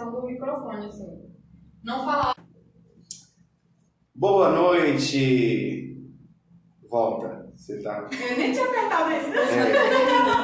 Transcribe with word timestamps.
questão 0.00 0.10
do 0.12 0.26
microfone, 0.26 0.86
assim. 0.86 1.06
Não 1.84 2.04
falar. 2.04 2.34
Boa 4.14 4.50
noite! 4.50 5.96
Volta. 6.88 7.50
Você 7.54 7.82
tá. 7.82 8.08
Eu 8.10 8.36
nem 8.38 8.52
tinha 8.52 8.64
apertado 8.64 9.10
esse. 9.12 9.30
É. 9.30 10.42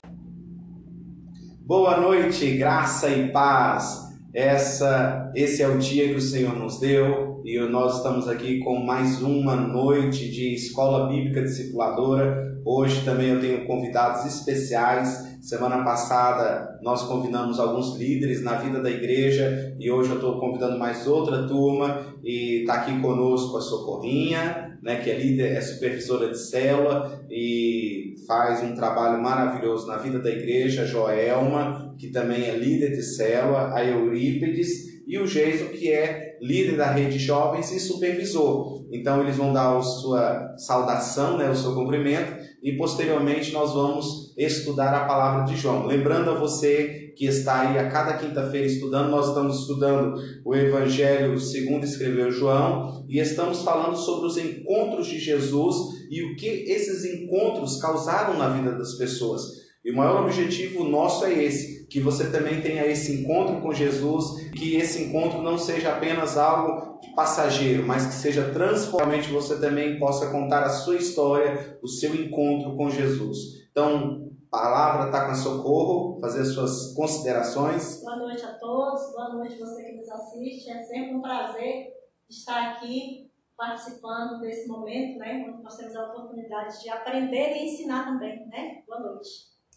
Boa 1.62 1.98
noite, 1.98 2.56
graça 2.58 3.08
e 3.08 3.32
paz. 3.32 4.04
Essa, 4.34 5.32
esse 5.34 5.62
é 5.62 5.68
o 5.68 5.78
dia 5.78 6.08
que 6.08 6.16
o 6.16 6.20
Senhor 6.20 6.54
nos 6.54 6.78
deu 6.78 7.40
e 7.42 7.58
nós 7.70 7.96
estamos 7.96 8.28
aqui 8.28 8.60
com 8.60 8.84
mais 8.84 9.22
uma 9.22 9.56
noite 9.56 10.30
de 10.30 10.54
escola 10.54 11.08
bíblica 11.08 11.42
discipuladora. 11.42 12.60
Hoje 12.64 13.02
também 13.04 13.30
eu 13.30 13.40
tenho 13.40 13.66
convidados 13.66 14.26
especiais. 14.26 15.25
Semana 15.46 15.84
passada 15.84 16.76
nós 16.82 17.04
convidamos 17.04 17.60
alguns 17.60 17.96
líderes 17.96 18.42
na 18.42 18.56
vida 18.56 18.82
da 18.82 18.90
igreja 18.90 19.76
e 19.78 19.88
hoje 19.88 20.10
eu 20.10 20.16
estou 20.16 20.40
convidando 20.40 20.76
mais 20.76 21.06
outra 21.06 21.46
turma 21.46 22.04
e 22.24 22.62
está 22.62 22.74
aqui 22.74 23.00
conosco 23.00 23.56
a 23.56 23.60
Socorrinha, 23.60 24.76
né, 24.82 24.96
que 24.96 25.08
é 25.08 25.16
líder, 25.16 25.52
é 25.52 25.60
supervisora 25.60 26.30
de 26.30 26.36
célula 26.36 27.24
e 27.30 28.16
faz 28.26 28.60
um 28.64 28.74
trabalho 28.74 29.22
maravilhoso 29.22 29.86
na 29.86 29.98
vida 29.98 30.18
da 30.18 30.30
igreja, 30.30 30.82
a 30.82 30.84
Joelma, 30.84 31.94
que 31.96 32.08
também 32.08 32.46
é 32.46 32.56
líder 32.56 32.90
de 32.90 33.02
célula, 33.02 33.72
a 33.72 33.84
Eurípides 33.84 35.04
e 35.06 35.16
o 35.16 35.28
Geiso, 35.28 35.66
que 35.66 35.92
é 35.92 36.38
líder 36.42 36.76
da 36.76 36.90
rede 36.90 37.20
jovens 37.20 37.70
e 37.70 37.78
supervisor. 37.78 38.84
Então 38.90 39.22
eles 39.22 39.36
vão 39.36 39.52
dar 39.52 39.76
a 39.76 39.80
sua 39.80 40.56
saudação, 40.56 41.38
né, 41.38 41.48
o 41.48 41.54
seu 41.54 41.72
cumprimento 41.72 42.34
e 42.60 42.72
posteriormente 42.76 43.52
nós 43.52 43.72
vamos 43.72 44.25
estudar 44.36 44.94
a 44.94 45.06
palavra 45.06 45.44
de 45.44 45.56
João. 45.56 45.86
Lembrando 45.86 46.30
a 46.30 46.34
você 46.34 47.12
que 47.16 47.24
está 47.24 47.62
aí 47.62 47.78
a 47.78 47.88
cada 47.88 48.14
quinta-feira 48.14 48.66
estudando, 48.66 49.10
nós 49.10 49.28
estamos 49.28 49.60
estudando 49.60 50.20
o 50.44 50.54
Evangelho 50.54 51.38
segundo 51.40 51.84
escreveu 51.84 52.30
João 52.30 53.06
e 53.08 53.18
estamos 53.18 53.62
falando 53.62 53.96
sobre 53.96 54.26
os 54.26 54.36
encontros 54.36 55.06
de 55.06 55.18
Jesus 55.18 55.76
e 56.10 56.22
o 56.22 56.36
que 56.36 56.46
esses 56.46 57.04
encontros 57.04 57.80
causaram 57.80 58.36
na 58.36 58.50
vida 58.50 58.72
das 58.72 58.94
pessoas. 58.94 59.42
E 59.82 59.90
o 59.90 59.96
maior 59.96 60.24
objetivo 60.24 60.84
nosso 60.84 61.24
é 61.24 61.44
esse, 61.44 61.86
que 61.86 62.00
você 62.00 62.28
também 62.28 62.60
tenha 62.60 62.84
esse 62.84 63.12
encontro 63.12 63.60
com 63.60 63.72
Jesus, 63.72 64.50
que 64.50 64.74
esse 64.74 65.04
encontro 65.04 65.40
não 65.40 65.56
seja 65.56 65.90
apenas 65.90 66.36
algo 66.36 66.98
passageiro, 67.14 67.86
mas 67.86 68.06
que 68.06 68.14
seja 68.14 68.50
transformante, 68.50 69.30
você 69.30 69.58
também 69.60 69.98
possa 69.98 70.26
contar 70.30 70.64
a 70.64 70.70
sua 70.70 70.96
história, 70.96 71.78
o 71.80 71.86
seu 71.88 72.14
encontro 72.14 72.76
com 72.76 72.90
Jesus. 72.90 73.64
Então, 73.70 74.25
palavra 74.50 75.06
está 75.06 75.26
com 75.26 75.34
socorro, 75.34 76.20
fazer 76.20 76.42
as 76.42 76.48
suas 76.48 76.94
considerações. 76.94 78.02
Boa 78.02 78.16
noite 78.16 78.44
a 78.44 78.54
todos, 78.54 79.12
boa 79.12 79.34
noite 79.34 79.58
você 79.58 79.84
que 79.84 79.96
nos 79.96 80.08
assiste. 80.08 80.70
É 80.70 80.82
sempre 80.82 81.14
um 81.14 81.22
prazer 81.22 81.88
estar 82.28 82.72
aqui 82.72 83.30
participando 83.56 84.40
desse 84.40 84.68
momento, 84.68 85.18
né? 85.18 85.46
Nós 85.62 85.76
temos 85.76 85.96
a 85.96 86.06
oportunidade 86.06 86.80
de 86.82 86.90
aprender 86.90 87.56
e 87.56 87.72
ensinar 87.72 88.04
também, 88.04 88.46
né? 88.48 88.82
Boa 88.86 89.00
noite. 89.00 89.30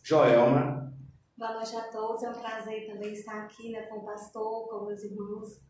Joelma. 0.04 0.94
Boa 1.38 1.54
noite 1.54 1.76
a 1.76 1.84
todos, 1.90 2.22
é 2.24 2.30
um 2.30 2.34
prazer 2.34 2.86
também 2.88 3.14
estar 3.14 3.46
aqui 3.46 3.72
né, 3.72 3.84
com 3.84 4.00
o 4.00 4.06
pastor, 4.06 4.68
com 4.68 4.86
meus 4.86 5.02
irmãos. 5.04 5.62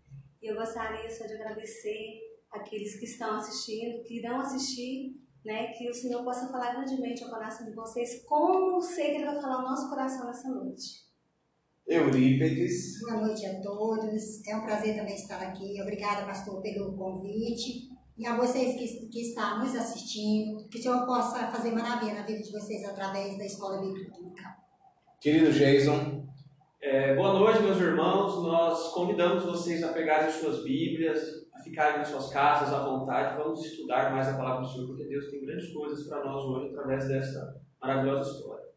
E 0.41 0.47
eu 0.47 0.55
gostaria 0.55 1.07
só 1.11 1.27
de 1.27 1.33
agradecer 1.33 2.21
aqueles 2.51 2.97
que 2.97 3.05
estão 3.05 3.35
assistindo, 3.35 4.01
que 4.01 4.17
irão 4.17 4.39
assistir, 4.41 5.13
né, 5.49 5.73
que 5.75 5.89
o 5.89 5.93
Senhor 5.93 6.23
possa 6.23 6.47
falar 6.51 6.75
grandemente 6.75 7.23
ao 7.23 7.31
coração 7.31 7.65
de 7.65 7.73
vocês, 7.73 8.23
como 8.27 8.79
sei 8.79 9.09
que 9.09 9.15
Ele 9.15 9.25
vai 9.25 9.41
falar 9.41 9.55
ao 9.55 9.63
nosso 9.63 9.89
coração 9.89 10.27
nessa 10.27 10.47
noite. 10.47 11.09
Eurípedes. 11.87 12.99
Boa 13.01 13.25
noite 13.25 13.47
a 13.47 13.59
todos, 13.59 14.47
é 14.47 14.55
um 14.55 14.61
prazer 14.61 14.95
também 14.95 15.15
estar 15.15 15.41
aqui. 15.41 15.81
Obrigada, 15.81 16.23
pastor, 16.23 16.61
pelo 16.61 16.95
convite. 16.95 17.89
E 18.15 18.27
a 18.27 18.37
vocês 18.37 18.75
que, 18.75 19.07
que 19.07 19.21
estão 19.21 19.59
nos 19.59 19.75
assistindo, 19.75 20.67
que 20.69 20.77
o 20.77 20.81
Senhor 20.83 21.03
possa 21.07 21.47
fazer 21.47 21.71
maravilha 21.71 22.13
na 22.13 22.27
vida 22.27 22.43
de 22.43 22.51
vocês 22.51 22.85
através 22.85 23.35
da 23.35 23.45
Escola 23.45 23.81
Bíblica. 23.81 24.13
Querido 25.19 25.51
Jason. 25.51 26.27
É, 26.79 27.15
boa 27.15 27.33
noite, 27.33 27.63
meus 27.63 27.81
irmãos. 27.81 28.43
Nós 28.43 28.89
convidamos 28.93 29.45
vocês 29.45 29.83
a 29.83 29.93
pegarem 29.93 30.31
suas 30.31 30.63
Bíblias, 30.63 31.19
ficarem 31.69 31.99
nas 31.99 32.07
suas 32.07 32.29
casas 32.29 32.73
à 32.73 32.83
vontade. 32.83 33.37
Vamos 33.37 33.63
estudar 33.65 34.11
mais 34.11 34.27
a 34.27 34.33
palavra 34.33 34.61
do 34.61 34.67
Senhor, 34.67 34.87
porque 34.87 35.05
Deus 35.05 35.29
tem 35.29 35.45
grandes 35.45 35.71
coisas 35.71 36.07
para 36.07 36.23
nós 36.25 36.43
hoje 36.43 36.69
através 36.69 37.07
dessa 37.07 37.55
maravilhosa 37.81 38.31
história. 38.31 38.69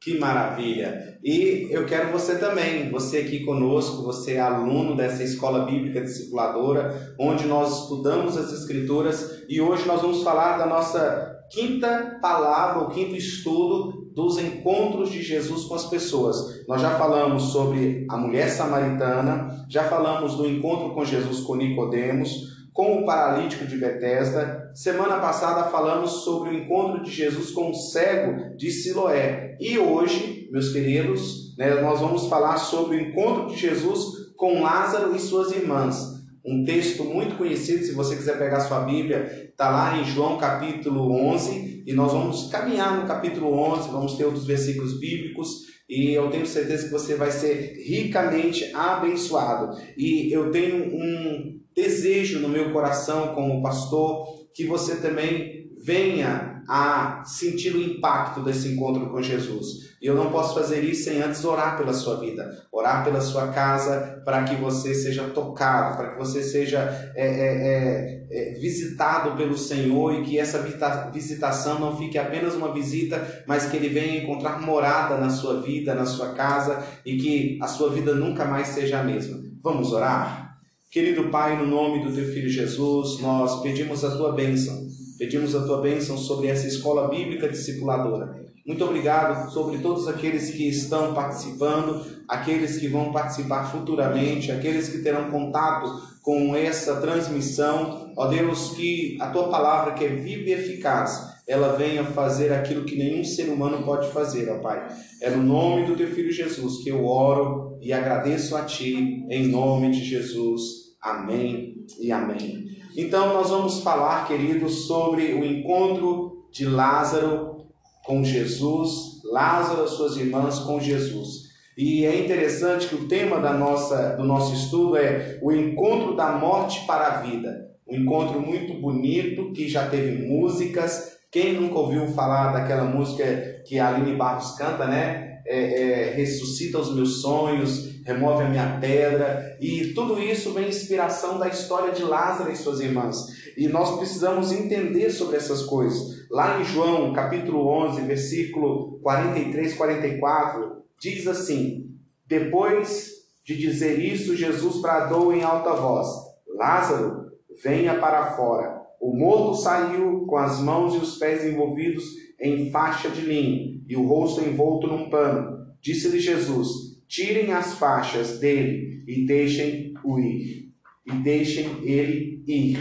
Que 0.00 0.18
maravilha! 0.18 1.18
E 1.22 1.68
eu 1.70 1.84
quero 1.84 2.10
você 2.10 2.38
também, 2.38 2.90
você 2.90 3.18
aqui 3.18 3.44
conosco, 3.44 4.02
você 4.02 4.34
é 4.34 4.40
aluno 4.40 4.96
dessa 4.96 5.22
escola 5.22 5.66
bíblica 5.66 6.00
discipuladora, 6.00 7.14
onde 7.20 7.46
nós 7.46 7.82
estudamos 7.82 8.34
as 8.38 8.50
Escrituras 8.50 9.44
e 9.46 9.60
hoje 9.60 9.86
nós 9.86 10.00
vamos 10.00 10.22
falar 10.22 10.56
da 10.56 10.64
nossa 10.64 11.46
quinta 11.52 12.18
palavra, 12.22 12.84
o 12.84 12.88
quinto 12.88 13.14
estudo 13.14 13.99
dos 14.20 14.38
encontros 14.38 15.10
de 15.10 15.22
Jesus 15.22 15.64
com 15.64 15.74
as 15.74 15.86
pessoas. 15.86 16.66
Nós 16.68 16.82
já 16.82 16.90
falamos 16.90 17.44
sobre 17.44 18.06
a 18.08 18.18
mulher 18.18 18.50
samaritana, 18.50 19.64
já 19.68 19.84
falamos 19.84 20.34
do 20.34 20.46
encontro 20.46 20.94
com 20.94 21.04
Jesus 21.04 21.40
com 21.40 21.56
Nicodemos, 21.56 22.50
com 22.72 22.98
o 22.98 23.06
paralítico 23.06 23.66
de 23.66 23.78
Betesda. 23.78 24.70
Semana 24.74 25.18
passada 25.18 25.70
falamos 25.70 26.10
sobre 26.24 26.50
o 26.50 26.54
encontro 26.54 27.02
de 27.02 27.10
Jesus 27.10 27.50
com 27.50 27.70
o 27.70 27.74
cego 27.74 28.56
de 28.56 28.70
Siloé. 28.70 29.56
E 29.58 29.78
hoje, 29.78 30.48
meus 30.52 30.70
queridos, 30.70 31.56
né, 31.56 31.80
nós 31.80 32.00
vamos 32.00 32.26
falar 32.26 32.58
sobre 32.58 32.96
o 32.96 33.00
encontro 33.00 33.46
de 33.46 33.56
Jesus 33.56 34.34
com 34.36 34.62
Lázaro 34.62 35.16
e 35.16 35.18
suas 35.18 35.50
irmãs. 35.52 36.20
Um 36.44 36.64
texto 36.64 37.04
muito 37.04 37.36
conhecido, 37.36 37.84
se 37.84 37.92
você 37.92 38.16
quiser 38.16 38.38
pegar 38.38 38.60
sua 38.60 38.80
Bíblia, 38.80 39.50
está 39.50 39.68
lá 39.68 39.98
em 39.98 40.04
João 40.04 40.38
capítulo 40.38 41.12
11, 41.12 41.69
e 41.90 41.92
nós 41.92 42.12
vamos 42.12 42.48
caminhar 42.50 43.00
no 43.00 43.08
capítulo 43.08 43.52
11, 43.52 43.90
vamos 43.90 44.14
ter 44.14 44.24
outros 44.24 44.46
versículos 44.46 45.00
bíblicos, 45.00 45.66
e 45.88 46.12
eu 46.12 46.30
tenho 46.30 46.46
certeza 46.46 46.84
que 46.84 46.92
você 46.92 47.16
vai 47.16 47.32
ser 47.32 47.82
ricamente 47.84 48.72
abençoado. 48.72 49.76
E 49.96 50.32
eu 50.32 50.52
tenho 50.52 50.84
um 50.84 51.58
desejo 51.74 52.38
no 52.38 52.48
meu 52.48 52.72
coração 52.72 53.34
como 53.34 53.60
pastor 53.60 54.24
que 54.54 54.66
você 54.66 55.00
também 55.00 55.68
venha 55.84 56.49
a 56.72 57.24
sentir 57.24 57.74
o 57.74 57.82
impacto 57.82 58.44
desse 58.44 58.68
encontro 58.68 59.10
com 59.10 59.20
Jesus. 59.20 59.90
E 60.00 60.06
eu 60.06 60.14
não 60.14 60.30
posso 60.30 60.54
fazer 60.54 60.84
isso 60.84 61.02
sem 61.02 61.20
antes 61.20 61.44
orar 61.44 61.76
pela 61.76 61.92
sua 61.92 62.20
vida, 62.20 62.48
orar 62.70 63.02
pela 63.02 63.20
sua 63.20 63.48
casa, 63.48 64.22
para 64.24 64.44
que 64.44 64.54
você 64.54 64.94
seja 64.94 65.24
tocado, 65.24 65.96
para 65.96 66.12
que 66.12 66.18
você 66.18 66.44
seja 66.44 66.78
é, 67.16 67.26
é, 67.26 68.28
é, 68.28 68.28
é 68.30 68.60
visitado 68.60 69.36
pelo 69.36 69.58
Senhor 69.58 70.14
e 70.14 70.22
que 70.22 70.38
essa 70.38 70.64
visitação 71.12 71.80
não 71.80 71.98
fique 71.98 72.16
apenas 72.16 72.54
uma 72.54 72.72
visita, 72.72 73.42
mas 73.48 73.66
que 73.66 73.76
Ele 73.76 73.88
venha 73.88 74.22
encontrar 74.22 74.62
morada 74.62 75.16
na 75.16 75.28
sua 75.28 75.60
vida, 75.60 75.92
na 75.92 76.06
sua 76.06 76.34
casa 76.34 76.84
e 77.04 77.16
que 77.16 77.58
a 77.60 77.66
sua 77.66 77.90
vida 77.90 78.14
nunca 78.14 78.44
mais 78.44 78.68
seja 78.68 79.00
a 79.00 79.02
mesma. 79.02 79.42
Vamos 79.60 79.92
orar? 79.92 80.56
Querido 80.88 81.30
Pai, 81.30 81.56
no 81.56 81.66
nome 81.66 82.04
do 82.04 82.14
Teu 82.14 82.26
Filho 82.26 82.48
Jesus, 82.48 83.20
nós 83.20 83.60
pedimos 83.60 84.04
a 84.04 84.16
Tua 84.16 84.30
bênção 84.32 84.88
Pedimos 85.20 85.54
a 85.54 85.66
tua 85.66 85.82
bênção 85.82 86.16
sobre 86.16 86.46
essa 86.46 86.66
escola 86.66 87.06
bíblica 87.08 87.46
discipuladora. 87.46 88.40
Muito 88.66 88.82
obrigado 88.82 89.52
sobre 89.52 89.76
todos 89.76 90.08
aqueles 90.08 90.48
que 90.48 90.66
estão 90.66 91.12
participando, 91.12 92.06
aqueles 92.26 92.78
que 92.78 92.88
vão 92.88 93.12
participar 93.12 93.70
futuramente, 93.70 94.50
aqueles 94.50 94.88
que 94.88 95.02
terão 95.02 95.30
contato 95.30 95.92
com 96.22 96.56
essa 96.56 97.02
transmissão. 97.02 98.14
Ó 98.16 98.28
Deus, 98.28 98.70
que 98.70 99.18
a 99.20 99.28
tua 99.28 99.50
palavra, 99.50 99.92
que 99.92 100.06
é 100.06 100.08
viva 100.08 100.48
e 100.48 100.52
eficaz, 100.54 101.34
ela 101.46 101.76
venha 101.76 102.02
fazer 102.02 102.50
aquilo 102.50 102.86
que 102.86 102.96
nenhum 102.96 103.22
ser 103.22 103.50
humano 103.50 103.84
pode 103.84 104.10
fazer, 104.12 104.48
ó 104.48 104.58
Pai. 104.60 104.88
É 105.20 105.28
no 105.28 105.42
nome 105.42 105.84
do 105.84 105.96
teu 105.96 106.08
filho 106.08 106.32
Jesus 106.32 106.82
que 106.82 106.88
eu 106.88 107.04
oro 107.04 107.76
e 107.82 107.92
agradeço 107.92 108.56
a 108.56 108.62
ti, 108.64 109.26
em 109.28 109.48
nome 109.48 109.90
de 109.90 110.02
Jesus. 110.02 110.94
Amém 110.98 111.84
e 112.00 112.10
amém. 112.10 112.69
Então, 112.96 113.34
nós 113.34 113.50
vamos 113.50 113.82
falar, 113.82 114.26
queridos, 114.26 114.86
sobre 114.86 115.32
o 115.34 115.44
encontro 115.44 116.46
de 116.50 116.66
Lázaro 116.66 117.66
com 118.04 118.24
Jesus, 118.24 119.20
Lázaro 119.24 119.84
e 119.84 119.88
suas 119.88 120.16
irmãs 120.16 120.58
com 120.58 120.80
Jesus. 120.80 121.50
E 121.78 122.04
é 122.04 122.18
interessante 122.18 122.88
que 122.88 122.94
o 122.96 123.06
tema 123.06 123.38
da 123.40 123.52
nossa, 123.52 124.16
do 124.16 124.24
nosso 124.24 124.54
estudo 124.54 124.96
é 124.96 125.38
o 125.40 125.52
encontro 125.52 126.16
da 126.16 126.32
morte 126.32 126.84
para 126.86 127.06
a 127.06 127.20
vida. 127.22 127.70
Um 127.88 127.96
encontro 127.96 128.40
muito 128.40 128.74
bonito, 128.80 129.52
que 129.52 129.68
já 129.68 129.88
teve 129.88 130.26
músicas. 130.26 131.18
Quem 131.30 131.54
nunca 131.54 131.78
ouviu 131.78 132.08
falar 132.08 132.52
daquela 132.52 132.84
música 132.84 133.24
que 133.66 133.78
a 133.78 133.88
Aline 133.88 134.16
Barros 134.16 134.56
canta, 134.56 134.86
né? 134.86 135.40
É, 135.46 135.82
é, 135.82 136.14
ressuscita 136.14 136.78
os 136.78 136.94
meus 136.94 137.22
sonhos, 137.22 137.99
remove 138.12 138.42
a 138.42 138.48
minha 138.48 138.78
pedra, 138.80 139.56
e 139.60 139.92
tudo 139.94 140.18
isso 140.18 140.52
vem 140.52 140.68
inspiração 140.68 141.38
da 141.38 141.48
história 141.48 141.92
de 141.92 142.02
Lázaro 142.02 142.50
e 142.50 142.56
suas 142.56 142.80
irmãs. 142.80 143.16
E 143.56 143.68
nós 143.68 143.96
precisamos 143.96 144.52
entender 144.52 145.10
sobre 145.10 145.36
essas 145.36 145.62
coisas. 145.62 146.28
Lá 146.30 146.60
em 146.60 146.64
João, 146.64 147.12
capítulo 147.12 147.66
11, 147.86 148.02
versículo 148.02 148.98
43, 149.02 149.74
44, 149.74 150.82
diz 151.00 151.26
assim: 151.26 151.90
Depois 152.26 153.12
de 153.44 153.56
dizer 153.56 153.98
isso, 153.98 154.36
Jesus 154.36 154.80
bradou 154.80 155.32
em 155.32 155.42
alta 155.42 155.72
voz: 155.74 156.08
Lázaro, 156.56 157.30
venha 157.62 157.98
para 157.98 158.32
fora. 158.32 158.80
O 159.00 159.16
morto 159.16 159.54
saiu 159.54 160.26
com 160.26 160.36
as 160.36 160.60
mãos 160.60 160.94
e 160.94 160.98
os 160.98 161.16
pés 161.16 161.44
envolvidos 161.44 162.04
em 162.40 162.70
faixa 162.70 163.08
de 163.08 163.22
linho 163.22 163.82
e 163.88 163.96
o 163.96 164.06
rosto 164.06 164.42
envolto 164.42 164.86
num 164.86 165.08
pano. 165.08 165.66
Disse-lhe 165.80 166.18
Jesus: 166.20 166.89
Tirem 167.10 167.52
as 167.52 167.74
faixas 167.74 168.38
dele 168.38 169.02
e 169.04 169.26
deixem-o 169.26 170.20
ir. 170.20 170.70
E 171.04 171.12
deixem 171.12 171.66
ele 171.82 172.44
ir. 172.46 172.78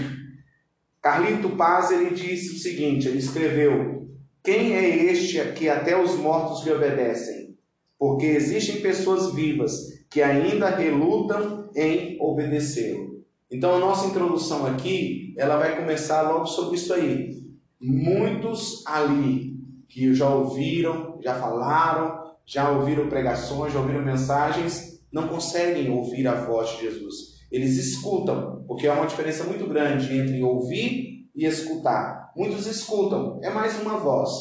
Carlito 1.01 1.49
Paz 1.57 1.89
ele 1.89 2.11
disse 2.11 2.55
o 2.55 2.59
seguinte: 2.59 3.07
ele 3.07 3.17
escreveu: 3.17 4.07
Quem 4.43 4.75
é 4.75 4.87
este 5.11 5.41
que 5.53 5.67
até 5.67 5.99
os 5.99 6.15
mortos 6.15 6.63
lhe 6.63 6.71
obedecem? 6.71 7.57
Porque 7.97 8.27
existem 8.27 8.81
pessoas 8.81 9.33
vivas 9.33 10.05
que 10.11 10.21
ainda 10.21 10.69
relutam 10.69 11.71
em 11.75 12.15
obedecê-lo. 12.21 13.25
Então 13.49 13.73
a 13.73 13.79
nossa 13.79 14.09
introdução 14.09 14.67
aqui, 14.67 15.33
ela 15.39 15.57
vai 15.57 15.75
começar 15.75 16.21
logo 16.21 16.45
sobre 16.45 16.75
isso 16.75 16.93
aí. 16.93 17.41
Muitos 17.81 18.85
ali 18.85 19.57
que 19.87 20.13
já 20.13 20.29
ouviram, 20.29 21.17
já 21.19 21.33
falaram, 21.33 22.28
já 22.49 22.71
ouviram 22.71 23.07
pregações, 23.07 23.71
já 23.71 23.79
ouviram 23.79 24.03
mensagens, 24.03 24.99
não 25.13 25.27
conseguem 25.27 25.91
ouvir 25.91 26.27
a 26.27 26.33
voz 26.33 26.71
de 26.71 26.81
Jesus. 26.81 27.13
Eles 27.51 27.77
escutam, 27.77 28.63
porque 28.67 28.87
há 28.87 28.93
uma 28.93 29.05
diferença 29.05 29.43
muito 29.43 29.67
grande 29.67 30.17
entre 30.17 30.41
ouvir 30.41 31.29
e 31.35 31.45
escutar. 31.45 32.31
Muitos 32.35 32.65
escutam, 32.65 33.39
é 33.43 33.51
mais 33.51 33.79
uma 33.79 33.97
voz. 33.97 34.31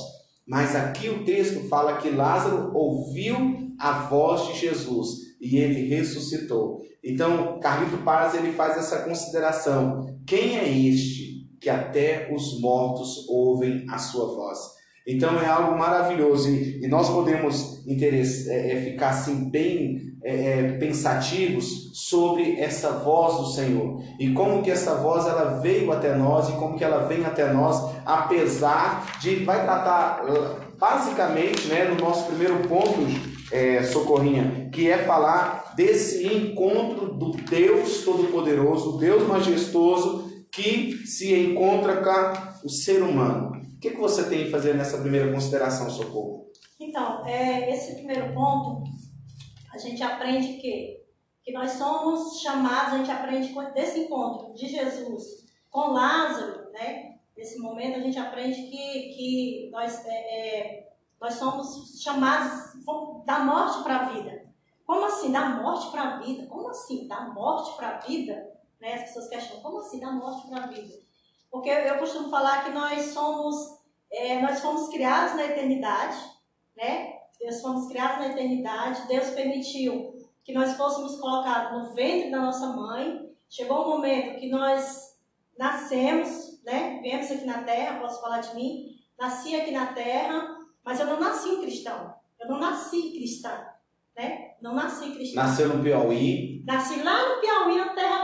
Mas 0.46 0.74
aqui 0.74 1.10
o 1.10 1.22
texto 1.22 1.68
fala 1.68 1.98
que 1.98 2.08
Lázaro 2.08 2.74
ouviu 2.74 3.74
a 3.78 3.92
voz 4.06 4.46
de 4.48 4.58
Jesus 4.58 5.36
e 5.38 5.58
ele 5.58 5.94
ressuscitou. 5.94 6.80
Então, 7.04 7.60
Carlito 7.60 7.98
Paz 7.98 8.34
ele 8.34 8.52
faz 8.52 8.78
essa 8.78 9.02
consideração: 9.02 10.18
quem 10.26 10.56
é 10.56 10.66
este 10.66 11.46
que 11.60 11.68
até 11.68 12.32
os 12.34 12.58
mortos 12.58 13.28
ouvem 13.28 13.84
a 13.90 13.98
sua 13.98 14.34
voz? 14.34 14.77
Então 15.08 15.40
é 15.40 15.46
algo 15.46 15.78
maravilhoso 15.78 16.50
e, 16.50 16.84
e 16.84 16.86
nós 16.86 17.08
podemos 17.08 17.82
é, 17.88 18.72
é, 18.72 18.82
ficar 18.82 19.08
assim 19.08 19.48
bem 19.48 20.12
é, 20.22 20.34
é, 20.34 20.72
pensativos 20.72 21.90
sobre 21.94 22.60
essa 22.60 22.90
voz 22.90 23.38
do 23.38 23.46
Senhor 23.46 24.02
e 24.20 24.32
como 24.32 24.62
que 24.62 24.70
essa 24.70 24.96
voz 24.96 25.26
ela 25.26 25.60
veio 25.60 25.90
até 25.90 26.14
nós 26.14 26.50
e 26.50 26.52
como 26.52 26.76
que 26.76 26.84
ela 26.84 27.06
vem 27.06 27.24
até 27.24 27.50
nós 27.52 27.94
apesar 28.04 29.18
de 29.20 29.36
vai 29.44 29.62
tratar 29.62 30.22
basicamente 30.78 31.68
né 31.68 31.84
no 31.84 32.04
nosso 32.04 32.26
primeiro 32.26 32.58
ponto 32.68 33.06
é, 33.50 33.82
Socorrinha, 33.84 34.68
que 34.72 34.90
é 34.90 34.98
falar 34.98 35.72
desse 35.74 36.26
encontro 36.26 37.14
do 37.14 37.30
Deus 37.30 38.02
Todo-Poderoso, 38.04 38.98
Deus 38.98 39.26
Majestoso, 39.26 40.28
que 40.50 41.06
se 41.06 41.34
encontra 41.34 41.96
com 41.96 42.66
o 42.66 42.68
ser 42.68 43.02
humano. 43.02 43.47
O 43.78 43.80
que, 43.80 43.90
que 43.90 43.96
você 43.96 44.28
tem 44.28 44.48
a 44.48 44.50
fazer 44.50 44.74
nessa 44.74 44.98
primeira 44.98 45.32
consideração, 45.32 45.88
Socorro? 45.88 46.50
Então, 46.80 47.24
é, 47.24 47.72
esse 47.72 47.94
primeiro 47.94 48.34
ponto, 48.34 48.82
a 49.72 49.78
gente 49.78 50.02
aprende 50.02 50.54
que, 50.54 51.00
que 51.44 51.52
nós 51.52 51.70
somos 51.70 52.40
chamados, 52.40 52.94
a 52.94 52.98
gente 52.98 53.10
aprende 53.12 53.54
desse 53.74 54.00
encontro 54.00 54.52
de 54.52 54.66
Jesus 54.66 55.46
com 55.70 55.92
Lázaro, 55.92 56.72
né? 56.72 57.18
Nesse 57.36 57.60
momento 57.60 58.00
a 58.00 58.02
gente 58.02 58.18
aprende 58.18 58.62
que, 58.62 59.12
que 59.16 59.70
nós 59.70 60.04
é, 60.06 60.10
é 60.10 60.88
nós 61.20 61.34
somos 61.34 62.02
chamados 62.02 62.82
da 63.24 63.38
morte 63.44 63.84
para 63.84 63.96
a 63.96 64.08
vida. 64.08 64.44
Como 64.84 65.04
assim? 65.06 65.30
Da 65.30 65.50
morte 65.50 65.88
para 65.92 66.02
a 66.02 66.18
vida? 66.18 66.48
Como 66.48 66.68
assim? 66.68 67.06
Da 67.06 67.28
morte 67.28 67.76
para 67.76 67.90
a 67.90 68.00
vida? 68.00 68.58
Né? 68.80 68.94
As 68.94 69.02
pessoas 69.02 69.28
questionam, 69.28 69.62
como 69.62 69.78
assim? 69.78 70.00
Da 70.00 70.10
morte 70.10 70.48
para 70.48 70.64
a 70.64 70.66
vida? 70.66 71.07
Porque 71.50 71.70
eu 71.70 71.98
costumo 71.98 72.28
falar 72.28 72.64
que 72.64 72.70
nós 72.70 73.06
somos, 73.06 73.56
é, 74.10 74.40
nós 74.40 74.60
fomos 74.60 74.88
criados 74.88 75.34
na 75.34 75.46
eternidade, 75.46 76.16
né? 76.76 77.18
Deus 77.40 77.60
fomos 77.60 77.88
criados 77.88 78.18
na 78.18 78.32
eternidade, 78.32 79.06
Deus 79.06 79.30
permitiu 79.30 80.16
que 80.44 80.52
nós 80.52 80.76
fôssemos 80.76 81.20
colocados 81.20 81.72
no 81.72 81.94
ventre 81.94 82.30
da 82.30 82.40
nossa 82.40 82.68
mãe. 82.68 83.30
Chegou 83.48 83.84
um 83.84 83.90
momento 83.90 84.38
que 84.38 84.48
nós 84.48 85.16
nascemos, 85.58 86.62
né? 86.64 87.00
Viemos 87.02 87.30
aqui 87.30 87.44
na 87.44 87.62
terra, 87.62 88.00
posso 88.00 88.20
falar 88.20 88.40
de 88.40 88.54
mim, 88.54 88.96
nasci 89.18 89.56
aqui 89.56 89.70
na 89.70 89.92
terra, 89.92 90.56
mas 90.84 91.00
eu 91.00 91.06
não 91.06 91.20
nasci 91.20 91.48
um 91.48 91.60
cristão. 91.60 92.14
Eu 92.40 92.48
não 92.48 92.58
nasci 92.58 93.12
cristã. 93.12 93.66
Né? 94.16 94.54
Não 94.60 94.74
nasci 94.74 95.12
cristã. 95.12 95.42
Nasceu 95.42 95.68
no 95.68 95.82
Piauí? 95.82 96.64
Nasci 96.66 97.02
lá 97.02 97.28
no 97.28 97.40
Piauí, 97.40 97.80
uma 97.80 97.94
terra 97.94 98.17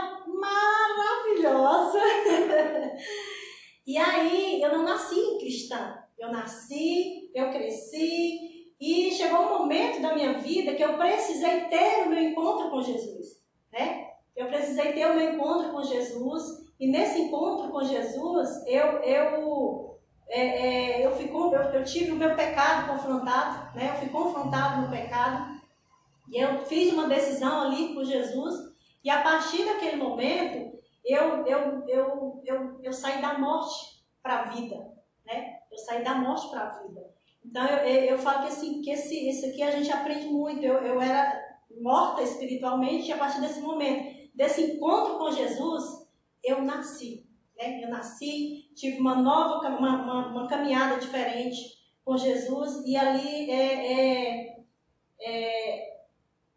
e 3.85 3.97
aí, 3.97 4.61
eu 4.61 4.71
não 4.71 4.83
nasci 4.83 5.37
cristã. 5.39 5.97
Eu 6.17 6.31
nasci, 6.31 7.29
eu 7.35 7.51
cresci, 7.51 8.73
e 8.79 9.11
chegou 9.11 9.39
um 9.41 9.59
momento 9.59 10.01
da 10.01 10.13
minha 10.13 10.33
vida 10.39 10.73
que 10.73 10.83
eu 10.83 10.97
precisei 10.97 11.61
ter 11.65 12.03
o 12.03 12.09
meu 12.09 12.21
encontro 12.21 12.69
com 12.69 12.81
Jesus. 12.81 13.41
Né? 13.71 14.09
Eu 14.35 14.47
precisei 14.47 14.93
ter 14.93 15.05
o 15.05 15.15
meu 15.15 15.33
encontro 15.33 15.71
com 15.71 15.83
Jesus, 15.83 16.65
e 16.79 16.87
nesse 16.87 17.21
encontro 17.21 17.69
com 17.69 17.83
Jesus, 17.83 18.65
eu, 18.67 18.99
eu 18.99 19.95
é, 20.27 20.41
é, 21.01 21.05
eu, 21.05 21.11
fui, 21.11 21.29
eu, 21.29 21.51
eu, 21.51 21.83
tive 21.83 22.11
o 22.11 22.15
meu 22.15 22.35
pecado 22.35 22.87
confrontado, 22.87 23.75
né? 23.75 23.91
eu 23.91 23.99
fui 23.99 24.09
confrontado 24.09 24.81
no 24.81 24.89
pecado, 24.89 25.61
e 26.27 26.37
eu 26.41 26.65
fiz 26.65 26.91
uma 26.91 27.07
decisão 27.07 27.61
ali 27.61 27.93
com 27.93 28.03
Jesus, 28.03 28.73
e 29.03 29.09
a 29.09 29.21
partir 29.21 29.63
daquele 29.63 29.97
momento, 29.97 30.77
eu, 31.05 31.45
eu, 31.45 31.87
eu, 31.87 32.41
eu, 32.43 32.79
eu 32.81 32.93
saí 32.93 33.21
da 33.21 33.37
morte 33.37 34.03
para 34.23 34.39
a 34.39 34.43
vida, 34.45 34.75
né? 35.25 35.59
Eu 35.71 35.77
saí 35.77 36.03
da 36.03 36.15
morte 36.15 36.49
para 36.49 36.61
a 36.61 36.81
vida. 36.81 37.13
Então, 37.43 37.65
eu, 37.67 37.77
eu, 37.77 38.03
eu, 38.05 38.17
falo 38.17 38.41
que, 38.41 38.47
assim, 38.47 38.81
que 38.81 38.89
esse, 38.89 39.27
esse 39.29 39.45
aqui 39.45 39.61
a 39.61 39.71
gente 39.71 39.91
aprende 39.91 40.25
muito. 40.25 40.63
Eu, 40.63 40.79
eu 40.79 40.99
era 40.99 41.43
morta 41.79 42.23
espiritualmente, 42.23 43.07
e 43.07 43.13
a 43.13 43.17
partir 43.17 43.39
desse 43.39 43.61
momento, 43.61 44.29
desse 44.33 44.63
encontro 44.63 45.17
com 45.17 45.31
Jesus, 45.31 46.07
eu 46.43 46.61
nasci. 46.63 47.25
Né? 47.57 47.83
Eu 47.83 47.89
nasci, 47.89 48.71
tive 48.75 48.99
uma 48.99 49.15
nova 49.15 49.67
uma, 49.69 50.03
uma, 50.03 50.27
uma 50.27 50.47
caminhada 50.47 50.99
diferente 50.99 51.75
com 52.03 52.17
Jesus 52.17 52.85
e 52.85 52.95
ali 52.95 53.49
é, 53.49 53.93
é, 53.93 54.65
é, 55.19 55.99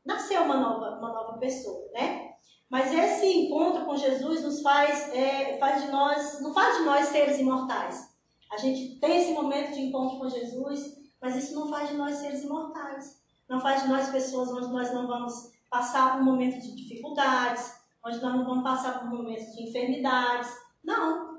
nasceu 0.05 0.43
uma 0.43 0.57
nova, 0.57 0.99
uma 0.99 1.13
nova 1.13 1.39
pessoa, 1.39 1.91
né? 1.93 2.28
Mas 2.71 2.93
esse 2.93 3.27
encontro 3.27 3.85
com 3.85 3.97
Jesus 3.97 4.43
nos 4.43 4.61
faz, 4.61 5.13
é, 5.15 5.57
faz 5.59 5.85
de 5.85 5.91
nós, 5.91 6.41
não 6.43 6.53
faz 6.53 6.79
de 6.79 6.85
nós 6.85 7.07
seres 7.07 7.39
imortais. 7.39 8.15
A 8.53 8.57
gente 8.59 8.99
tem 9.01 9.17
esse 9.17 9.33
momento 9.33 9.73
de 9.73 9.81
encontro 9.81 10.19
com 10.19 10.29
Jesus, 10.29 10.99
mas 11.21 11.37
isso 11.37 11.55
não 11.55 11.69
faz 11.69 11.89
de 11.89 11.97
nós 11.97 12.17
seres 12.17 12.43
imortais. 12.43 13.19
Não 13.49 13.61
faz 13.61 13.83
de 13.83 13.89
nós 13.89 14.11
pessoas 14.11 14.51
onde 14.51 14.69
nós 14.69 14.93
não 14.93 15.07
vamos 15.07 15.51
passar 15.71 16.13
por 16.13 16.21
um 16.21 16.25
momento 16.25 16.61
de 16.61 16.75
dificuldades, 16.75 17.75
onde 18.05 18.21
nós 18.21 18.35
não 18.35 18.45
vamos 18.45 18.63
passar 18.63 19.01
por 19.01 19.09
momentos 19.09 19.55
de 19.55 19.69
enfermidades, 19.69 20.51
não. 20.85 21.39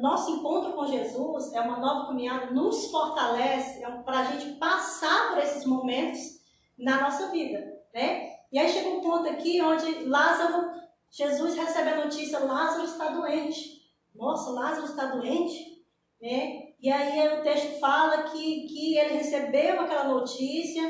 Nosso 0.00 0.32
encontro 0.32 0.72
com 0.72 0.86
Jesus 0.86 1.52
é 1.52 1.60
uma 1.60 1.78
nova 1.78 2.08
caminhada, 2.08 2.50
nos 2.50 2.90
fortalece 2.90 3.84
é 3.84 3.90
para 4.02 4.20
a 4.20 4.24
gente 4.24 4.58
passar 4.58 5.30
por 5.30 5.38
esses 5.38 5.64
momentos 5.64 6.40
na 6.76 7.02
nossa 7.02 7.28
vida, 7.28 7.80
né? 7.94 8.29
E 8.50 8.58
aí 8.58 8.68
chega 8.68 8.88
um 8.88 9.00
ponto 9.00 9.28
aqui 9.28 9.60
onde 9.62 10.04
Lázaro, 10.04 10.70
Jesus 11.10 11.54
recebe 11.54 11.90
a 11.90 12.04
notícia, 12.04 12.38
Lázaro 12.40 12.84
está 12.84 13.10
doente. 13.10 13.80
Nossa, 14.14 14.50
Lázaro 14.50 14.86
está 14.86 15.06
doente, 15.06 15.84
né? 16.20 16.70
E 16.80 16.90
aí 16.90 17.38
o 17.38 17.42
texto 17.42 17.78
fala 17.78 18.24
que, 18.24 18.66
que 18.66 18.96
ele 18.96 19.14
recebeu 19.14 19.80
aquela 19.80 20.04
notícia 20.04 20.82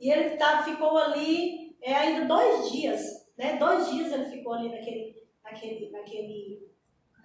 e 0.00 0.10
ele 0.10 0.36
tá, 0.36 0.62
ficou 0.62 0.96
ali 0.96 1.76
é, 1.82 1.94
ainda 1.94 2.26
dois 2.26 2.70
dias, 2.70 3.00
né? 3.36 3.56
Dois 3.56 3.90
dias 3.90 4.12
ele 4.12 4.24
ficou 4.26 4.54
ali 4.54 4.68
naquele, 4.68 5.26
naquele, 5.42 5.90
naquele 5.90 6.72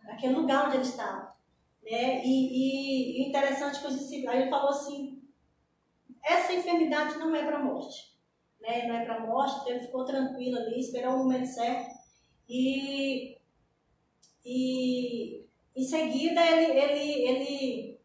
naquele 0.08 0.34
lugar 0.34 0.67
onde 0.67 0.77
ele 0.77 0.86
estava. 0.86 1.36
Né? 1.84 2.25
E, 2.25 3.22
e, 3.22 3.29
interessante 3.29 3.79
que 3.79 3.88
disse, 3.89 4.27
aí 4.27 4.41
ele 4.41 4.50
falou 4.50 4.70
assim, 4.70 5.22
essa 6.24 6.53
enfermidade 6.53 7.17
não 7.17 7.36
é 7.36 7.46
para 7.46 7.58
a 7.58 7.63
morte. 7.63 8.17
Né? 8.62 8.88
Não 8.88 8.96
é 8.96 9.06
para 9.06 9.26
morte, 9.26 9.56
então 9.62 9.70
ele 9.70 9.86
ficou 9.86 10.06
tranquilo 10.06 10.58
ali, 10.58 10.80
esperou 10.80 11.14
o 11.14 11.18
momento 11.20 11.46
certo. 11.46 11.96
E, 12.50 13.38
e 14.46 15.46
em 15.76 15.84
seguida 15.84 16.42
ele, 16.46 16.80
ele, 16.80 17.28
ele, 17.28 18.00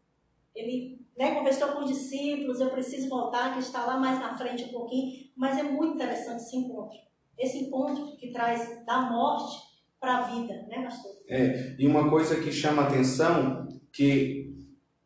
ele 0.55 1.05
né, 1.17 1.35
conversou 1.35 1.69
com 1.69 1.83
os 1.83 1.89
discípulos, 1.89 2.59
eu 2.59 2.69
preciso 2.69 3.09
voltar, 3.09 3.53
que 3.53 3.59
está 3.59 3.85
lá 3.85 3.97
mais 3.97 4.19
na 4.19 4.37
frente 4.37 4.65
um 4.65 4.71
pouquinho, 4.71 5.29
mas 5.35 5.57
é 5.57 5.63
muito 5.63 5.95
interessante 5.95 6.43
esse 6.43 6.55
encontro. 6.57 6.97
Esse 7.37 7.57
encontro 7.59 8.15
que 8.17 8.31
traz 8.31 8.85
da 8.85 9.01
morte 9.01 9.57
para 9.99 10.17
a 10.17 10.21
vida, 10.21 10.53
né, 10.67 10.83
pastor? 10.83 11.13
É, 11.27 11.75
e 11.79 11.87
uma 11.87 12.09
coisa 12.09 12.41
que 12.41 12.51
chama 12.51 12.83
atenção, 12.83 13.67
que 13.91 14.53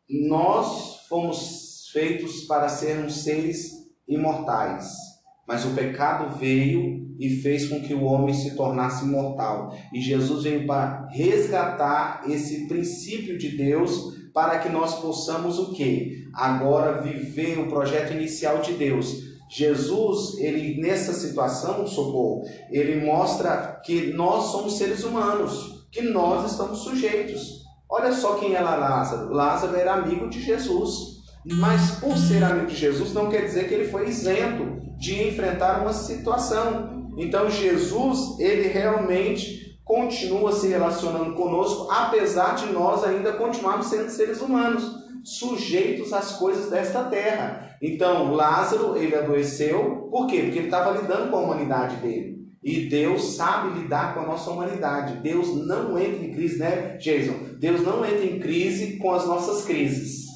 nós 0.08 1.06
fomos 1.06 1.88
feitos 1.92 2.42
para 2.42 2.68
sermos 2.68 3.22
seres 3.22 3.88
imortais, 4.06 5.17
mas 5.48 5.64
o 5.64 5.70
pecado 5.70 6.36
veio 6.38 7.08
e 7.18 7.30
fez 7.40 7.68
com 7.68 7.80
que 7.80 7.94
o 7.94 8.04
homem 8.04 8.34
se 8.34 8.54
tornasse 8.54 9.06
mortal. 9.06 9.74
E 9.92 10.00
Jesus 10.00 10.44
veio 10.44 10.66
para 10.66 11.08
resgatar 11.10 12.22
esse 12.28 12.68
princípio 12.68 13.38
de 13.38 13.56
Deus 13.56 14.14
para 14.34 14.58
que 14.58 14.68
nós 14.68 15.00
possamos 15.00 15.58
o 15.58 15.72
quê? 15.72 16.26
Agora 16.34 17.00
viver 17.00 17.58
o 17.58 17.66
projeto 17.66 18.12
inicial 18.12 18.60
de 18.60 18.74
Deus. 18.74 19.26
Jesus, 19.50 20.38
ele 20.38 20.78
nessa 20.80 21.14
situação, 21.14 21.86
socorro, 21.86 22.44
ele 22.70 23.04
mostra 23.04 23.80
que 23.82 24.12
nós 24.12 24.52
somos 24.52 24.76
seres 24.76 25.02
humanos, 25.02 25.86
que 25.90 26.02
nós 26.02 26.52
estamos 26.52 26.80
sujeitos. 26.80 27.62
Olha 27.90 28.12
só 28.12 28.34
quem 28.34 28.54
era 28.54 28.76
Lázaro. 28.76 29.32
Lázaro 29.32 29.74
era 29.74 29.94
amigo 29.94 30.28
de 30.28 30.42
Jesus. 30.42 31.16
Mas 31.44 31.92
por 31.92 32.14
ser 32.18 32.44
amigo 32.44 32.66
de 32.66 32.76
Jesus 32.76 33.14
não 33.14 33.30
quer 33.30 33.46
dizer 33.46 33.66
que 33.66 33.74
ele 33.74 33.88
foi 33.88 34.10
isento 34.10 34.77
de 34.98 35.28
enfrentar 35.28 35.80
uma 35.80 35.92
situação. 35.92 37.12
Então 37.16 37.48
Jesus, 37.48 38.38
ele 38.38 38.68
realmente 38.68 39.78
continua 39.84 40.52
se 40.52 40.68
relacionando 40.68 41.34
conosco, 41.34 41.90
apesar 41.90 42.54
de 42.56 42.72
nós 42.72 43.02
ainda 43.04 43.32
continuarmos 43.32 43.86
sendo 43.86 44.10
seres 44.10 44.40
humanos, 44.42 44.84
sujeitos 45.24 46.12
às 46.12 46.32
coisas 46.32 46.70
desta 46.70 47.04
terra. 47.04 47.76
Então 47.80 48.34
Lázaro, 48.34 48.96
ele 48.96 49.14
adoeceu, 49.14 50.08
por 50.10 50.26
quê? 50.26 50.42
Porque 50.42 50.58
ele 50.58 50.66
estava 50.66 50.98
lidando 50.98 51.30
com 51.30 51.38
a 51.38 51.40
humanidade 51.40 51.96
dele. 51.96 52.38
E 52.62 52.86
Deus 52.86 53.36
sabe 53.36 53.78
lidar 53.78 54.14
com 54.14 54.20
a 54.20 54.26
nossa 54.26 54.50
humanidade. 54.50 55.22
Deus 55.22 55.54
não 55.66 55.98
entra 55.98 56.24
em 56.24 56.32
crise, 56.32 56.58
né, 56.58 56.98
Jason? 56.98 57.34
Deus 57.58 57.82
não 57.82 58.04
entra 58.04 58.24
em 58.24 58.40
crise 58.40 58.98
com 58.98 59.12
as 59.12 59.26
nossas 59.26 59.64
crises. 59.64 60.27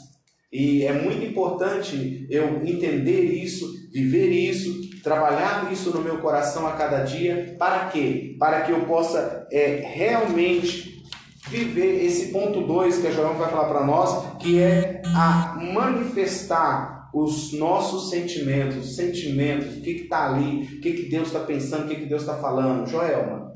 E 0.52 0.85
é 0.85 0.92
muito 0.92 1.25
importante 1.25 2.26
eu 2.28 2.62
entender 2.66 3.23
isso, 3.23 3.88
viver 3.90 4.28
isso, 4.28 5.00
trabalhar 5.02 5.73
isso 5.73 5.90
no 5.90 6.02
meu 6.02 6.18
coração 6.18 6.66
a 6.66 6.73
cada 6.73 7.04
dia. 7.04 7.56
Para 7.59 7.88
quê? 7.88 8.37
Para 8.38 8.61
que 8.61 8.71
eu 8.71 8.85
possa 8.85 9.49
é, 9.50 9.76
realmente 9.76 11.02
viver 11.49 12.04
esse 12.04 12.32
ponto 12.32 12.61
2 12.66 12.99
que 12.99 13.06
a 13.06 13.11
João 13.11 13.35
vai 13.35 13.50
falar 13.50 13.68
para 13.68 13.87
nós, 13.87 14.37
que 14.37 14.61
é 14.61 15.00
a 15.06 15.59
manifestar 15.73 17.11
os 17.14 17.52
nossos 17.52 18.11
sentimentos, 18.11 18.97
sentimentos, 18.97 19.78
o 19.78 19.82
que 19.82 19.90
está 19.90 20.32
ali, 20.32 20.64
o 20.64 20.80
que, 20.80 20.92
que 20.92 21.09
Deus 21.11 21.28
está 21.28 21.40
pensando, 21.40 21.85
o 21.85 21.88
que, 21.88 21.97
que 21.97 22.06
Deus 22.06 22.23
está 22.23 22.37
falando. 22.37 22.87
Joelma. 22.87 23.52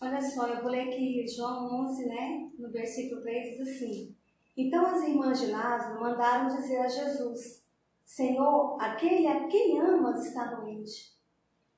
Olha 0.00 0.20
só, 0.20 0.46
eu 0.46 0.62
vou 0.62 0.70
ler 0.70 0.82
aqui 0.82 1.24
João 1.34 1.86
11, 1.86 2.06
né? 2.06 2.48
No 2.58 2.70
versículo 2.70 3.20
3 3.20 3.58
diz 3.58 3.60
assim: 3.60 4.14
então 4.58 4.84
as 4.86 5.02
irmãs 5.04 5.40
de 5.40 5.52
Lázaro 5.52 6.00
mandaram 6.00 6.48
dizer 6.48 6.78
a 6.78 6.88
Jesus: 6.88 7.64
Senhor, 8.04 8.76
aquele 8.80 9.28
a 9.28 9.46
quem 9.46 9.78
amas 9.78 10.26
está 10.26 10.46
doente. 10.46 11.16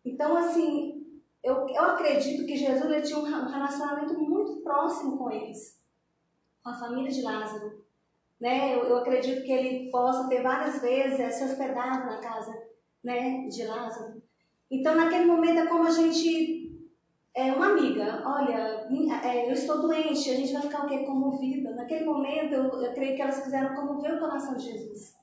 Então, 0.02 0.34
assim, 0.34 1.06
eu, 1.44 1.68
eu 1.68 1.84
acredito 1.84 2.46
que 2.46 2.56
Jesus 2.56 2.90
ele 2.90 3.02
tinha 3.02 3.18
um 3.18 3.25
relacionamento 3.25 4.18
muito 4.18 4.62
próximo 4.62 5.18
com 5.18 5.30
eles, 5.30 5.78
com 6.62 6.70
a 6.70 6.75
família 6.75 7.10
de 7.10 7.20
Lázaro. 7.20 7.84
Né? 8.40 8.75
Eu, 8.75 8.84
eu 8.84 8.96
acredito 8.96 9.44
que 9.44 9.52
ele 9.52 9.90
possa 9.90 10.26
ter 10.26 10.42
várias 10.42 10.80
vezes 10.80 11.34
se 11.34 11.44
hospedado 11.44 12.06
na 12.06 12.18
casa 12.18 12.50
né, 13.04 13.46
de 13.49 13.62
Lázaro. 13.66 14.22
Então, 14.70 14.94
naquele 14.94 15.26
momento, 15.26 15.58
é 15.58 15.66
como 15.66 15.87
a 15.87 15.90
gente 15.90 16.70
é, 17.34 17.52
uma 17.52 17.68
amiga, 17.72 18.22
olha, 18.26 18.88
é, 19.25 19.49
eu 19.49 19.52
estou 19.52 19.80
doente, 19.80 20.30
a 20.30 20.34
gente 20.34 20.52
vai 20.52 20.62
ficar 20.62 20.84
o 20.84 20.88
quê? 20.88 20.99
Comovida. 21.04 21.75
Naquele 21.75 22.04
momento, 22.04 22.54
eu, 22.54 22.64
eu 22.82 22.92
creio 22.92 23.14
que 23.14 23.22
elas 23.22 23.42
quiseram 23.42 23.75
comover 23.75 24.14
o 24.14 24.18
coração 24.18 24.56
de 24.56 24.64
Jesus, 24.64 25.14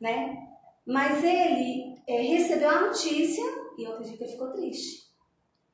né? 0.00 0.48
Mas 0.84 1.24
ele 1.24 1.96
é, 2.06 2.20
recebeu 2.20 2.68
a 2.68 2.86
notícia 2.86 3.42
e 3.78 3.84
eu 3.84 3.92
acredito 3.92 4.18
que 4.18 4.24
ele 4.24 4.32
ficou 4.32 4.52
triste. 4.52 5.06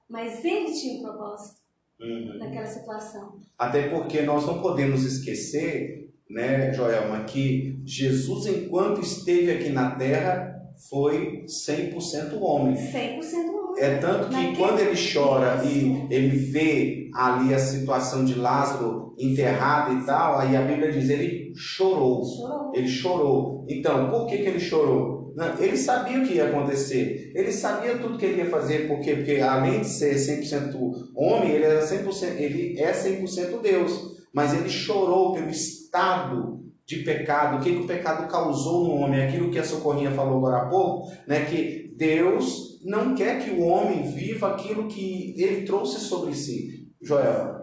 Mas 0.08 0.44
ele 0.44 0.72
tinha 0.72 1.00
um 1.00 1.02
propósito 1.02 1.60
uhum. 2.00 2.38
naquela 2.38 2.66
situação. 2.66 3.40
Até 3.58 3.88
porque 3.88 4.22
nós 4.22 4.46
não 4.46 4.62
podemos 4.62 5.04
esquecer, 5.04 6.12
né, 6.30 6.72
Joelma, 6.72 7.24
que 7.24 7.80
Jesus, 7.84 8.46
enquanto 8.46 9.00
esteve 9.00 9.50
aqui 9.50 9.70
na 9.70 9.96
terra, 9.96 10.52
foi 10.88 11.44
100% 11.46 12.40
homem. 12.40 12.74
100% 12.74 13.48
homem. 13.48 13.61
É 13.78 13.96
tanto 13.96 14.28
que 14.28 14.56
quando 14.56 14.80
ele 14.80 14.96
chora 14.96 15.62
e 15.64 16.06
ele 16.10 16.36
vê 16.36 17.10
ali 17.14 17.54
a 17.54 17.58
situação 17.58 18.24
de 18.24 18.34
Lázaro 18.34 19.14
enterrado 19.18 19.94
e 19.94 20.06
tal, 20.06 20.38
aí 20.38 20.56
a 20.56 20.62
Bíblia 20.62 20.90
diz 20.90 21.08
ele 21.08 21.52
chorou. 21.54 22.24
chorou. 22.24 22.72
Ele 22.74 22.88
chorou. 22.88 23.66
Então, 23.68 24.10
por 24.10 24.26
que, 24.26 24.38
que 24.38 24.48
ele 24.48 24.60
chorou? 24.60 25.34
Ele 25.58 25.76
sabia 25.76 26.18
o 26.18 26.26
que 26.26 26.34
ia 26.34 26.48
acontecer. 26.48 27.32
Ele 27.34 27.52
sabia 27.52 27.96
tudo 27.96 28.18
que 28.18 28.26
ele 28.26 28.38
ia 28.38 28.50
fazer. 28.50 28.86
Por 28.88 29.00
quê? 29.00 29.16
Porque 29.16 29.40
além 29.40 29.80
de 29.80 29.88
ser 29.88 30.14
100% 30.14 30.76
homem, 31.14 31.52
ele, 31.52 31.64
era 31.64 31.86
100%, 31.86 32.36
ele 32.36 32.78
é 32.78 32.92
100% 32.92 33.60
Deus. 33.62 34.12
Mas 34.32 34.54
ele 34.54 34.68
chorou 34.68 35.32
pelo 35.32 35.48
estado 35.48 36.60
de 36.84 36.96
pecado, 36.96 37.56
o 37.56 37.60
que, 37.60 37.72
que 37.72 37.82
o 37.82 37.86
pecado 37.86 38.28
causou 38.28 38.84
no 38.84 38.94
homem, 38.96 39.22
aquilo 39.22 39.50
que 39.50 39.58
a 39.58 39.64
Socorrinha 39.64 40.10
falou 40.10 40.38
agora 40.38 40.62
há 40.62 40.68
pouco, 40.68 41.10
né, 41.26 41.44
que 41.44 41.94
Deus 41.96 42.71
não 42.84 43.14
quer 43.14 43.44
que 43.44 43.50
o 43.50 43.62
homem 43.62 44.02
viva 44.02 44.48
aquilo 44.48 44.88
que 44.88 45.34
ele 45.40 45.64
trouxe 45.64 46.00
sobre 46.00 46.34
si. 46.34 46.82
Joel. 47.02 47.62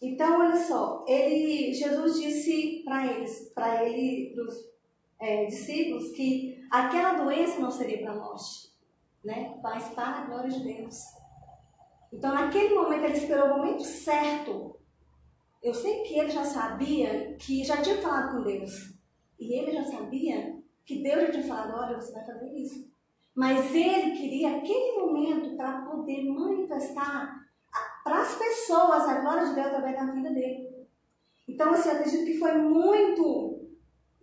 Então, 0.00 0.40
olha 0.40 0.56
só, 0.56 1.04
ele, 1.08 1.72
Jesus 1.72 2.20
disse 2.20 2.82
para 2.84 3.06
eles, 3.06 3.50
para 3.54 3.88
ele, 3.88 4.34
dos 4.34 4.54
é, 5.18 5.46
discípulos, 5.46 6.12
que 6.12 6.62
aquela 6.70 7.24
doença 7.24 7.58
não 7.58 7.70
seria 7.70 8.02
para 8.02 8.14
nós, 8.14 8.74
né? 9.24 9.58
mas 9.62 9.88
para 9.94 10.18
a 10.18 10.26
glória 10.26 10.50
de 10.50 10.62
Deus. 10.62 10.96
Então, 12.12 12.34
naquele 12.34 12.74
momento, 12.74 13.04
ele 13.04 13.16
esperou 13.16 13.46
o 13.46 13.56
momento 13.56 13.82
certo. 13.82 14.78
Eu 15.62 15.72
sei 15.72 16.02
que 16.02 16.18
ele 16.18 16.30
já 16.30 16.44
sabia 16.44 17.34
que 17.36 17.64
já 17.64 17.80
tinha 17.80 17.96
falado 17.96 18.36
com 18.36 18.42
Deus. 18.44 18.94
E 19.40 19.58
ele 19.58 19.72
já 19.72 19.84
sabia 19.84 20.56
que 20.84 21.02
Deus 21.02 21.22
já 21.22 21.30
tinha 21.32 21.44
falado: 21.44 21.74
olha, 21.74 22.00
você 22.00 22.12
vai 22.12 22.24
fazer 22.24 22.52
isso. 22.52 22.88
Mas 23.36 23.74
ele 23.74 24.12
queria 24.12 24.56
aquele 24.56 24.98
momento 24.98 25.54
para 25.56 25.82
poder 25.82 26.24
manifestar 26.24 27.36
para 28.02 28.22
as 28.22 28.34
pessoas 28.34 29.02
a 29.02 29.20
glória 29.20 29.46
de 29.46 29.54
Deus 29.54 29.66
através 29.66 29.94
da 29.94 30.12
vida 30.12 30.30
dele. 30.30 30.66
Então, 31.46 31.70
assim, 31.70 31.90
eu 31.90 31.96
acredito 31.96 32.24
que 32.24 32.38
foi 32.38 32.52
muito 32.56 33.68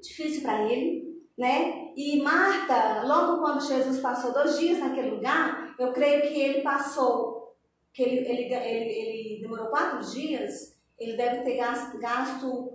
difícil 0.02 0.42
para 0.42 0.64
ele, 0.64 1.22
né? 1.38 1.94
E 1.96 2.22
Marta, 2.24 3.04
logo 3.04 3.40
quando 3.40 3.62
Jesus 3.62 4.00
passou 4.00 4.34
dois 4.34 4.58
dias 4.58 4.80
naquele 4.80 5.12
lugar, 5.12 5.76
eu 5.78 5.94
creio 5.94 6.22
que 6.24 6.40
ele 6.40 6.62
passou, 6.62 7.56
que 7.94 8.02
ele, 8.02 8.28
ele, 8.28 8.54
ele, 8.54 8.92
ele 8.92 9.42
demorou 9.42 9.68
quatro 9.68 10.10
dias, 10.12 10.76
ele 11.00 11.16
deve 11.16 11.44
ter 11.44 11.58
gasto, 11.58 12.00
gasto 12.00 12.73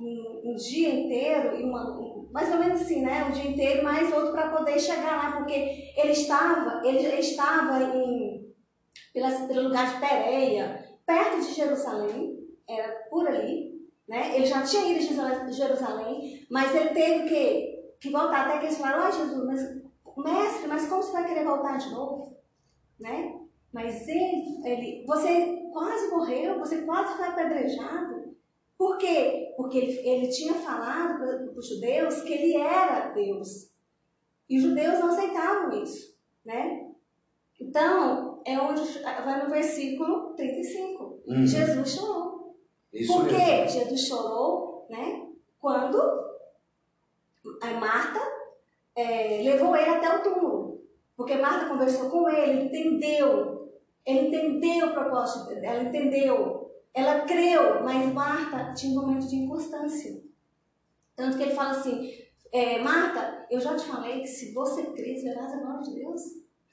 um, 0.00 0.52
um 0.52 0.54
dia 0.54 0.88
inteiro 0.88 1.56
e 1.56 1.62
uma, 1.62 1.98
um, 1.98 2.28
mais 2.32 2.50
ou 2.50 2.58
menos 2.58 2.80
assim, 2.80 3.02
né? 3.02 3.24
Um 3.24 3.32
dia 3.32 3.50
inteiro, 3.50 3.84
mais 3.84 4.12
outro 4.12 4.32
para 4.32 4.50
poder 4.50 4.78
chegar 4.78 5.16
lá, 5.16 5.36
porque 5.36 5.92
ele 5.96 6.12
estava, 6.12 6.86
ele 6.86 6.98
estava 7.18 7.96
em, 7.96 8.52
pela, 9.12 9.30
pelo 9.46 9.64
lugar 9.64 9.92
de 9.92 10.00
Pereia, 10.00 10.88
perto 11.06 11.40
de 11.40 11.52
Jerusalém, 11.52 12.38
era 12.68 12.88
por 13.10 13.26
ali, 13.26 13.80
né? 14.08 14.36
Ele 14.36 14.46
já 14.46 14.62
tinha 14.62 14.86
ido 14.92 15.06
de 15.46 15.52
Jerusalém, 15.52 16.46
mas 16.50 16.74
ele 16.74 16.90
teve 16.90 17.28
que, 17.28 17.94
que 18.00 18.10
voltar 18.10 18.46
até 18.46 18.58
que 18.58 18.66
eles 18.66 18.78
falaram, 18.78 19.04
ah, 19.04 19.10
Jesus, 19.10 19.44
mas 19.44 19.80
mestre, 20.16 20.68
mas 20.68 20.88
como 20.88 21.02
você 21.02 21.12
vai 21.12 21.26
querer 21.26 21.44
voltar 21.44 21.76
de 21.76 21.90
novo? 21.90 22.36
Né? 22.98 23.40
Mas 23.72 24.06
ele, 24.08 24.60
ele, 24.64 25.04
você 25.06 25.68
quase 25.72 26.10
morreu, 26.10 26.58
você 26.58 26.82
quase 26.82 27.16
foi 27.16 27.26
apedrejado, 27.26 28.36
por 28.76 28.98
quê? 28.98 29.49
Porque 29.60 29.76
ele, 29.76 30.08
ele 30.08 30.28
tinha 30.28 30.54
falado 30.54 31.18
para 31.18 31.58
os 31.58 31.68
judeus 31.68 32.22
que 32.22 32.32
ele 32.32 32.56
era 32.56 33.10
Deus. 33.10 33.70
E 34.48 34.56
os 34.56 34.62
judeus 34.62 34.98
não 34.98 35.08
aceitavam 35.08 35.82
isso, 35.82 36.16
né? 36.42 36.88
Então, 37.60 38.40
é 38.46 38.58
onde 38.58 38.80
vai 39.02 39.44
no 39.44 39.50
versículo 39.50 40.32
35. 40.34 41.20
Uhum. 41.26 41.46
Jesus 41.46 41.90
chorou. 41.90 42.56
Isso 42.90 43.12
Por 43.12 43.28
quê? 43.28 43.68
Jesus 43.68 44.08
chorou, 44.08 44.86
né? 44.88 45.28
Quando 45.60 46.00
a 47.60 47.70
Marta 47.78 48.18
é, 48.96 49.42
levou 49.42 49.76
ele 49.76 49.90
até 49.90 50.16
o 50.16 50.22
túmulo. 50.22 50.82
Porque 51.14 51.34
Marta 51.34 51.68
conversou 51.68 52.08
com 52.08 52.26
ele, 52.30 52.64
entendeu. 52.64 53.70
Ele 54.06 54.28
entendeu 54.28 54.86
o 54.86 54.94
propósito 54.94 55.52
ela 55.52 55.82
entendeu 55.82 56.69
ela 56.94 57.20
creu, 57.20 57.82
mas 57.82 58.12
Marta 58.12 58.72
tinha 58.74 58.92
um 58.92 59.02
momento 59.02 59.28
de 59.28 59.36
inconstância. 59.36 60.22
Tanto 61.14 61.36
que 61.36 61.42
ele 61.42 61.54
fala 61.54 61.70
assim: 61.70 62.10
é, 62.52 62.80
Marta, 62.82 63.46
eu 63.50 63.60
já 63.60 63.76
te 63.76 63.84
falei 63.84 64.20
que 64.20 64.26
se 64.26 64.52
você 64.52 64.82
crer, 64.84 65.22
verás 65.22 65.52
a 65.52 65.58
glória 65.58 65.82
de 65.82 65.94
Deus. 65.94 66.22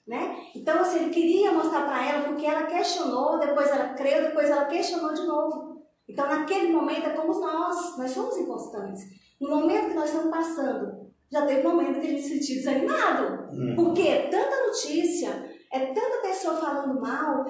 Né? 0.08 0.38
Então, 0.56 0.80
assim, 0.80 1.00
ele 1.00 1.10
queria 1.10 1.52
mostrar 1.52 1.86
para 1.86 2.06
ela, 2.06 2.30
porque 2.30 2.46
ela 2.46 2.66
questionou, 2.66 3.40
depois 3.40 3.70
ela 3.70 3.90
creu, 3.90 4.24
depois 4.24 4.50
ela 4.50 4.66
questionou 4.66 5.14
de 5.14 5.28
novo. 5.28 5.82
Então, 6.08 6.26
naquele 6.26 6.72
momento, 6.72 7.08
é 7.08 7.10
como 7.10 7.38
nós, 7.38 7.98
nós 7.98 8.12
somos 8.12 8.38
inconstantes. 8.38 9.04
No 9.40 9.50
momento 9.50 9.90
que 9.90 9.96
nós 9.96 10.10
estamos 10.10 10.32
passando, 10.32 11.08
já 11.30 11.46
teve 11.46 11.68
um 11.68 11.76
momento 11.76 12.00
que 12.00 12.08
a 12.08 12.10
gente 12.10 12.22
se 12.22 12.40
sentiu 12.40 12.56
desanimado. 12.56 13.50
Hum. 13.52 13.76
Porque 13.76 14.30
tanta 14.32 14.66
notícia, 14.66 15.58
É 15.70 15.88
tanta 15.88 16.22
pessoa 16.22 16.56
falando 16.56 17.02
mal, 17.02 17.46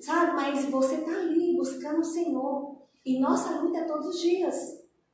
sabe? 0.00 0.32
Mas 0.32 0.64
você 0.64 1.02
tá 1.02 1.10
ali 1.10 1.47
buscando 1.58 2.00
o 2.00 2.04
Senhor. 2.04 2.78
E 3.04 3.18
nossa 3.18 3.60
luta 3.60 3.78
é 3.78 3.84
todos 3.84 4.06
os 4.06 4.20
dias, 4.20 4.56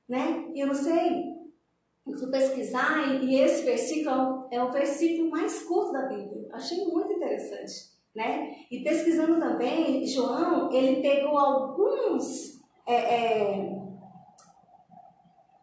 né? 0.09 0.51
E 0.55 0.61
eu 0.61 0.67
não 0.67 0.75
sei, 0.75 1.35
eu 2.07 2.17
fui 2.19 2.31
pesquisar 2.31 3.23
e, 3.23 3.37
esse 3.37 3.65
versículo 3.65 4.47
é 4.51 4.63
o 4.63 4.71
versículo 4.71 5.31
mais 5.31 5.63
curto 5.63 5.93
da 5.93 6.07
Bíblia. 6.07 6.49
Achei 6.53 6.85
muito 6.87 7.13
interessante, 7.13 7.73
né? 8.15 8.55
E 8.71 8.83
pesquisando 8.83 9.39
também, 9.41 10.07
João, 10.07 10.71
ele 10.73 11.01
pegou 11.01 11.39
alguns... 11.39 12.55
É, 12.87 12.95
é, 12.95 13.85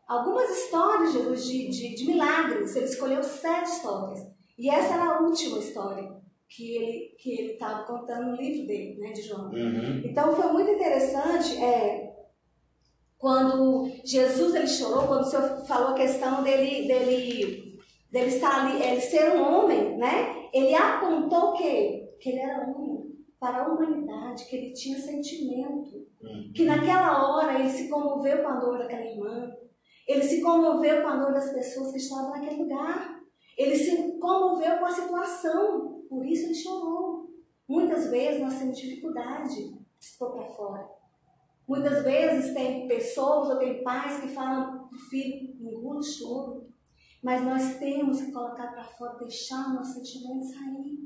algumas 0.08 0.50
histórias 0.50 1.14
de, 1.14 1.70
de, 1.70 1.96
de 1.96 2.06
milagres. 2.08 2.76
Ele 2.76 2.86
escolheu 2.86 3.22
sete 3.24 3.70
histórias. 3.70 4.20
E 4.58 4.70
essa 4.70 4.96
era 4.96 5.06
a 5.06 5.22
última 5.22 5.60
história 5.60 6.21
que 6.54 6.76
ele 6.76 7.16
que 7.18 7.32
ele 7.32 7.54
estava 7.54 7.84
contando 7.84 8.32
no 8.32 8.36
livro 8.36 8.68
dele, 8.68 9.00
né, 9.00 9.12
de 9.12 9.22
João. 9.22 9.50
Uhum. 9.50 10.02
Então 10.04 10.34
foi 10.34 10.52
muito 10.52 10.72
interessante 10.72 11.58
é, 11.64 12.14
quando 13.18 13.90
Jesus 14.04 14.54
ele 14.54 14.68
chorou, 14.68 15.08
quando 15.08 15.22
o 15.22 15.26
Senhor 15.26 15.66
falou 15.66 15.90
a 15.90 15.96
questão 15.96 16.44
dele 16.44 16.88
dele 16.88 17.80
dele 18.12 18.28
estar 18.28 18.66
ali, 18.66 18.84
ele 18.84 19.00
ser 19.00 19.32
um 19.36 19.42
homem, 19.42 19.98
né? 19.98 20.50
Ele 20.54 20.76
apontou 20.76 21.54
que 21.54 22.10
que 22.20 22.30
ele 22.30 22.40
era 22.40 22.68
homem 22.68 23.02
para 23.40 23.64
a 23.64 23.68
humanidade, 23.68 24.46
que 24.46 24.56
ele 24.56 24.74
tinha 24.74 25.00
sentimento, 25.00 26.02
Uhum. 26.22 26.52
que 26.54 26.66
naquela 26.66 27.36
hora 27.36 27.60
ele 27.60 27.70
se 27.70 27.90
comoveu 27.90 28.44
com 28.44 28.48
a 28.50 28.60
dor 28.60 28.78
daquela 28.78 29.04
irmã, 29.04 29.52
ele 30.08 30.24
se 30.24 30.42
comoveu 30.42 31.02
com 31.02 31.08
a 31.08 31.16
dor 31.16 31.34
das 31.34 31.52
pessoas 31.52 31.92
que 31.92 31.98
estavam 31.98 32.32
naquele 32.32 32.64
lugar. 32.64 33.20
Ele 33.58 33.76
se 33.76 34.20
comoveu 34.20 34.78
com 34.78 34.86
a 34.86 34.92
situação, 34.92 36.01
por 36.12 36.26
isso 36.26 36.48
ele 36.48 36.56
chorou. 36.56 37.34
Muitas 37.66 38.12
vezes 38.12 38.42
nós 38.42 38.60
temos 38.60 38.78
dificuldade 38.78 39.56
de 39.56 40.18
para 40.20 40.44
fora. 40.50 40.90
Muitas 41.66 42.04
vezes 42.04 42.54
tem 42.54 42.86
pessoas 42.86 43.50
ou 43.50 43.58
tem 43.58 43.82
pais 43.82 44.20
que 44.20 44.28
falam 44.28 44.90
para 44.90 44.98
o 44.98 45.00
filho, 45.00 45.56
engula 45.62 46.00
o 46.00 46.04
choro. 46.04 46.70
Mas 47.24 47.42
nós 47.46 47.78
temos 47.80 48.20
que 48.20 48.34
colocar 48.34 48.74
para 48.74 48.84
fora, 48.84 49.20
deixar 49.20 49.70
o 49.70 49.76
nosso 49.76 49.94
sentimento 49.94 50.44
sair. 50.44 51.00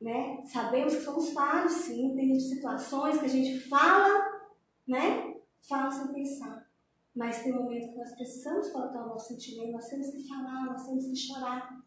Né? 0.00 0.42
Sabemos 0.46 0.94
que 0.94 1.02
somos 1.02 1.32
falhos, 1.32 1.72
sim. 1.72 2.14
Tem 2.16 2.40
situações 2.40 3.18
que 3.18 3.26
a 3.26 3.28
gente 3.28 3.60
fala, 3.68 4.40
né? 4.88 5.34
Fala 5.68 5.90
sem 5.90 6.14
pensar. 6.14 6.66
Mas 7.14 7.42
tem 7.42 7.52
momentos 7.52 7.90
que 7.90 7.98
nós 7.98 8.14
precisamos 8.14 8.70
colocar 8.70 9.04
o 9.04 9.08
nosso 9.08 9.28
sentimento, 9.28 9.72
nós 9.72 9.88
temos 9.88 10.08
que 10.08 10.26
falar, 10.26 10.64
nós 10.64 10.86
temos 10.86 11.04
que 11.04 11.16
chorar, 11.16 11.79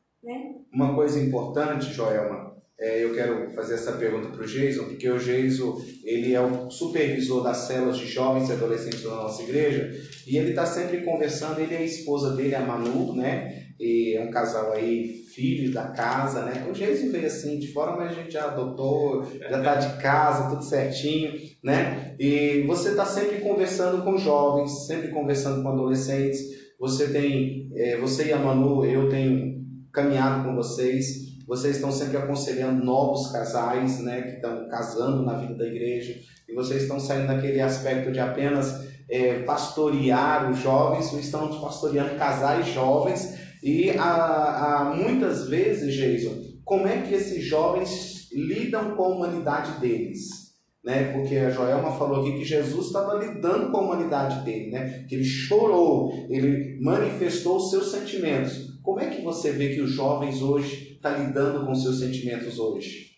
Uma 0.73 0.95
coisa 0.95 1.19
importante, 1.19 1.93
Joelma, 1.93 2.53
é, 2.79 3.03
eu 3.03 3.13
quero 3.13 3.51
fazer 3.51 3.75
essa 3.75 3.93
pergunta 3.93 4.29
para 4.29 4.41
o 4.41 4.47
Jason, 4.47 4.85
porque 4.85 5.09
o 5.09 5.17
Jason 5.17 5.79
ele 6.03 6.33
é 6.33 6.41
o 6.41 6.69
supervisor 6.69 7.43
das 7.43 7.57
células 7.57 7.97
de 7.97 8.07
jovens 8.07 8.49
e 8.49 8.51
adolescentes 8.51 9.03
da 9.03 9.11
nossa 9.11 9.43
igreja 9.43 9.91
e 10.27 10.37
ele 10.37 10.49
está 10.49 10.65
sempre 10.65 11.01
conversando. 11.01 11.59
Ele 11.59 11.73
e 11.73 11.77
a 11.77 11.81
esposa 11.81 12.35
dele, 12.35 12.55
a 12.55 12.61
Manu, 12.61 13.15
né? 13.15 13.67
E 13.79 14.15
é 14.17 14.21
um 14.21 14.31
casal 14.31 14.73
aí, 14.73 15.23
filhos 15.33 15.73
da 15.73 15.87
casa, 15.89 16.43
né? 16.43 16.67
O 16.69 16.73
Jason 16.73 17.09
veio 17.09 17.27
assim 17.27 17.59
de 17.59 17.71
fora, 17.71 17.95
mas 17.95 18.11
a 18.11 18.21
gente 18.21 18.33
já 18.33 18.45
adotou, 18.45 19.23
já 19.23 19.57
está 19.57 19.75
de 19.75 20.01
casa, 20.01 20.49
tudo 20.49 20.63
certinho, 20.63 21.33
né? 21.63 22.15
E 22.19 22.63
você 22.67 22.89
está 22.89 23.05
sempre 23.05 23.39
conversando 23.39 24.03
com 24.03 24.17
jovens, 24.17 24.87
sempre 24.87 25.09
conversando 25.09 25.63
com 25.63 25.69
adolescentes. 25.69 26.41
Você 26.79 27.07
tem, 27.11 27.71
é, 27.75 27.97
você 27.97 28.25
e 28.25 28.33
a 28.33 28.37
Manu, 28.37 28.85
eu 28.85 29.09
tenho 29.09 29.62
caminhado 29.93 30.43
com 30.43 30.55
vocês. 30.55 31.33
Vocês 31.47 31.75
estão 31.75 31.91
sempre 31.91 32.17
aconselhando 32.17 32.83
novos 32.83 33.31
casais, 33.31 33.99
né, 33.99 34.21
que 34.23 34.35
estão 34.35 34.67
casando 34.69 35.23
na 35.23 35.37
vida 35.37 35.55
da 35.55 35.67
igreja, 35.67 36.19
e 36.47 36.53
vocês 36.53 36.83
estão 36.83 36.99
saindo 36.99 37.27
daquele 37.27 37.61
aspecto 37.61 38.11
de 38.11 38.19
apenas 38.19 38.87
é, 39.09 39.39
pastorear 39.39 40.49
os 40.49 40.59
jovens, 40.59 41.09
vocês 41.09 41.25
estão 41.25 41.59
pastoreando 41.59 42.15
casais 42.15 42.67
jovens, 42.67 43.37
e 43.61 43.91
a, 43.91 44.81
a, 44.89 44.95
muitas 44.95 45.47
vezes, 45.47 45.93
Jason, 45.93 46.41
como 46.63 46.87
é 46.87 47.01
que 47.01 47.13
esses 47.13 47.43
jovens 47.43 48.29
lidam 48.31 48.95
com 48.95 49.03
a 49.03 49.09
humanidade 49.09 49.79
deles? 49.79 50.43
Né? 50.83 51.13
Porque 51.13 51.37
a 51.37 51.49
Joelma 51.49 51.91
falou 51.91 52.21
aqui 52.21 52.39
que 52.39 52.43
Jesus 52.43 52.87
estava 52.87 53.23
lidando 53.23 53.71
com 53.71 53.77
a 53.77 53.81
humanidade 53.81 54.43
dele, 54.43 54.71
né? 54.71 55.05
que 55.07 55.15
ele 55.15 55.23
chorou, 55.23 56.11
ele 56.29 56.77
manifestou 56.81 57.57
os 57.57 57.69
seus 57.69 57.91
sentimentos. 57.91 58.72
Como 58.83 58.99
é 58.99 59.09
que 59.09 59.21
você 59.21 59.53
vê 59.53 59.73
que 59.73 59.81
os 59.81 59.91
jovens 59.91 60.41
hoje 60.41 60.93
estão 60.93 61.25
lidando 61.25 61.65
com 61.65 61.73
seus 61.73 61.99
sentimentos 61.99 62.59
hoje? 62.59 63.13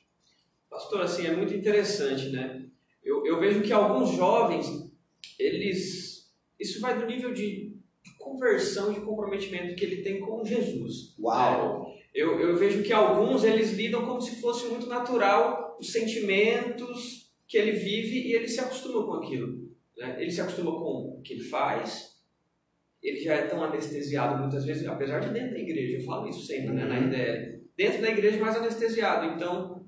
Pastor, 0.70 1.02
assim, 1.02 1.26
é 1.26 1.36
muito 1.36 1.56
interessante, 1.56 2.30
né? 2.30 2.66
Eu, 3.04 3.26
eu 3.26 3.40
vejo 3.40 3.64
que 3.64 3.74
alguns 3.74 4.12
jovens, 4.16 4.68
eles... 5.40 6.32
Isso 6.60 6.80
vai 6.80 6.98
do 6.98 7.08
nível 7.08 7.34
de 7.34 7.76
conversão, 8.20 8.94
de 8.94 9.02
comprometimento 9.02 9.76
que 9.76 9.84
ele 9.84 10.04
tem 10.04 10.20
com 10.20 10.46
Jesus. 10.46 11.16
Uau! 11.20 11.92
Eu, 12.14 12.40
eu 12.40 12.56
vejo 12.56 12.84
que 12.84 12.94
alguns, 12.94 13.44
eles 13.44 13.74
lidam 13.74 14.06
como 14.06 14.22
se 14.22 14.40
fosse 14.40 14.68
muito 14.68 14.86
natural 14.86 15.78
os 15.80 15.92
sentimentos 15.92 17.34
que 17.48 17.58
ele 17.58 17.72
vive 17.72 18.28
e 18.28 18.34
ele 18.34 18.48
se 18.48 18.60
acostuma 18.60 19.04
com 19.06 19.14
aquilo. 19.14 19.68
Né? 19.98 20.22
Ele 20.22 20.32
se 20.32 20.42
acostuma 20.42 20.72
com 20.72 21.18
o 21.18 21.22
que 21.24 21.34
ele 21.34 21.44
faz, 21.44 22.15
ele 23.06 23.20
já 23.20 23.36
é 23.36 23.42
tão 23.44 23.64
anestesiado 23.64 24.42
muitas 24.42 24.66
vezes, 24.66 24.88
apesar 24.88 25.20
de 25.20 25.30
dentro 25.30 25.52
da 25.52 25.60
igreja, 25.60 25.98
eu 25.98 26.06
falo 26.06 26.28
isso 26.28 26.46
sempre, 26.46 26.74
né, 26.74 26.86
na 26.86 27.00
ideia. 27.00 27.62
Dentro 27.78 28.02
da 28.02 28.10
igreja, 28.10 28.40
mais 28.40 28.56
anestesiado. 28.56 29.36
Então, 29.36 29.86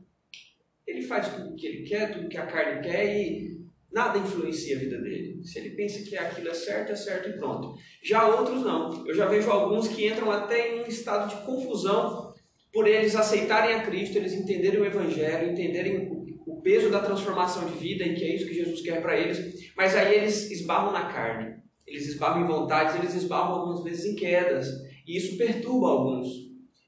ele 0.86 1.02
faz 1.02 1.34
tudo 1.34 1.50
o 1.50 1.56
que 1.56 1.66
ele 1.66 1.84
quer, 1.84 2.12
tudo 2.12 2.30
que 2.30 2.38
a 2.38 2.46
carne 2.46 2.82
quer 2.82 3.18
e 3.18 3.58
nada 3.92 4.20
influencia 4.20 4.76
a 4.76 4.80
vida 4.80 5.00
dele. 5.00 5.44
Se 5.44 5.58
ele 5.60 5.72
pensa 5.72 6.08
que 6.08 6.16
aquilo 6.16 6.50
é 6.50 6.54
certo, 6.54 6.92
é 6.92 6.96
certo 6.96 7.30
e 7.30 7.34
pronto. 7.34 7.76
Já 8.04 8.28
outros 8.28 8.62
não. 8.64 9.08
Eu 9.08 9.16
já 9.16 9.26
vejo 9.26 9.50
alguns 9.50 9.88
que 9.88 10.08
entram 10.08 10.32
até 10.32 10.76
em 10.76 10.82
um 10.82 10.88
estado 10.88 11.30
de 11.30 11.46
confusão 11.46 12.34
por 12.72 12.88
eles 12.88 13.16
aceitarem 13.16 13.76
a 13.76 13.84
Cristo, 13.84 14.18
eles 14.18 14.34
entenderem 14.34 14.80
o 14.80 14.86
Evangelho, 14.86 15.52
entenderem 15.52 16.12
o 16.46 16.62
peso 16.62 16.90
da 16.90 17.00
transformação 17.00 17.66
de 17.66 17.78
vida 17.78 18.04
e 18.04 18.14
que 18.14 18.24
é 18.24 18.36
isso 18.36 18.46
que 18.46 18.54
Jesus 18.54 18.82
quer 18.82 19.02
para 19.02 19.18
eles, 19.18 19.72
mas 19.76 19.96
aí 19.96 20.16
eles 20.16 20.52
esbarram 20.52 20.92
na 20.92 21.06
carne, 21.06 21.56
eles 21.88 22.08
esbarram 22.08 22.42
em 22.42 22.48
vontades, 22.48 22.96
eles 22.96 23.16
esbarram 23.16 23.54
algumas 23.54 23.84
vezes 23.84 24.06
em 24.06 24.16
quedas, 24.16 24.68
e 25.08 25.18
isso 25.18 25.38
perturba 25.38 25.88
alguns. 25.88 26.28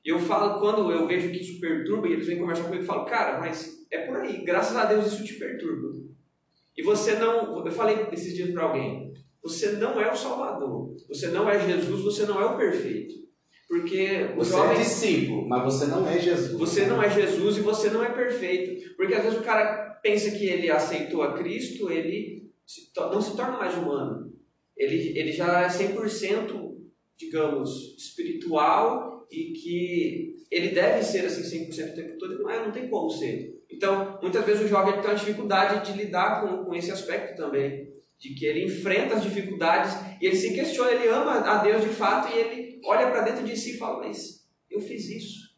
E 0.04 0.10
eu 0.10 0.20
falo, 0.20 0.60
quando 0.60 0.92
eu 0.92 1.08
vejo 1.08 1.32
que 1.32 1.40
isso 1.40 1.60
perturba, 1.60 2.08
e 2.08 2.14
eles 2.14 2.28
vêm 2.28 2.38
conversar 2.38 2.64
comigo, 2.64 2.84
eu 2.84 2.88
falo, 2.88 3.06
cara, 3.06 3.40
mas 3.40 3.86
é 3.90 4.00
por 4.06 4.18
aí, 4.18 4.44
graças 4.44 4.76
a 4.76 4.86
Deus 4.86 5.08
isso 5.08 5.24
te 5.24 5.36
perturba. 5.36 5.98
E 6.78 6.84
você 6.84 7.14
não, 7.16 7.66
eu 7.66 7.72
falei 7.72 8.08
esses 8.12 8.36
dias 8.36 8.52
para 8.52 8.64
alguém, 8.64 9.14
você 9.42 9.72
não 9.74 10.00
é 10.00 10.12
o 10.12 10.16
Salvador, 10.16 10.96
você 11.08 11.28
não 11.28 11.50
é 11.50 11.60
Jesus, 11.60 12.02
você 12.02 12.26
não 12.26 12.42
é 12.42 12.46
o 12.46 12.58
perfeito. 12.58 13.20
Porque 13.70 14.32
Você 14.36 14.52
jovem. 14.52 14.78
é 14.78 14.80
discípulo, 14.80 15.48
mas 15.48 15.64
você 15.64 15.86
não 15.86 16.10
é 16.10 16.18
Jesus. 16.18 16.54
Você 16.54 16.88
não 16.88 17.04
é 17.04 17.08
Jesus 17.08 17.58
e 17.58 17.62
você 17.62 17.92
não 17.92 18.04
é 18.04 18.10
perfeito. 18.10 18.96
Porque 18.98 19.14
às 19.14 19.24
vezes 19.24 19.38
o 19.38 19.44
cara 19.44 20.00
pensa 20.02 20.32
que 20.32 20.44
ele 20.44 20.72
aceitou 20.72 21.22
a 21.22 21.34
Cristo, 21.38 21.92
ele 21.92 22.50
não 22.98 23.22
se 23.22 23.36
torna 23.38 23.60
mais 23.60 23.78
humano. 23.78 24.34
Ele, 24.80 25.20
ele 25.20 25.32
já 25.34 25.63
é 25.63 25.68
100%, 25.68 26.76
digamos, 27.18 27.98
espiritual 27.98 29.28
e 29.30 29.52
que 29.52 30.36
ele 30.50 30.70
deve 30.70 31.04
ser 31.04 31.26
assim 31.26 31.68
100% 31.70 31.92
o 31.92 31.96
tempo 31.96 32.18
todo. 32.18 32.39
Não 32.39 32.50
é, 32.50 32.65
não 32.65 32.72
tem 32.72 32.88
como 32.88 33.10
ser. 33.10 33.62
Então, 33.70 34.18
muitas 34.22 34.46
vezes 34.46 34.63
o 34.63 34.68
jovem 34.68 34.94
tem 34.94 35.12
uma 35.12 35.15
dificuldade 35.15 35.92
de 35.92 35.98
lidar 35.98 36.42
com, 36.42 36.63
com 36.63 36.74
esse 36.74 36.92
aspecto 36.92 37.36
também. 37.36 37.89
De 38.18 38.34
que 38.34 38.46
ele 38.46 38.65
enfrenta 38.65 39.15
as 39.15 39.24
dificuldades 39.24 39.94
e 40.22 40.26
ele 40.26 40.36
se 40.36 40.54
questiona, 40.54 40.92
ele 40.92 41.08
ama 41.08 41.39
a 41.39 41.63
Deus 41.63 41.82
de 41.84 41.89
fato 41.89 42.34
e 42.34 42.38
ele 42.38 42.82
olha 42.84 43.10
para 43.10 43.22
dentro 43.22 43.46
de 43.46 43.56
si 43.56 43.76
e 43.76 43.78
fala: 43.78 44.06
Mas 44.06 44.46
eu 44.70 44.82
fiz 44.82 45.10
isso, 45.10 45.50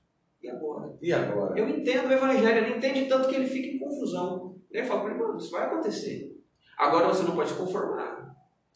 e 0.44 0.50
agora? 0.50 0.96
E 1.02 1.12
agora? 1.12 1.60
Eu 1.60 1.68
entendo 1.70 2.08
o 2.08 2.14
evangelho, 2.14 2.66
ele 2.66 2.78
entende 2.78 3.06
tanto 3.06 3.30
que 3.30 3.36
ele 3.36 3.48
fica 3.48 3.68
em 3.68 3.80
confusão. 3.80 4.56
Ele 4.70 4.86
fala 4.86 5.02
para 5.02 5.12
ele, 5.12 5.20
mano, 5.20 5.38
isso 5.38 5.52
vai 5.52 5.66
acontecer. 5.66 6.36
Agora 6.78 7.08
você 7.08 7.24
não 7.24 7.36
pode 7.36 7.50
se 7.50 7.56
conformar. 7.56 8.21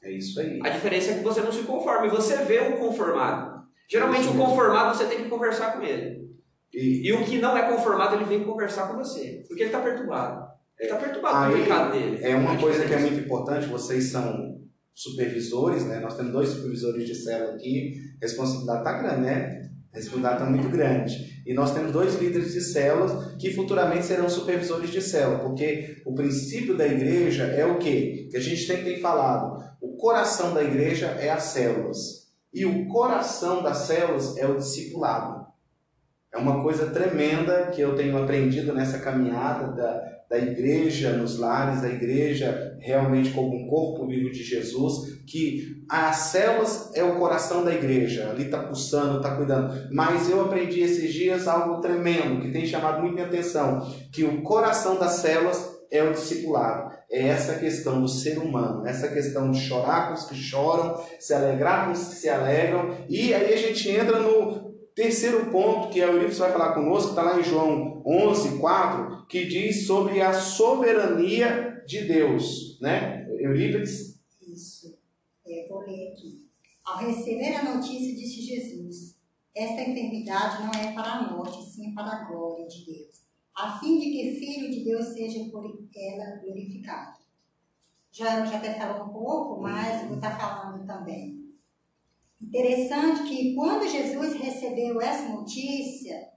É 0.05 0.11
isso 0.11 0.39
aí. 0.39 0.59
A 0.63 0.69
diferença 0.69 1.11
é 1.11 1.17
que 1.17 1.23
você 1.23 1.41
não 1.41 1.51
se 1.51 1.63
conforma 1.63 2.05
e 2.05 2.09
você 2.11 2.37
vê 2.43 2.59
o 2.59 2.77
conformado. 2.77 3.65
Geralmente 3.89 4.21
Isso 4.21 4.33
o 4.33 4.37
conformado 4.37 4.95
você 4.95 5.05
tem 5.05 5.23
que 5.23 5.29
conversar 5.29 5.73
com 5.73 5.81
ele. 5.81 6.29
E 6.71 7.07
E 7.07 7.13
o 7.13 7.25
que 7.25 7.39
não 7.39 7.57
é 7.57 7.71
conformado, 7.71 8.15
ele 8.15 8.25
vem 8.25 8.43
conversar 8.43 8.87
com 8.87 8.97
você. 8.97 9.43
Porque 9.47 9.63
ele 9.63 9.69
está 9.69 9.81
perturbado. 9.81 10.45
Ele 10.79 10.89
está 10.91 11.01
perturbado 11.01 11.35
com 11.35 11.43
Aí, 11.43 11.53
o 11.53 11.63
pecado 11.63 11.91
dele. 11.91 12.19
é 12.21 12.35
uma 12.35 12.53
A 12.53 12.57
coisa 12.57 12.85
que 12.85 12.93
é 12.93 12.99
muito 12.99 13.19
importante, 13.19 13.67
vocês 13.67 14.11
são 14.11 14.61
supervisores, 14.93 15.85
né? 15.85 15.99
Nós 15.99 16.15
temos 16.15 16.31
dois 16.31 16.49
supervisores 16.49 17.05
de 17.07 17.15
célula 17.15 17.55
aqui, 17.55 17.93
a 18.21 18.25
responsabilidade 18.25 18.79
está 18.79 19.01
grande, 19.01 19.21
né? 19.21 19.71
A 19.95 19.97
responsabilidade 19.97 20.35
está 20.35 20.49
muito 20.49 20.69
grande. 20.69 21.41
E 21.45 21.53
nós 21.53 21.73
temos 21.73 21.93
dois 21.93 22.19
líderes 22.19 22.51
de 22.51 22.59
células 22.59 23.33
que 23.37 23.53
futuramente 23.53 24.05
serão 24.05 24.27
supervisores 24.27 24.89
de 24.89 25.01
célula, 25.01 25.39
porque 25.39 26.01
o 26.05 26.13
princípio 26.13 26.75
da 26.75 26.85
igreja 26.85 27.45
é 27.45 27.65
o 27.65 27.79
quê? 27.79 28.27
Que 28.29 28.35
a 28.35 28.41
gente 28.41 28.65
sempre 28.65 28.83
tem 28.83 28.99
falado. 28.99 29.63
O 29.79 29.95
coração 29.95 30.53
da 30.53 30.61
igreja 30.61 31.07
é 31.07 31.29
as 31.29 31.43
células. 31.43 32.25
E 32.53 32.65
o 32.65 32.87
coração 32.87 33.63
das 33.63 33.79
células 33.79 34.35
é 34.35 34.45
o 34.45 34.57
discipulado. 34.57 35.45
É 36.33 36.37
uma 36.37 36.61
coisa 36.61 36.87
tremenda 36.87 37.67
que 37.67 37.79
eu 37.79 37.95
tenho 37.95 38.17
aprendido 38.21 38.73
nessa 38.73 38.99
caminhada 38.99 39.71
da, 39.71 40.14
da 40.29 40.37
igreja 40.37 41.11
nos 41.13 41.37
lares, 41.37 41.81
da 41.81 41.89
igreja 41.89 42.77
realmente 42.79 43.31
como 43.31 43.55
um 43.55 43.67
corpo 43.67 44.07
vivo 44.07 44.31
de 44.31 44.43
Jesus, 44.43 45.19
que 45.25 45.83
as 45.89 46.15
células 46.15 46.91
é 46.93 47.03
o 47.03 47.15
coração 47.15 47.63
da 47.63 47.73
igreja, 47.73 48.29
ali 48.29 48.45
está 48.45 48.59
pulsando, 48.59 49.17
está 49.17 49.35
cuidando. 49.35 49.87
Mas 49.91 50.29
eu 50.29 50.41
aprendi 50.41 50.81
esses 50.81 51.13
dias 51.13 51.47
algo 51.47 51.81
tremendo 51.81 52.41
que 52.41 52.51
tem 52.51 52.65
chamado 52.65 53.01
muito 53.01 53.13
minha 53.13 53.27
atenção, 53.27 53.81
que 54.11 54.23
o 54.23 54.41
coração 54.41 54.97
das 54.97 55.13
células 55.13 55.75
é 55.91 56.03
o 56.03 56.11
discipulado. 56.11 56.95
É 57.09 57.27
essa 57.27 57.55
questão 57.59 58.01
do 58.01 58.07
ser 58.07 58.39
humano, 58.39 58.85
essa 58.85 59.07
questão 59.07 59.51
de 59.51 59.59
chorar 59.59 60.07
com 60.07 60.13
os 60.15 60.25
que 60.25 60.35
choram, 60.35 60.99
se 61.19 61.33
alegrar 61.33 61.85
com 61.85 61.91
os 61.91 62.07
que 62.07 62.15
se 62.15 62.29
alegram. 62.29 62.89
E 63.07 63.33
aí 63.33 63.53
a 63.53 63.57
gente 63.57 63.89
entra 63.89 64.19
no 64.19 64.74
Terceiro 64.95 65.51
ponto 65.51 65.89
que 65.89 66.01
a 66.01 66.05
Eurípides 66.05 66.37
vai 66.37 66.53
falar 66.53 66.73
conosco, 66.73 67.09
está 67.09 67.21
lá 67.21 67.37
em 67.37 67.43
João 67.43 68.01
11, 68.05 68.57
4, 68.59 69.25
que 69.27 69.45
diz 69.45 69.85
sobre 69.85 70.21
a 70.21 70.31
soberania 70.31 71.83
de 71.85 72.05
Deus. 72.05 72.79
Né? 72.79 73.27
Eurípides? 73.37 74.17
Isso. 74.41 74.97
É, 75.45 75.67
vou 75.67 75.81
ler 75.81 76.13
aqui. 76.13 76.47
Ao 76.85 76.99
receber 76.99 77.55
a 77.55 77.75
notícia, 77.75 78.15
disse 78.15 78.41
Jesus: 78.41 79.17
Esta 79.53 79.81
enfermidade 79.81 80.63
não 80.63 80.71
é 80.71 80.93
para 80.93 81.11
a 81.11 81.29
morte, 81.29 81.61
sim 81.69 81.93
para 81.93 82.11
a 82.11 82.23
glória 82.23 82.65
de 82.65 82.85
Deus, 82.85 83.21
a 83.53 83.77
fim 83.77 83.99
de 83.99 84.11
que 84.11 84.39
Filho 84.39 84.71
de 84.71 84.85
Deus 84.85 85.07
seja 85.07 85.43
por 85.51 85.65
ela 85.93 86.37
glorificado. 86.41 87.17
Já, 88.13 88.45
já 88.45 88.57
até 88.59 88.73
falou 88.75 89.07
um 89.07 89.09
pouco, 89.13 89.61
mas 89.61 90.07
vou 90.07 90.15
estar 90.15 90.39
falando 90.39 90.87
também. 90.87 91.44
Interessante 92.41 93.23
que 93.23 93.55
quando 93.55 93.89
Jesus 93.89 94.33
recebeu 94.33 95.01
essa 95.01 95.29
notícia, 95.29 96.29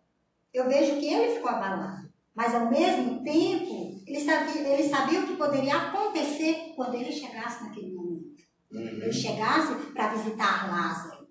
eu 0.52 0.68
vejo 0.68 0.98
que 0.98 1.06
ele 1.06 1.34
ficou 1.34 1.50
abalado. 1.50 2.08
Mas 2.34 2.54
ao 2.54 2.70
mesmo 2.70 3.22
tempo, 3.24 4.00
ele 4.06 4.20
sabia, 4.20 4.62
ele 4.62 4.88
sabia 4.88 5.20
o 5.20 5.26
que 5.26 5.36
poderia 5.36 5.74
acontecer 5.74 6.72
quando 6.76 6.94
ele 6.94 7.10
chegasse 7.10 7.64
naquele 7.64 7.92
momento. 7.92 8.44
Uhum. 8.70 9.02
Ele 9.02 9.12
chegasse 9.12 9.74
para 9.92 10.14
visitar 10.14 10.70
Lázaro. 10.70 11.26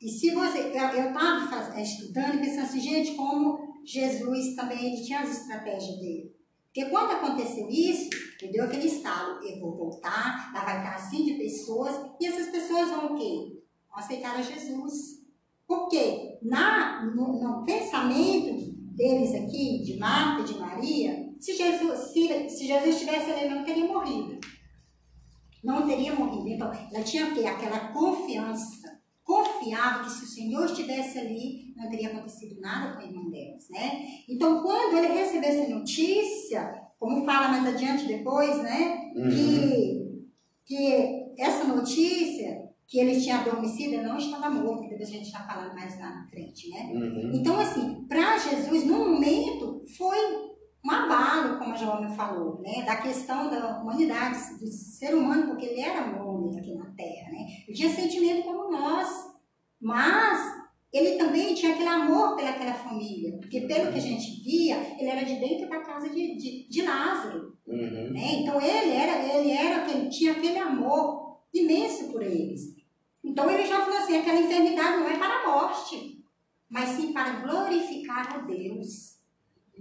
E 0.00 0.08
se 0.08 0.30
você. 0.30 0.58
Eu 0.58 1.08
estava 1.08 1.80
estudando 1.80 2.34
e 2.34 2.40
pensando 2.40 2.64
assim, 2.64 2.80
gente, 2.80 3.14
como 3.14 3.82
Jesus 3.84 4.54
também 4.54 4.92
ele 4.92 5.04
tinha 5.04 5.20
as 5.20 5.30
estratégias 5.30 5.98
dele. 5.98 6.34
Porque 6.66 6.88
quando 6.88 7.12
aconteceu 7.12 7.68
isso, 7.68 8.10
ele 8.40 8.52
deu 8.52 8.64
aquele 8.64 8.86
estalo, 8.86 9.42
eu 9.42 9.60
vou 9.60 9.76
voltar, 9.76 10.52
lá 10.54 10.64
vai 10.64 10.78
estar 10.78 10.94
assim 10.94 11.24
de 11.24 11.34
pessoas, 11.34 11.96
e 12.20 12.26
essas 12.26 12.48
pessoas 12.48 12.88
vão 12.90 13.14
o 13.14 13.16
quê? 13.16 13.59
Aceitar 13.98 14.36
a 14.36 14.42
Jesus. 14.42 15.20
Porque 15.66 16.38
na, 16.42 17.04
no, 17.14 17.40
no, 17.40 17.64
pensamento 17.64 18.72
deles 18.96 19.34
aqui, 19.34 19.82
de 19.84 19.96
Marta 19.98 20.42
e 20.42 20.52
de 20.52 20.58
Maria, 20.58 21.32
se 21.38 21.56
Jesus, 21.56 21.98
se, 22.12 22.48
se 22.48 22.66
Jesus 22.66 22.94
estivesse 22.94 23.30
ali, 23.30 23.48
não 23.48 23.64
teria 23.64 23.86
morrido. 23.86 24.40
Não 25.62 25.86
teria 25.86 26.14
morrido. 26.14 26.48
Então, 26.48 26.72
ela 26.72 27.04
tinha 27.04 27.32
que 27.32 27.46
aquela 27.46 27.92
confiança. 27.92 28.98
Confiava 29.22 30.02
que 30.04 30.10
se 30.10 30.24
o 30.24 30.28
Senhor 30.28 30.64
estivesse 30.64 31.18
ali, 31.18 31.72
não 31.76 31.88
teria 31.88 32.08
acontecido 32.08 32.60
nada 32.60 32.96
com 32.96 33.02
o 33.02 33.06
irmão 33.06 33.30
deles, 33.30 33.68
né? 33.70 34.06
Então, 34.28 34.62
quando 34.62 34.98
ele 34.98 35.12
recebeu 35.12 35.48
essa 35.48 35.68
notícia, 35.68 36.82
como 36.98 37.24
fala 37.24 37.48
mais 37.48 37.74
adiante 37.74 38.06
depois, 38.06 38.60
né? 38.60 39.12
Uhum. 39.14 40.26
Que, 40.66 41.34
que 41.34 41.42
essa 41.42 41.64
notícia 41.64 42.69
que 42.90 42.98
ele 42.98 43.20
tinha 43.20 43.38
adormecido, 43.38 44.02
não 44.02 44.18
estava 44.18 44.50
morto, 44.50 44.88
depois 44.88 45.08
a 45.08 45.12
gente 45.12 45.26
está 45.26 45.44
falando 45.44 45.72
mais 45.74 45.96
lá 46.00 46.10
na 46.10 46.28
frente, 46.28 46.68
né? 46.70 46.90
Uhum. 46.92 47.30
Então, 47.32 47.56
assim, 47.60 48.04
para 48.08 48.36
Jesus, 48.36 48.84
no 48.84 48.98
momento, 48.98 49.84
foi 49.96 50.18
um 50.84 50.90
abalo, 50.90 51.56
como 51.60 51.72
a 51.72 51.76
Joana 51.76 52.08
falou, 52.08 52.60
né? 52.60 52.82
Da 52.84 52.96
questão 52.96 53.48
da 53.48 53.80
humanidade, 53.80 54.58
do 54.58 54.66
ser 54.66 55.14
humano, 55.14 55.46
porque 55.46 55.66
ele 55.66 55.80
era 55.80 56.04
um 56.04 56.28
homem 56.28 56.58
aqui 56.58 56.74
na 56.74 56.86
Terra, 56.96 57.30
né? 57.30 57.46
Ele 57.68 57.76
tinha 57.76 57.90
sentimento 57.90 58.42
como 58.42 58.72
nós, 58.72 59.08
mas 59.80 60.60
ele 60.92 61.16
também 61.16 61.54
tinha 61.54 61.74
aquele 61.74 61.88
amor 61.88 62.34
pelaquela 62.34 62.74
família, 62.74 63.38
porque 63.38 63.60
pelo 63.68 63.92
que 63.92 63.98
a 63.98 64.02
gente 64.02 64.42
via, 64.42 64.96
ele 64.98 65.08
era 65.08 65.22
de 65.22 65.36
dentro 65.36 65.68
da 65.68 65.78
casa 65.78 66.08
de, 66.08 66.36
de, 66.36 66.68
de 66.68 66.82
Lázaro, 66.82 67.56
uhum. 67.68 68.12
né? 68.12 68.40
Então, 68.40 68.60
ele 68.60 68.90
era, 68.90 69.32
ele 69.32 69.52
era, 69.52 69.88
ele 69.88 70.08
tinha 70.08 70.32
aquele 70.32 70.58
amor 70.58 71.38
imenso 71.54 72.10
por 72.10 72.20
eles. 72.20 72.79
Então 73.22 73.50
ele 73.50 73.66
já 73.66 73.84
falou 73.84 73.98
assim: 73.98 74.18
aquela 74.18 74.40
enfermidade 74.40 74.98
não 74.98 75.08
é 75.08 75.18
para 75.18 75.42
a 75.42 75.46
morte, 75.46 76.24
mas 76.68 76.90
sim 76.90 77.12
para 77.12 77.40
glorificar 77.40 78.34
a 78.34 78.38
Deus. 78.38 79.18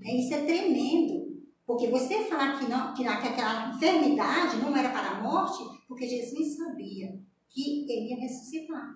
É, 0.03 0.15
isso 0.15 0.33
é 0.33 0.45
tremendo. 0.45 1.29
Porque 1.65 1.87
você 1.87 2.23
falar 2.23 2.57
que, 2.57 2.67
não, 2.67 2.93
que 2.95 3.05
aquela 3.05 3.69
enfermidade 3.69 4.57
não 4.57 4.75
era 4.75 4.89
para 4.89 5.09
a 5.09 5.21
morte, 5.21 5.63
porque 5.87 6.07
Jesus 6.07 6.57
sabia 6.57 7.19
que 7.47 7.85
ele 7.87 8.09
ia 8.09 8.19
ressuscitar. 8.19 8.95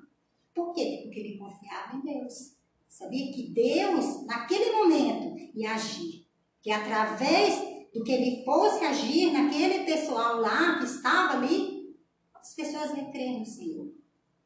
Por 0.56 0.74
quê? 0.74 1.02
Porque 1.04 1.20
ele 1.20 1.38
confiava 1.38 1.96
em 1.96 2.02
Deus. 2.02 2.56
Sabia 2.88 3.32
que 3.32 3.50
Deus, 3.50 4.26
naquele 4.26 4.72
momento, 4.72 5.36
ia 5.56 5.74
agir. 5.74 6.26
Que 6.62 6.72
através 6.72 7.60
do 7.94 8.04
que 8.04 8.12
ele 8.12 8.44
fosse 8.44 8.84
agir 8.84 9.32
naquele 9.32 9.84
pessoal 9.84 10.40
lá 10.40 10.80
que 10.80 10.86
estava 10.86 11.34
ali, 11.34 11.96
as 12.34 12.56
pessoas 12.56 12.96
iam 12.98 13.12
crer 13.12 13.38
no 13.38 13.46
Senhor. 13.46 13.83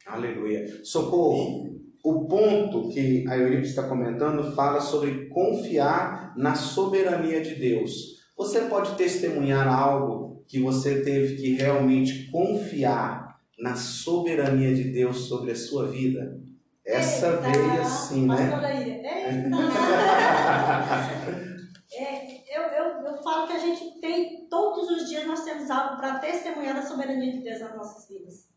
Aleluia. 0.08 0.86
Socorro. 0.86 1.76
O 2.04 2.26
ponto 2.26 2.89
que 2.89 3.28
a 3.28 3.38
Eurípides 3.38 3.72
está 3.72 3.84
comentando 3.84 4.56
fala 4.56 4.80
sobre 4.80 5.28
confiar 5.28 6.34
na 6.38 6.56
soberania 6.56 7.41
de 7.41 7.56
Deus. 7.56 8.26
Você 8.38 8.62
pode 8.62 8.96
testemunhar 8.96 9.67
algo 9.67 10.46
que 10.48 10.60
você 10.60 11.02
teve 11.02 11.36
que 11.36 11.56
realmente 11.56 12.32
confiar 12.32 13.41
na 13.60 13.76
soberania 13.76 14.74
de 14.74 14.86
Deus 14.86 15.28
sobre 15.28 15.52
a 15.52 15.56
sua 15.56 15.88
vida? 15.88 16.39
Essa 16.86 17.32
Eita, 17.32 17.41
veio 17.41 17.82
assim, 17.82 18.26
né? 18.26 18.48
é, 21.91 22.58
eu, 22.58 22.62
eu, 22.62 22.86
eu 23.06 23.22
falo 23.22 23.48
que 23.48 23.54
a 23.54 23.60
gente 23.60 24.00
tem, 24.00 24.48
todos 24.48 24.89
os 24.89 25.10
dias 25.10 25.28
nós 25.28 25.43
temos 25.43 25.70
algo 25.70 25.98
para 25.98 26.20
testemunhar 26.20 26.76
da 26.76 26.84
soberania 26.84 27.34
de 27.34 27.41
Deus 27.41 27.60
nas 27.60 27.76
nossas 27.76 28.08
vidas. 28.08 28.48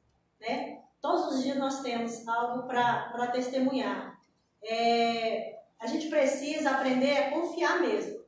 Né? 0.40 0.78
Todos 1.00 1.34
os 1.34 1.42
dias 1.42 1.56
nós 1.56 1.80
temos 1.80 2.26
algo 2.28 2.66
para 2.66 3.26
testemunhar. 3.28 4.20
É, 4.62 5.60
a 5.80 5.86
gente 5.86 6.08
precisa 6.08 6.70
aprender 6.70 7.16
a 7.16 7.30
confiar 7.30 7.80
mesmo, 7.80 8.20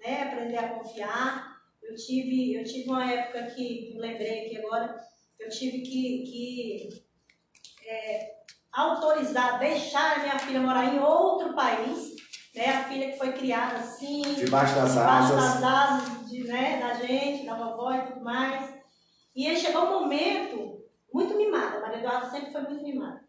né? 0.00 0.24
Aprender 0.24 0.56
a 0.56 0.68
confiar. 0.70 1.56
Eu 1.82 1.94
tive, 1.94 2.54
eu 2.54 2.64
tive 2.64 2.88
uma 2.88 3.08
época 3.10 3.46
que, 3.54 3.94
lembrei 3.96 4.46
aqui 4.46 4.58
agora, 4.58 4.96
eu 5.38 5.48
tive 5.48 5.82
que, 5.82 6.24
que 6.24 7.04
é, 7.86 8.34
autorizar, 8.72 9.60
deixar 9.60 10.16
a 10.16 10.18
minha 10.18 10.38
filha 10.40 10.60
morar 10.60 10.92
em 10.92 10.98
outro 10.98 11.54
país, 11.54 12.16
né? 12.56 12.66
A 12.70 12.84
filha 12.84 13.12
que 13.12 13.18
foi 13.18 13.34
criada 13.34 13.76
assim, 13.76 14.22
debaixo 14.34 14.74
das 14.74 14.94
debaixo 14.94 15.34
asas, 15.34 15.60
das 15.60 15.62
asas 15.62 16.28
de, 16.28 16.42
né, 16.42 16.80
da 16.80 16.94
gente, 16.94 17.46
da 17.46 17.54
vovó 17.54 17.92
e 17.92 18.06
tudo 18.06 18.24
mais. 18.24 18.74
E 19.34 19.46
aí 19.46 19.56
chegou 19.56 19.84
um 19.84 20.00
momento 20.00 20.75
muito 21.16 21.34
mimada. 21.34 21.78
A 21.78 21.80
Maria 21.80 21.98
Eduarda 21.98 22.30
sempre 22.30 22.52
foi 22.52 22.60
muito 22.62 22.82
mimada. 22.82 23.24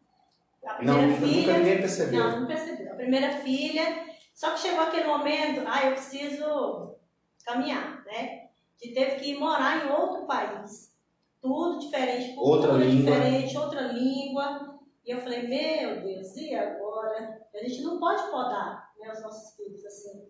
A 0.66 0.74
primeira 0.74 1.08
não, 1.08 1.18
filha. 1.18 1.48
Nunca 1.48 1.58
ninguém 1.60 1.78
percebeu. 1.78 2.20
Não, 2.20 2.40
não 2.42 2.48
percebeu. 2.48 2.92
A 2.92 2.96
primeira 2.96 3.32
filha. 3.38 4.06
Só 4.36 4.52
que 4.52 4.60
chegou 4.60 4.82
aquele 4.82 5.08
momento, 5.08 5.64
ah, 5.66 5.86
eu 5.86 5.94
preciso 5.94 6.96
caminhar, 7.46 8.04
né? 8.06 8.50
De 8.80 8.94
teve 8.94 9.16
que 9.16 9.32
ir 9.32 9.40
morar 9.40 9.86
em 9.86 9.92
outro 9.92 10.26
país. 10.28 10.94
Tudo 11.42 11.80
diferente, 11.80 12.36
outra 12.38 12.78
diferente, 12.78 13.58
outra 13.58 13.82
língua. 13.84 14.78
E 15.06 15.12
eu 15.12 15.22
falei, 15.22 15.48
meu 15.48 16.02
Deus, 16.02 16.36
e 16.36 16.54
agora? 16.54 17.42
A 17.56 17.58
gente 17.60 17.82
não 17.82 17.98
pode 18.00 18.30
podar 18.30 18.92
né, 19.00 19.12
os 19.12 19.22
nossos 19.22 19.56
filhos 19.56 19.84
assim. 19.86 20.28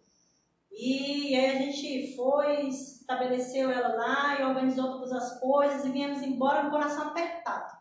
E 0.71 1.35
aí 1.35 1.57
a 1.57 1.59
gente 1.59 2.15
foi, 2.15 2.69
estabeleceu 3.07 3.71
ela 3.71 3.95
lá 3.95 4.37
e 4.37 4.43
organizou 4.43 4.91
todas 4.91 5.13
as 5.13 5.39
coisas 5.39 5.85
e 5.85 5.91
viemos 5.91 6.21
embora 6.21 6.63
com 6.63 6.67
o 6.67 6.71
coração 6.71 7.07
apertado. 7.07 7.77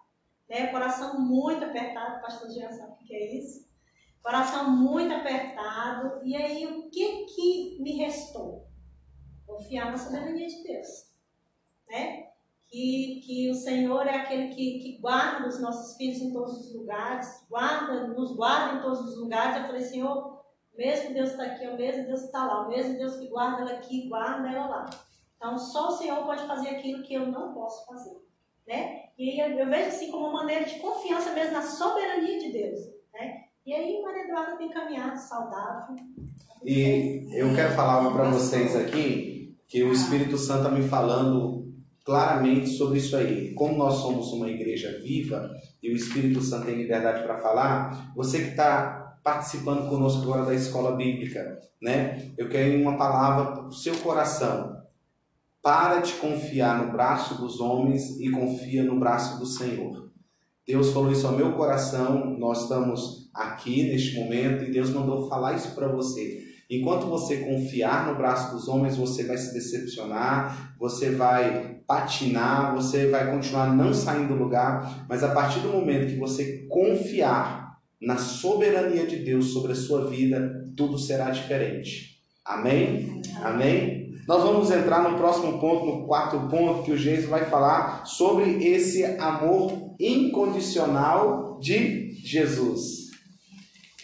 Né? 0.48 0.68
Coração 0.68 1.20
muito 1.20 1.64
apertado, 1.64 2.22
pastor 2.22 2.48
Jean 2.48 2.70
sabe 2.70 2.92
o 2.92 3.04
que 3.04 3.12
é 3.12 3.36
isso. 3.36 3.66
Coração 4.22 4.70
muito 4.70 5.12
apertado. 5.12 6.20
E 6.24 6.36
aí 6.36 6.64
o 6.66 6.88
que 6.88 7.24
que 7.24 7.82
me 7.82 7.96
restou? 7.96 8.68
Confiar 9.44 9.90
na 9.90 9.98
soberania 9.98 10.46
de 10.46 10.62
Deus. 10.62 10.86
Né? 11.88 12.28
Que, 12.68 13.20
que 13.24 13.50
o 13.50 13.54
Senhor 13.54 14.06
é 14.06 14.16
aquele 14.16 14.54
que, 14.54 14.78
que 14.78 14.98
guarda 15.00 15.48
os 15.48 15.60
nossos 15.60 15.96
filhos 15.96 16.18
em 16.18 16.32
todos 16.32 16.66
os 16.66 16.74
lugares, 16.74 17.46
guarda, 17.48 18.08
nos 18.08 18.36
guarda 18.36 18.78
em 18.78 18.82
todos 18.82 19.00
os 19.00 19.18
lugares. 19.18 19.56
Eu 19.56 19.66
falei, 19.66 19.82
Senhor, 19.82 20.44
mesmo 20.76 21.14
Deus 21.14 21.30
está 21.30 21.44
aqui, 21.44 21.66
o 21.66 21.76
mesmo 21.76 22.06
Deus 22.06 22.22
está 22.22 22.44
lá, 22.44 22.66
o 22.66 22.68
mesmo 22.68 22.96
Deus 22.96 23.16
que 23.16 23.28
guarda 23.28 23.62
ela 23.62 23.72
aqui, 23.72 24.08
guarda 24.08 24.48
ela 24.48 24.66
lá. 24.66 25.05
Então, 25.36 25.58
só 25.58 25.88
o 25.88 25.96
Senhor 25.96 26.24
pode 26.24 26.46
fazer 26.46 26.70
aquilo 26.70 27.02
que 27.02 27.14
eu 27.14 27.26
não 27.26 27.52
posso 27.52 27.86
fazer. 27.86 28.16
Né? 28.66 29.04
E 29.18 29.40
eu, 29.40 29.66
vejo 29.68 29.88
assim 29.88 30.10
como 30.10 30.26
uma 30.26 30.40
maneira 30.40 30.64
de 30.64 30.78
confiança 30.78 31.32
mesmo 31.32 31.52
na 31.52 31.62
soberania 31.62 32.38
de 32.38 32.52
Deus. 32.52 32.80
Né? 33.14 33.44
E 33.64 33.72
aí, 33.72 34.02
Maria 34.02 34.24
Eduarda 34.24 34.56
tem 34.56 34.70
caminhado 34.70 35.18
saudável. 35.18 35.96
E 36.64 37.28
eu 37.32 37.54
quero 37.54 37.74
falar 37.74 37.94
algo 37.94 38.12
para 38.12 38.30
vocês 38.30 38.74
aqui, 38.74 39.56
que 39.68 39.82
o 39.82 39.92
Espírito 39.92 40.36
Santo 40.36 40.66
está 40.66 40.70
me 40.70 40.88
falando 40.88 41.56
claramente 42.04 42.68
sobre 42.68 42.98
isso 42.98 43.16
aí. 43.16 43.52
Como 43.54 43.76
nós 43.76 43.94
somos 43.94 44.32
uma 44.32 44.48
igreja 44.48 45.00
viva 45.02 45.50
e 45.82 45.90
o 45.90 45.96
Espírito 45.96 46.40
Santo 46.40 46.66
tem 46.66 46.76
liberdade 46.76 47.24
para 47.24 47.38
falar, 47.38 48.12
você 48.14 48.38
que 48.38 48.50
está 48.50 49.18
participando 49.24 49.88
conosco 49.88 50.22
agora 50.22 50.46
da 50.46 50.54
escola 50.54 50.94
bíblica, 50.94 51.60
né? 51.82 52.30
Eu 52.38 52.48
quero 52.48 52.80
uma 52.80 52.96
palavra 52.96 53.52
para 53.52 53.64
o 53.64 53.72
seu 53.72 53.96
coração. 53.96 54.76
Para 55.66 55.98
de 55.98 56.12
confiar 56.12 56.86
no 56.86 56.92
braço 56.92 57.42
dos 57.42 57.58
homens 57.58 58.20
e 58.20 58.30
confia 58.30 58.84
no 58.84 59.00
braço 59.00 59.36
do 59.40 59.44
Senhor. 59.44 60.12
Deus 60.64 60.92
falou 60.92 61.10
isso 61.10 61.26
ao 61.26 61.32
meu 61.32 61.54
coração, 61.54 62.38
nós 62.38 62.62
estamos 62.62 63.28
aqui 63.34 63.82
neste 63.82 64.14
momento 64.14 64.62
e 64.62 64.70
Deus 64.70 64.90
mandou 64.90 65.28
falar 65.28 65.56
isso 65.56 65.74
para 65.74 65.88
você. 65.88 66.40
Enquanto 66.70 67.06
você 67.06 67.38
confiar 67.38 68.06
no 68.06 68.14
braço 68.14 68.54
dos 68.54 68.68
homens, 68.68 68.96
você 68.96 69.24
vai 69.24 69.36
se 69.36 69.52
decepcionar, 69.52 70.76
você 70.78 71.10
vai 71.10 71.80
patinar, 71.84 72.72
você 72.72 73.08
vai 73.08 73.28
continuar 73.28 73.74
não 73.74 73.92
saindo 73.92 74.34
do 74.34 74.40
lugar, 74.40 75.04
mas 75.08 75.24
a 75.24 75.34
partir 75.34 75.58
do 75.58 75.70
momento 75.70 76.12
que 76.12 76.20
você 76.20 76.64
confiar 76.68 77.80
na 78.00 78.18
soberania 78.18 79.04
de 79.04 79.16
Deus 79.16 79.46
sobre 79.46 79.72
a 79.72 79.74
sua 79.74 80.08
vida, 80.08 80.64
tudo 80.76 80.96
será 80.96 81.30
diferente. 81.30 82.20
Amém? 82.44 83.20
Amém? 83.42 84.05
Nós 84.26 84.42
vamos 84.42 84.70
entrar 84.70 85.08
no 85.08 85.16
próximo 85.16 85.58
ponto, 85.60 85.86
no 85.86 86.06
quarto 86.06 86.48
ponto, 86.48 86.82
que 86.82 86.92
o 86.92 86.96
Geiso 86.96 87.28
vai 87.28 87.44
falar 87.44 88.04
sobre 88.04 88.66
esse 88.66 89.04
amor 89.04 89.94
incondicional 90.00 91.58
de 91.60 92.10
Jesus. 92.24 93.06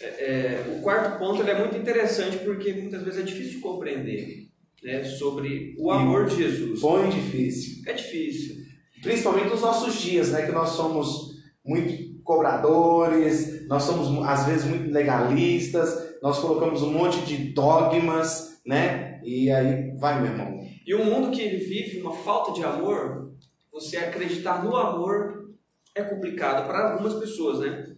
É, 0.01 0.75
o 0.77 0.81
quarto 0.81 1.17
ponto 1.17 1.41
ele 1.41 1.51
é 1.51 1.59
muito 1.59 1.77
interessante 1.77 2.37
porque 2.39 2.73
muitas 2.73 3.03
vezes 3.03 3.19
é 3.19 3.23
difícil 3.23 3.53
de 3.53 3.59
compreender 3.59 4.47
né, 4.83 5.03
sobre 5.03 5.75
o 5.77 5.91
amor 5.91 6.25
de 6.25 6.37
Jesus. 6.37 6.81
Põe 6.81 7.09
difícil. 7.09 7.83
É 7.87 7.93
difícil. 7.93 8.63
Principalmente 9.01 9.49
nos 9.49 9.61
nossos 9.61 9.95
dias, 10.01 10.31
né? 10.31 10.45
Que 10.45 10.51
nós 10.51 10.69
somos 10.69 11.33
muito 11.65 12.21
cobradores, 12.23 13.67
nós 13.67 13.83
somos 13.83 14.25
às 14.25 14.45
vezes 14.45 14.65
muito 14.65 14.89
legalistas, 14.89 16.15
nós 16.21 16.39
colocamos 16.39 16.81
um 16.81 16.91
monte 16.91 17.19
de 17.25 17.51
dogmas, 17.51 18.61
né? 18.65 19.19
E 19.23 19.51
aí 19.51 19.92
vai, 20.03 20.21
meu 20.21 20.33
irmão. 20.33 20.69
E 20.85 20.93
o 20.93 21.05
mundo 21.05 21.31
que 21.31 21.41
ele 21.41 21.63
vive, 21.63 22.01
uma 22.01 22.13
falta 22.13 22.51
de 22.51 22.61
amor, 22.61 23.33
você 23.71 23.95
acreditar 23.95 24.61
no 24.61 24.75
amor 24.75 25.55
é 25.95 26.03
complicado 26.03 26.67
para 26.67 26.91
algumas 26.91 27.13
pessoas, 27.13 27.61
né? 27.61 27.95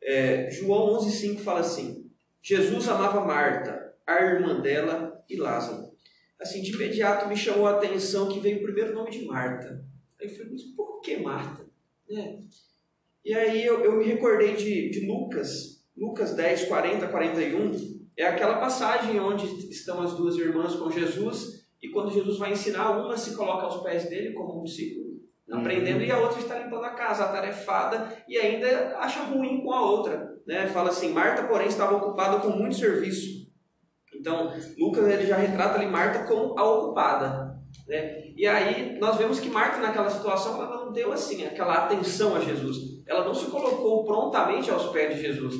É, 0.00 0.48
João 0.52 0.96
11,5 0.96 1.40
fala 1.40 1.58
assim: 1.58 2.08
Jesus 2.40 2.88
amava 2.88 3.24
Marta, 3.24 3.96
a 4.06 4.22
irmã 4.22 4.60
dela 4.60 5.24
e 5.28 5.34
Lázaro. 5.34 5.92
Assim, 6.40 6.62
de 6.62 6.72
imediato 6.72 7.26
me 7.26 7.36
chamou 7.36 7.66
a 7.66 7.78
atenção 7.78 8.28
que 8.28 8.38
veio 8.38 8.58
o 8.58 8.62
primeiro 8.62 8.94
nome 8.94 9.10
de 9.10 9.24
Marta. 9.24 9.84
Aí 10.20 10.28
eu 10.28 10.36
falei, 10.36 10.52
mas 10.52 10.62
por 10.62 11.00
que 11.00 11.16
Marta? 11.16 11.66
Né? 12.08 12.38
E 13.24 13.34
aí 13.34 13.64
eu, 13.64 13.80
eu 13.80 13.96
me 13.96 14.04
recordei 14.04 14.54
de, 14.54 14.88
de 14.88 15.04
Lucas, 15.04 15.82
Lucas 15.96 16.32
10, 16.34 16.66
40, 16.66 17.08
41. 17.08 17.93
É 18.16 18.26
aquela 18.26 18.58
passagem 18.58 19.18
onde 19.18 19.46
estão 19.70 20.00
as 20.00 20.14
duas 20.14 20.36
irmãs 20.36 20.74
com 20.76 20.90
Jesus 20.90 21.64
e 21.84 21.90
quando 21.90 22.12
Jesus 22.12 22.38
vai 22.38 22.52
ensinar, 22.52 22.92
uma 22.92 23.14
se 23.14 23.36
coloca 23.36 23.64
aos 23.64 23.82
pés 23.82 24.08
dele 24.08 24.32
como 24.32 24.58
um 24.58 24.64
discípulo, 24.64 25.20
aprendendo, 25.52 26.02
e 26.02 26.10
a 26.10 26.18
outra 26.18 26.40
está 26.40 26.58
limpando 26.58 26.84
a 26.84 26.90
casa, 26.90 27.24
atarefada, 27.24 28.16
e 28.26 28.38
ainda 28.38 28.96
acha 28.98 29.22
ruim 29.24 29.62
com 29.62 29.70
a 29.70 29.82
outra. 29.82 30.32
Né? 30.46 30.66
Fala 30.68 30.88
assim, 30.88 31.12
Marta, 31.12 31.42
porém, 31.44 31.66
estava 31.66 31.96
ocupada 31.96 32.38
com 32.38 32.48
muito 32.48 32.76
serviço. 32.76 33.44
Então, 34.14 34.50
Lucas 34.78 35.06
ele 35.06 35.26
já 35.26 35.36
retrata 35.36 35.78
ali 35.78 35.86
Marta 35.86 36.24
como 36.24 36.58
a 36.58 36.64
ocupada. 36.64 37.54
Né? 37.86 38.32
E 38.34 38.46
aí 38.46 38.98
nós 38.98 39.18
vemos 39.18 39.38
que 39.38 39.50
Marta, 39.50 39.76
naquela 39.76 40.08
situação, 40.08 40.62
ela 40.62 40.86
não 40.86 40.92
deu 40.92 41.12
assim 41.12 41.44
aquela 41.44 41.74
atenção 41.74 42.34
a 42.34 42.40
Jesus. 42.40 43.04
Ela 43.06 43.26
não 43.26 43.34
se 43.34 43.50
colocou 43.50 44.04
prontamente 44.04 44.70
aos 44.70 44.86
pés 44.86 45.14
de 45.14 45.20
Jesus. 45.20 45.54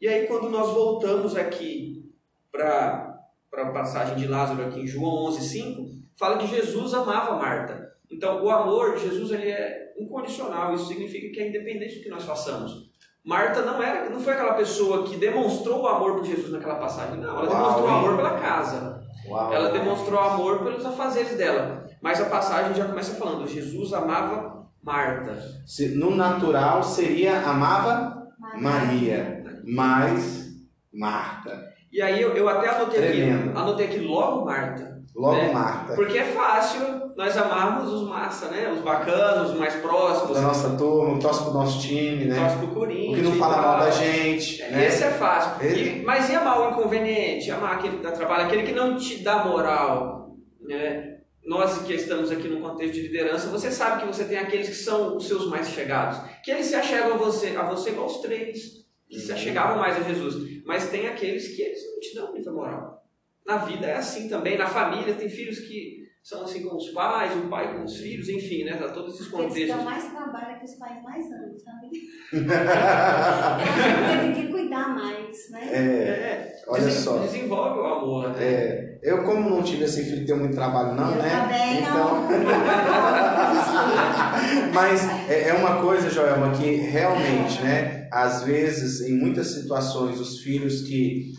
E 0.00 0.08
aí, 0.08 0.26
quando 0.26 0.48
nós 0.50 0.70
voltamos 0.72 1.36
aqui 1.36 2.04
para 2.52 3.16
a 3.54 3.66
passagem 3.70 4.16
de 4.16 4.26
Lázaro 4.26 4.64
aqui 4.66 4.80
em 4.80 4.86
João 4.86 5.30
11,5, 5.30 5.86
fala 6.18 6.38
que 6.38 6.46
Jesus 6.46 6.92
amava 6.94 7.36
Marta. 7.36 7.92
Então, 8.10 8.42
o 8.44 8.50
amor 8.50 8.94
de 8.96 9.08
Jesus 9.08 9.30
ele 9.32 9.50
é 9.50 9.92
incondicional. 9.98 10.74
Isso 10.74 10.86
significa 10.86 11.32
que 11.32 11.40
é 11.40 11.48
independente 11.48 11.96
do 11.96 12.02
que 12.02 12.08
nós 12.10 12.24
façamos. 12.24 12.92
Marta 13.24 13.62
não 13.62 13.82
era, 13.82 14.10
não 14.10 14.20
foi 14.20 14.34
aquela 14.34 14.52
pessoa 14.54 15.04
que 15.04 15.16
demonstrou 15.16 15.82
o 15.82 15.86
amor 15.86 16.16
por 16.16 16.24
Jesus 16.26 16.50
naquela 16.52 16.74
passagem. 16.76 17.16
Não, 17.16 17.30
ela 17.38 17.48
Uau, 17.48 17.56
demonstrou 17.56 17.88
hein? 17.88 17.94
amor 17.96 18.16
pela 18.16 18.38
casa. 18.38 19.02
Uau. 19.26 19.52
Ela 19.54 19.70
demonstrou 19.70 20.20
amor 20.20 20.62
pelos 20.62 20.84
afazeres 20.84 21.34
dela. 21.36 21.86
Mas 22.02 22.20
a 22.20 22.26
passagem 22.26 22.74
já 22.74 22.84
começa 22.86 23.14
falando: 23.16 23.48
Jesus 23.48 23.94
amava 23.94 24.66
Marta. 24.82 25.34
Se- 25.66 25.94
No 25.96 26.14
natural 26.14 26.82
seria 26.82 27.40
amava 27.40 28.28
Maria, 28.60 29.42
mas 29.66 30.44
Marta. 30.92 31.72
E 31.92 32.00
aí 32.02 32.20
eu, 32.20 32.34
eu 32.36 32.48
até 32.48 32.68
anotei 32.68 33.00
Tremendo. 33.00 33.50
aqui, 33.50 33.58
anotei 33.58 33.86
aqui 33.86 33.98
logo 34.00 34.44
Marta. 34.44 34.94
Logo 35.14 35.36
né? 35.36 35.52
Marta. 35.52 35.94
Porque 35.94 36.18
é 36.18 36.24
fácil 36.24 37.12
nós 37.16 37.36
amarmos 37.36 37.92
os 37.92 38.08
massa, 38.08 38.48
né? 38.48 38.68
Os 38.72 38.80
bacanos, 38.80 39.52
os 39.52 39.56
mais 39.58 39.74
próximos. 39.76 40.34
Da 40.36 40.42
nossa 40.42 40.70
turma, 40.76 41.20
torce 41.20 41.44
pro 41.44 41.52
nosso 41.52 41.80
time, 41.80 42.24
né? 42.24 42.34
Torce 42.40 42.56
pro 42.56 42.66
O 42.66 42.74
Corinthians. 42.74 43.16
que 43.16 43.22
não 43.22 43.32
fala 43.36 43.62
mal 43.62 43.78
da 43.78 43.90
gente, 43.90 44.60
né? 44.62 44.86
Esse 44.86 45.04
é 45.04 45.10
fácil. 45.10 45.64
Ele- 45.64 46.00
E- 46.00 46.02
mas 46.04 46.28
e 46.30 46.34
amar 46.34 46.60
o 46.60 46.70
inconveniente? 46.72 47.48
Amar 47.52 47.74
aquele 47.74 47.98
que 47.98 48.02
dá 48.02 48.10
trabalho, 48.10 48.46
aquele 48.46 48.64
que 48.64 48.72
não 48.72 48.96
te 48.96 49.22
dá 49.22 49.44
moral, 49.44 50.34
né? 50.60 51.18
Nós 51.46 51.78
que 51.82 51.92
estamos 51.92 52.32
aqui 52.32 52.48
no 52.48 52.60
contexto 52.60 52.94
de 52.94 53.02
liderança, 53.02 53.48
você 53.48 53.70
sabe 53.70 54.00
que 54.00 54.06
você 54.08 54.24
tem 54.24 54.38
aqueles 54.38 54.68
que 54.68 54.74
são 54.74 55.16
os 55.16 55.28
seus 55.28 55.46
mais 55.48 55.68
chegados, 55.68 56.18
que 56.42 56.50
eles 56.50 56.66
se 56.66 56.74
achegam 56.74 57.14
a 57.14 57.16
você, 57.18 57.54
a 57.56 57.62
você 57.64 57.90
igual 57.90 58.06
os 58.06 58.16
três, 58.18 58.83
que 59.08 59.18
se 59.20 59.32
achegavam 59.32 59.78
mais 59.78 59.96
a 59.96 60.00
Jesus. 60.02 60.62
Mas 60.64 60.88
tem 60.90 61.06
aqueles 61.06 61.48
que 61.54 61.62
eles 61.62 61.78
não 61.92 62.00
te 62.00 62.14
dão 62.14 62.32
muita 62.32 62.50
moral. 62.52 63.02
Na 63.46 63.58
vida 63.58 63.86
é 63.86 63.96
assim 63.96 64.28
também, 64.28 64.56
na 64.56 64.66
família 64.66 65.14
tem 65.14 65.28
filhos 65.28 65.58
que 65.60 66.02
são 66.22 66.42
assim 66.44 66.62
com 66.66 66.74
os 66.76 66.88
pais, 66.90 67.36
o 67.36 67.48
pai 67.50 67.76
com 67.76 67.84
os 67.84 67.98
filhos, 67.98 68.28
enfim, 68.30 68.64
né? 68.64 68.76
Tá 68.76 68.88
todos 68.88 69.14
esses 69.14 69.26
Eles 69.30 69.46
contextos. 69.46 69.76
dão 69.76 69.84
mais 69.84 70.04
trabalho 70.10 70.58
que 70.58 70.64
os 70.64 70.74
pais 70.76 71.02
mais 71.02 71.26
amam, 71.26 71.54
sabe? 71.58 71.90
é, 74.18 74.22
Tem 74.22 74.32
que 74.32 74.48
cuidar 74.50 74.88
mais, 74.94 75.50
né? 75.50 75.60
É, 75.70 76.56
olha 76.66 76.84
desen- 76.84 77.02
só. 77.02 77.18
Desenvolve 77.18 77.80
o 77.80 77.84
amor. 77.84 78.30
né? 78.30 78.42
É, 78.42 78.98
eu 79.02 79.22
como 79.24 79.50
não 79.50 79.62
tive 79.62 79.84
esse 79.84 80.02
filho, 80.02 80.24
tenho 80.24 80.38
muito 80.38 80.54
trabalho 80.54 80.94
não, 80.94 81.10
Eu 81.10 81.16
né? 81.22 81.28
também 81.42 81.82
então, 81.82 82.22
não. 82.22 82.28
Mas 84.72 85.06
é 85.28 85.50
é 85.50 85.52
uma 85.52 85.80
coisa, 85.82 86.08
Joelma, 86.10 86.50
que 86.52 86.76
realmente, 86.76 87.60
né? 87.62 88.03
Às 88.14 88.44
vezes, 88.44 89.00
em 89.00 89.18
muitas 89.18 89.48
situações, 89.48 90.20
os 90.20 90.38
filhos 90.38 90.82
que 90.82 91.32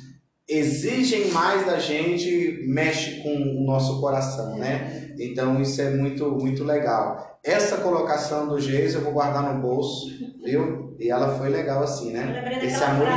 exigem 0.45 1.31
mais 1.31 1.65
da 1.65 1.79
gente 1.79 2.65
mexe 2.67 3.23
com 3.23 3.33
o 3.33 3.65
nosso 3.65 4.01
coração, 4.01 4.57
né? 4.57 5.13
Então 5.17 5.61
isso 5.61 5.81
é 5.81 5.91
muito 5.91 6.29
muito 6.31 6.65
legal. 6.65 7.39
Essa 7.41 7.77
colocação 7.77 8.49
do 8.49 8.59
Geis 8.59 8.93
eu 8.93 8.99
vou 8.99 9.13
guardar 9.13 9.53
no 9.53 9.61
bolso, 9.61 10.09
viu? 10.43 10.97
E 10.99 11.09
ela 11.09 11.39
foi 11.39 11.47
legal 11.47 11.81
assim, 11.81 12.11
né? 12.11 12.59
Esse 12.61 12.83
amor 12.83 13.07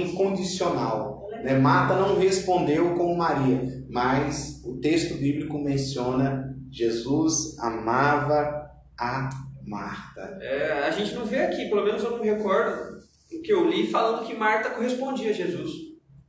incondicional. 0.00 1.28
Né? 1.44 1.58
Marta 1.58 1.94
não 1.94 2.18
respondeu 2.18 2.94
como 2.94 3.18
Maria, 3.18 3.84
mas 3.90 4.62
o 4.64 4.80
texto 4.80 5.14
bíblico 5.18 5.58
menciona 5.58 6.56
Jesus 6.72 7.58
amava 7.58 8.66
a 8.98 9.28
Marta. 9.68 10.38
É, 10.40 10.84
a 10.86 10.90
gente 10.90 11.14
não 11.14 11.24
vê 11.24 11.40
aqui, 11.40 11.68
pelo 11.68 11.84
menos 11.84 12.02
eu 12.02 12.10
não 12.12 12.20
me 12.20 12.30
recordo 12.30 12.98
o 13.32 13.42
que 13.42 13.52
eu 13.52 13.68
li 13.68 13.90
falando 13.90 14.26
que 14.26 14.34
Marta 14.34 14.70
correspondia 14.70 15.30
a 15.30 15.34
Jesus. 15.34 15.70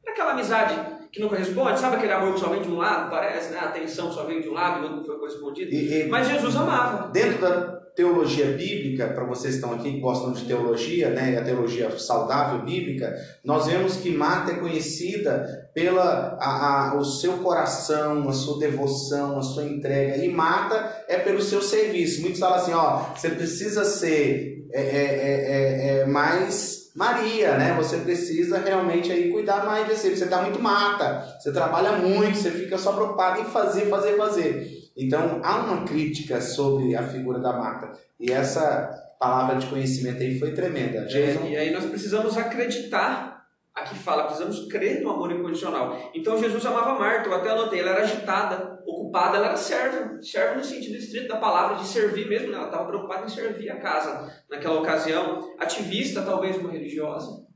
Era 0.04 0.13
aquela 0.13 0.32
amizade 0.32 0.75
que 1.12 1.19
não 1.19 1.30
corresponde, 1.30 1.80
sabe 1.80 1.95
aquele 1.95 2.12
amor 2.12 2.34
que 2.34 2.39
só 2.39 2.49
vem 2.49 2.62
de 2.62 2.69
um 2.69 2.78
lado, 2.78 3.10
parece, 3.10 3.52
né? 3.52 3.60
A 3.60 3.65
atenção 3.65 4.12
só 4.12 4.25
vem 4.25 4.41
de 4.41 4.49
um 4.49 4.54
lado 4.54 4.78
e 4.78 4.80
o 4.80 4.84
outro 4.84 4.97
não 4.97 5.06
foi 5.06 5.17
correspondido. 5.17 5.71
E, 5.71 6.02
e 6.02 6.08
Mas 6.08 6.28
Jesus 6.28 6.56
amava. 6.56 7.10
dentro 7.12 7.41
da 7.41 7.78
teologia 7.99 8.45
bíblica, 8.45 9.07
para 9.07 9.25
vocês 9.25 9.55
que 9.55 9.59
estão 9.59 9.73
aqui 9.73 9.91
que 9.91 9.99
gostam 9.99 10.31
de 10.31 10.45
teologia, 10.45 11.09
né, 11.09 11.38
a 11.38 11.43
teologia 11.43 11.91
saudável 11.99 12.62
bíblica, 12.63 13.13
nós 13.43 13.65
vemos 13.67 13.97
que 13.97 14.09
Marta 14.09 14.53
é 14.53 14.55
conhecida 14.55 15.69
pela 15.73 16.38
a, 16.39 16.91
a- 16.91 16.95
o 16.95 17.03
seu 17.03 17.33
coração, 17.39 18.29
a 18.29 18.31
sua 18.31 18.57
devoção, 18.57 19.38
a 19.38 19.41
sua 19.41 19.65
entrega, 19.65 20.23
e 20.23 20.29
Marta 20.29 21.03
é 21.09 21.17
pelo 21.17 21.41
seu 21.41 21.62
serviço. 21.62 22.21
Muitos 22.21 22.39
falam 22.39 22.55
assim, 22.57 22.73
ó, 22.73 23.13
você 23.13 23.29
precisa 23.31 23.83
ser 23.83 24.65
é, 24.71 24.81
é, 24.81 24.85
é, 24.85 25.97
é, 25.97 25.99
é, 25.99 26.05
mais 26.05 26.89
Maria, 26.95 27.57
né? 27.57 27.73
Você 27.77 27.97
precisa 27.97 28.59
realmente 28.59 29.12
aí 29.12 29.29
cuidar 29.29 29.65
mais 29.65 29.88
de 29.88 29.95
você. 29.95 30.15
Você 30.15 30.23
está 30.23 30.41
muito 30.41 30.62
Marta, 30.62 31.35
você 31.39 31.51
trabalha 31.51 31.93
muito, 31.93 32.38
você 32.38 32.51
fica 32.51 32.77
só 32.77 32.93
preocupado 32.93 33.41
em 33.41 33.45
fazer, 33.45 33.88
fazer, 33.89 34.15
fazer. 34.15 34.78
Então 34.99 35.39
há 35.43 35.62
uma 35.62 35.85
crítica 35.85 36.41
sobre 36.41 36.93
a 36.93 37.01
figura 37.03 37.39
da 37.39 37.53
Marta. 37.53 37.97
E 38.19 38.31
essa 38.31 39.15
palavra 39.17 39.55
de 39.55 39.67
conhecimento 39.67 40.21
aí 40.21 40.38
foi 40.38 40.51
tremenda. 40.51 41.05
Jason? 41.05 41.45
É, 41.45 41.51
e 41.51 41.57
aí 41.57 41.71
nós 41.71 41.85
precisamos 41.85 42.38
acreditar. 42.38 43.39
Aqui 43.73 43.95
fala, 43.95 44.25
precisamos 44.25 44.67
crer 44.67 45.01
no 45.01 45.12
amor 45.12 45.31
incondicional. 45.31 46.12
Então 46.13 46.38
Jesus 46.38 46.65
amava 46.65 46.99
Marta, 46.99 47.29
eu 47.29 47.33
até 47.33 47.49
anotei, 47.49 47.79
ela 47.79 47.91
era 47.91 48.01
agitada, 48.01 48.81
ocupada, 48.85 49.38
ela 49.38 49.47
era 49.47 49.57
serva. 49.57 50.21
Serva 50.21 50.55
no 50.55 50.63
sentido 50.63 50.97
estrito 50.97 51.29
da 51.29 51.38
palavra, 51.38 51.77
de 51.77 51.88
servir 51.88 52.27
mesmo, 52.27 52.49
né? 52.49 52.57
ela 52.57 52.65
estava 52.65 52.85
preocupada 52.85 53.25
em 53.25 53.29
servir 53.29 53.69
a 53.69 53.79
casa 53.79 54.29
naquela 54.49 54.81
ocasião. 54.81 55.55
Ativista, 55.57 56.23
talvez 56.23 56.57
uma 56.57 56.71
religiosa. 56.71 57.47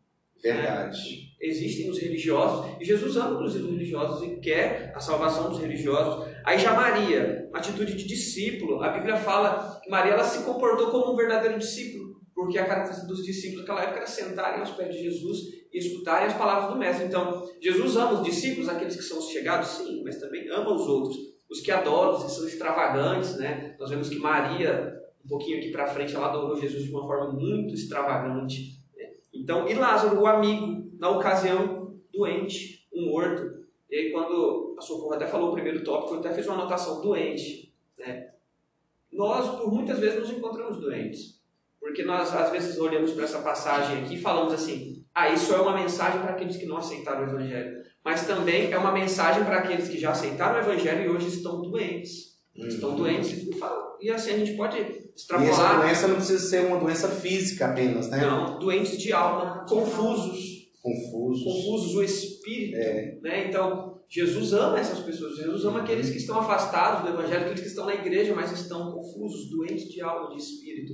Verdade. 0.42 1.34
Existem 1.42 1.90
os 1.90 2.00
religiosos, 2.00 2.78
e 2.80 2.86
Jesus 2.86 3.18
ama 3.18 3.36
inclusive 3.36 3.66
os 3.66 3.72
religiosos 3.72 4.24
e 4.24 4.38
quer 4.38 4.94
a 4.96 5.00
salvação 5.00 5.50
dos 5.50 5.60
religiosos. 5.60 6.33
Aí 6.46 6.60
já 6.60 6.74
Maria, 6.74 7.50
atitude 7.54 7.96
de 7.96 8.06
discípulo, 8.06 8.84
a 8.84 8.90
Bíblia 8.90 9.16
fala 9.16 9.80
que 9.82 9.90
Maria 9.90 10.14
ela 10.14 10.24
se 10.24 10.44
comportou 10.44 10.92
como 10.92 11.14
um 11.14 11.16
verdadeiro 11.16 11.58
discípulo, 11.58 12.20
porque 12.36 12.58
a 12.58 12.66
característica 12.66 13.08
dos 13.08 13.24
discípulos 13.24 13.62
naquela 13.62 13.84
época 13.84 14.00
era 14.00 14.08
sentarem 14.08 14.60
aos 14.60 14.72
pés 14.72 14.94
de 14.94 15.04
Jesus 15.04 15.40
e 15.72 15.78
escutarem 15.78 16.28
as 16.28 16.34
palavras 16.34 16.72
do 16.72 16.78
Mestre. 16.78 17.06
Então, 17.06 17.50
Jesus 17.62 17.96
ama 17.96 18.20
os 18.20 18.24
discípulos, 18.24 18.68
aqueles 18.68 18.96
que 18.96 19.04
são 19.04 19.22
chegados, 19.22 19.70
sim, 19.70 20.04
mas 20.04 20.20
também 20.20 20.50
ama 20.50 20.74
os 20.74 20.88
outros, 20.88 21.18
os 21.50 21.62
que 21.62 21.72
adoram, 21.72 22.18
os 22.18 22.26
que 22.26 22.32
são 22.32 22.48
extravagantes, 22.48 23.38
né? 23.38 23.76
Nós 23.80 23.90
vemos 23.90 24.10
que 24.10 24.20
Maria, 24.20 24.94
um 25.24 25.28
pouquinho 25.28 25.60
aqui 25.60 25.72
para 25.72 25.88
frente, 25.88 26.16
ela 26.16 26.28
adorou 26.28 26.60
Jesus 26.60 26.84
de 26.84 26.92
uma 26.92 27.08
forma 27.08 27.32
muito 27.32 27.74
extravagante. 27.74 28.82
Né? 28.96 29.12
Então, 29.34 29.68
e 29.68 29.74
Lázaro, 29.74 30.20
o 30.20 30.28
amigo, 30.28 30.92
na 31.00 31.10
ocasião, 31.10 31.96
doente, 32.14 32.88
um 32.94 33.08
morto. 33.08 33.63
E 33.94 33.96
aí, 33.96 34.12
quando 34.12 34.76
a 34.76 34.82
Socorro 34.82 35.14
até 35.14 35.28
falou 35.28 35.52
o 35.52 35.54
primeiro 35.54 35.84
tópico, 35.84 36.16
eu 36.16 36.20
até 36.20 36.34
fiz 36.34 36.48
uma 36.48 36.56
anotação: 36.56 37.00
doente. 37.00 37.72
Né? 37.96 38.32
Nós, 39.12 39.60
por 39.60 39.72
muitas 39.72 40.00
vezes, 40.00 40.20
nos 40.20 40.32
encontramos 40.32 40.80
doentes. 40.80 41.40
Porque 41.80 42.04
nós, 42.04 42.34
às 42.34 42.50
vezes, 42.50 42.80
olhamos 42.80 43.12
para 43.12 43.26
essa 43.26 43.44
passagem 43.44 44.04
aqui 44.04 44.16
e 44.16 44.20
falamos 44.20 44.52
assim: 44.52 45.06
ah, 45.14 45.30
isso 45.30 45.54
é 45.54 45.62
uma 45.62 45.78
mensagem 45.78 46.22
para 46.22 46.32
aqueles 46.32 46.58
que 46.58 46.66
não 46.66 46.78
aceitaram 46.78 47.22
o 47.22 47.30
Evangelho. 47.30 47.84
Mas 48.04 48.26
também 48.26 48.74
é 48.74 48.78
uma 48.80 48.92
mensagem 48.92 49.44
para 49.44 49.60
aqueles 49.60 49.88
que 49.88 50.00
já 50.00 50.10
aceitaram 50.10 50.56
o 50.56 50.64
Evangelho 50.64 51.04
e 51.04 51.16
hoje 51.16 51.28
estão 51.28 51.62
doentes. 51.62 52.34
Uhum. 52.58 52.68
Estão 52.68 52.96
doentes 52.96 53.32
e. 53.32 53.60
E 54.02 54.10
assim 54.10 54.32
a 54.32 54.38
gente 54.40 54.58
pode 54.58 54.76
E 54.76 54.82
essa 54.82 55.02
extrapolar. 55.16 55.82
doença 55.82 56.08
não 56.08 56.16
precisa 56.16 56.50
ser 56.50 56.66
uma 56.66 56.78
doença 56.78 57.10
física 57.10 57.68
apenas, 57.68 58.10
né? 58.10 58.18
Não, 58.22 58.58
doentes 58.58 58.98
de 58.98 59.14
alma, 59.14 59.66
confusos, 59.70 60.63
Confusos. 60.84 61.44
confusos 61.46 61.96
o 61.96 62.04
espírito. 62.04 63.22
Né? 63.22 63.48
Então, 63.48 64.02
Jesus 64.10 64.52
ama 64.52 64.78
essas 64.78 65.00
pessoas. 65.00 65.38
Jesus 65.38 65.64
ama 65.64 65.80
aqueles 65.80 66.10
que 66.10 66.18
estão 66.18 66.38
afastados 66.40 67.04
do 67.04 67.18
Evangelho, 67.18 67.46
aqueles 67.46 67.62
que 67.62 67.68
estão 67.68 67.86
na 67.86 67.96
igreja, 67.96 68.36
mas 68.36 68.52
estão 68.52 68.92
confusos, 68.92 69.50
doentes 69.50 69.90
de 69.90 70.02
alma, 70.02 70.30
de 70.30 70.38
espírito. 70.38 70.94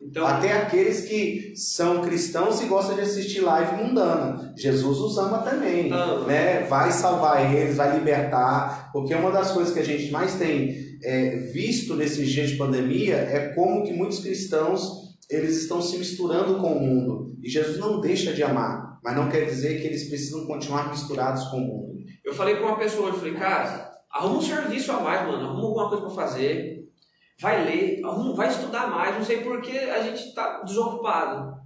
Então, 0.00 0.26
Até 0.26 0.52
aqueles 0.52 1.06
que 1.06 1.54
são 1.56 2.02
cristãos 2.02 2.60
e 2.60 2.66
gostam 2.66 2.94
de 2.96 3.00
assistir 3.00 3.40
live 3.40 3.82
mundana. 3.82 4.54
Jesus 4.56 4.98
os 4.98 5.16
ama 5.16 5.38
também. 5.38 5.90
Ama. 5.90 6.26
Né? 6.26 6.60
Vai 6.66 6.92
salvar 6.92 7.54
eles, 7.54 7.76
vai 7.76 7.98
libertar. 7.98 8.90
Porque 8.92 9.14
uma 9.14 9.30
das 9.30 9.52
coisas 9.52 9.72
que 9.72 9.80
a 9.80 9.84
gente 9.84 10.10
mais 10.10 10.34
tem 10.34 10.98
é, 11.02 11.36
visto 11.52 11.96
nesses 11.96 12.28
dias 12.30 12.50
de 12.50 12.56
pandemia 12.56 13.16
é 13.16 13.48
como 13.54 13.84
que 13.84 13.92
muitos 13.92 14.20
cristãos 14.20 15.16
eles 15.30 15.62
estão 15.62 15.80
se 15.80 15.96
misturando 15.96 16.56
com 16.56 16.72
o 16.72 16.80
mundo. 16.80 17.36
E 17.42 17.48
Jesus 17.48 17.78
não 17.78 18.00
deixa 18.00 18.32
de 18.32 18.42
amar. 18.42 18.89
Mas 19.02 19.16
não 19.16 19.28
quer 19.28 19.44
dizer 19.46 19.80
que 19.80 19.86
eles 19.86 20.08
precisam 20.08 20.46
continuar 20.46 20.88
misturados 20.90 21.44
com 21.44 21.56
o 21.56 21.60
mundo. 21.60 21.94
eu 22.24 22.34
falei 22.34 22.56
com 22.56 22.64
uma 22.66 22.76
pessoa, 22.78 23.08
eu 23.08 23.14
falei, 23.14 23.34
cara, 23.34 23.90
arruma 24.12 24.38
um 24.38 24.42
serviço 24.42 24.92
a 24.92 25.00
mais, 25.00 25.26
mano, 25.26 25.44
arruma 25.46 25.62
alguma 25.68 25.88
coisa 25.88 26.04
para 26.04 26.14
fazer, 26.14 26.84
vai 27.40 27.64
ler, 27.64 28.00
arruma, 28.04 28.34
vai 28.34 28.48
estudar 28.48 28.88
mais, 28.90 29.16
não 29.16 29.24
sei 29.24 29.40
porque 29.40 29.70
a 29.78 30.02
gente 30.02 30.28
está 30.28 30.60
desocupado. 30.62 31.56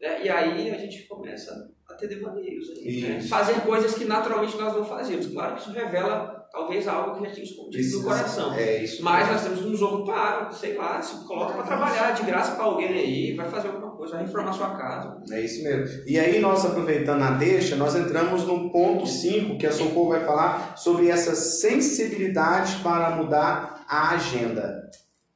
né? 0.00 0.24
E 0.24 0.28
aí 0.28 0.70
a 0.70 0.78
gente 0.78 1.02
começa 1.08 1.52
a 1.88 1.94
ter 1.94 2.08
devaneios, 2.08 2.70
aí, 2.70 3.00
né? 3.02 3.18
Isso. 3.18 3.28
fazer 3.28 3.60
coisas 3.62 3.94
que 3.94 4.04
naturalmente 4.04 4.56
nós 4.56 4.74
não 4.74 4.84
fazíamos. 4.84 5.26
Claro 5.26 5.54
que 5.56 5.60
isso 5.62 5.72
revela 5.72 6.46
talvez 6.52 6.86
algo 6.86 7.18
que 7.18 7.26
já 7.26 7.32
tinha 7.34 7.44
escondido 7.44 7.72
Precisa- 7.72 7.98
no 7.98 8.04
coração. 8.04 8.54
É 8.54 8.84
isso. 8.84 9.02
Mas 9.02 9.28
nós 9.28 9.42
temos 9.42 9.58
que 9.60 9.66
nos 9.66 9.82
ocupar, 9.82 10.52
sei 10.52 10.76
lá, 10.76 11.02
se 11.02 11.26
coloca 11.26 11.52
para 11.54 11.62
trabalhar 11.64 12.12
de 12.12 12.22
graça 12.22 12.54
para 12.54 12.64
alguém 12.64 12.88
aí, 12.88 13.34
vai 13.36 13.48
fazer 13.50 13.68
alguma 13.68 13.83
coisa, 14.04 14.16
vai 14.16 14.26
reformar 14.26 14.52
sua 14.52 14.76
casa. 14.76 15.22
É 15.30 15.40
isso 15.40 15.62
mesmo. 15.62 16.04
E 16.06 16.18
aí, 16.18 16.40
nós 16.40 16.64
aproveitando 16.64 17.22
a 17.22 17.30
deixa, 17.32 17.74
nós 17.76 17.94
entramos 17.94 18.44
no 18.46 18.70
ponto 18.70 19.06
5, 19.06 19.58
que 19.58 19.66
a 19.66 19.72
Socorro 19.72 20.10
vai 20.10 20.24
falar 20.24 20.76
sobre 20.76 21.08
essa 21.08 21.34
sensibilidade 21.34 22.76
para 22.82 23.16
mudar 23.16 23.84
a 23.88 24.10
agenda. 24.10 24.90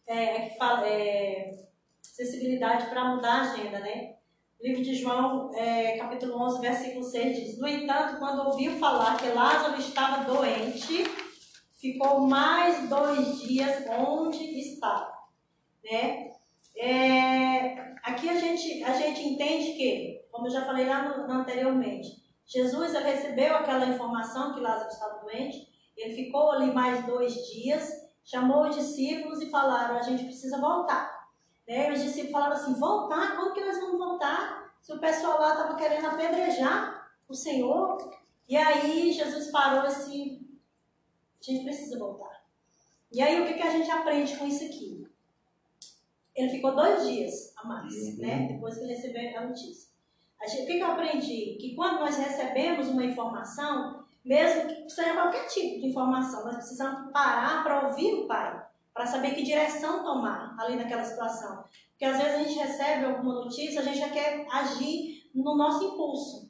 é, 0.07 0.37
é 0.37 0.48
que 0.48 0.59
fala, 0.59 0.87
é, 0.87 1.50
sensibilidade 2.02 2.87
para 2.87 3.14
mudar 3.14 3.33
a 3.33 3.52
agenda, 3.52 3.78
né? 3.81 4.14
O 4.61 4.66
livro 4.66 4.83
de 4.83 4.94
João, 4.94 5.54
é, 5.54 5.96
capítulo 5.98 6.42
11, 6.42 6.61
versículo 6.61 7.04
6 7.04 7.37
diz: 7.37 7.59
No 7.59 7.68
entanto, 7.68 8.18
quando 8.18 8.46
ouviu 8.48 8.72
falar 8.78 9.16
que 9.16 9.28
Lázaro 9.28 9.78
estava 9.78 10.24
doente, 10.24 11.04
ficou 11.81 12.20
mais 12.26 12.88
dois 12.88 13.40
dias 13.40 13.85
onde 13.88 14.42
estava, 14.59 15.12
né? 15.85 16.33
É, 16.79 17.97
aqui 18.05 18.29
a 18.29 18.38
gente, 18.38 18.85
a 18.85 18.93
gente 18.93 19.21
entende 19.21 19.73
que, 19.73 20.25
como 20.31 20.47
eu 20.47 20.51
já 20.51 20.64
falei 20.64 20.87
lá 20.87 21.09
no- 21.09 21.33
anteriormente, 21.33 22.23
Jesus 22.47 22.93
recebeu 22.93 23.57
aquela 23.57 23.87
informação 23.87 24.55
que 24.55 24.61
Lázaro 24.61 24.88
estava 24.88 25.19
doente, 25.19 25.69
ele 25.97 26.14
ficou 26.14 26.53
ali 26.53 26.73
mais 26.73 27.05
dois 27.05 27.35
dias, 27.49 27.91
chamou 28.25 28.69
os 28.69 28.77
discípulos 28.77 29.43
e 29.43 29.51
falaram: 29.51 29.97
a 29.97 30.03
gente 30.03 30.25
precisa 30.25 30.61
voltar. 30.61 31.29
Né? 31.67 31.91
E 31.91 31.93
os 31.93 32.03
discípulos 32.03 32.33
falaram 32.33 32.55
assim: 32.55 32.75
voltar? 32.75 33.37
Como 33.37 33.53
que 33.53 33.64
nós 33.64 33.81
vamos 33.81 33.99
voltar? 33.99 34.73
Se 34.81 34.93
o 34.93 35.01
pessoal 35.01 35.41
lá 35.41 35.53
estava 35.55 35.75
querendo 35.75 36.07
apedrejar 36.07 37.11
o 37.29 37.35
Senhor. 37.35 37.99
E 38.49 38.57
aí 38.57 39.12
Jesus 39.12 39.51
parou 39.51 39.81
assim: 39.81 40.49
a 41.41 41.45
gente 41.45 41.64
precisa 41.64 41.99
voltar. 41.99 42.45
E 43.12 43.21
aí 43.21 43.43
o 43.43 43.47
que, 43.47 43.55
que 43.55 43.62
a 43.62 43.71
gente 43.71 43.91
aprende 43.91 44.37
com 44.37 44.47
isso 44.47 44.64
aqui? 44.64 45.08
Ele 46.38 46.48
ficou 46.51 46.74
dois 46.74 47.07
dias 47.07 47.53
a 47.57 47.66
mais, 47.66 47.92
Uhum. 47.92 48.16
né? 48.18 48.48
Depois 48.53 48.77
que 48.77 48.85
ele 48.85 48.94
recebeu 48.94 49.38
a 49.38 49.46
notícia. 49.46 49.88
O 50.40 50.66
que, 50.66 50.79
eu 50.79 50.87
aprendi? 50.87 51.57
Que 51.61 51.74
quando 51.74 51.98
nós 51.98 52.16
recebemos 52.16 52.88
uma 52.88 53.05
informação, 53.05 54.05
mesmo 54.24 54.68
que 54.68 54.88
seja 54.88 55.14
qualquer 55.14 55.46
tipo 55.48 55.81
de 55.81 55.88
informação, 55.88 56.44
nós 56.44 56.55
precisamos 56.57 57.11
parar 57.12 57.64
para 57.64 57.88
ouvir 57.88 58.14
o 58.14 58.29
Pai, 58.29 58.64
para 58.94 59.05
saber 59.05 59.35
que 59.35 59.42
direção 59.42 60.05
tomar 60.05 60.57
ali 60.61 60.77
naquela 60.77 61.03
situação. 61.03 61.64
Porque 61.90 62.05
às 62.05 62.16
vezes 62.18 62.35
a 62.35 62.42
gente 62.44 62.57
recebe 62.57 63.05
alguma 63.05 63.35
notícia, 63.35 63.81
a 63.81 63.85
gente 63.85 63.98
já 63.98 64.11
quer 64.11 64.46
agir 64.53 65.29
no 65.35 65.57
nosso 65.57 65.83
impulso. 65.85 66.48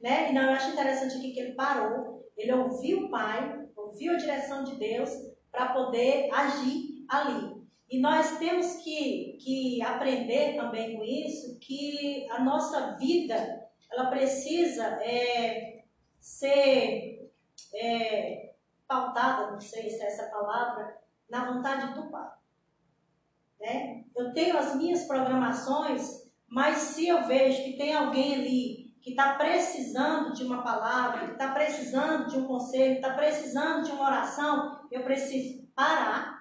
Né? 0.00 0.30
E 0.30 0.32
não, 0.32 0.42
eu 0.42 0.52
acho 0.52 0.70
interessante 0.70 1.18
aqui 1.18 1.32
que 1.32 1.40
ele 1.40 1.52
parou, 1.52 2.26
ele 2.38 2.52
ouviu 2.52 3.04
o 3.06 3.10
Pai, 3.10 3.66
ouviu 3.76 4.14
a 4.14 4.16
direção 4.16 4.64
de 4.64 4.76
Deus 4.76 5.10
para 5.52 5.74
poder 5.74 6.30
agir 6.32 7.04
ali. 7.08 7.55
E 7.88 8.00
nós 8.00 8.38
temos 8.38 8.76
que, 8.76 9.38
que 9.40 9.82
aprender 9.82 10.56
também 10.56 10.96
com 10.96 11.04
isso 11.04 11.58
que 11.60 12.28
a 12.30 12.42
nossa 12.42 12.96
vida 12.96 13.64
ela 13.90 14.10
precisa 14.10 14.84
é, 15.02 15.84
ser 16.18 17.30
é, 17.74 18.54
pautada, 18.88 19.52
não 19.52 19.60
sei 19.60 19.88
se 19.88 20.02
é 20.02 20.06
essa 20.06 20.26
palavra, 20.30 20.98
na 21.30 21.52
vontade 21.52 21.94
do 21.94 22.10
Pai. 22.10 22.30
Né? 23.60 24.04
Eu 24.16 24.32
tenho 24.32 24.58
as 24.58 24.74
minhas 24.74 25.04
programações, 25.04 26.28
mas 26.48 26.78
se 26.78 27.06
eu 27.06 27.24
vejo 27.24 27.62
que 27.64 27.76
tem 27.76 27.94
alguém 27.94 28.34
ali 28.34 28.86
que 29.00 29.10
está 29.10 29.36
precisando 29.36 30.32
de 30.32 30.42
uma 30.42 30.62
palavra, 30.62 31.26
que 31.26 31.32
está 31.32 31.52
precisando 31.52 32.28
de 32.28 32.38
um 32.38 32.46
conselho, 32.46 32.96
está 32.96 33.14
precisando 33.14 33.84
de 33.84 33.92
uma 33.92 34.06
oração, 34.06 34.86
eu 34.90 35.04
preciso 35.04 35.64
parar 35.74 36.35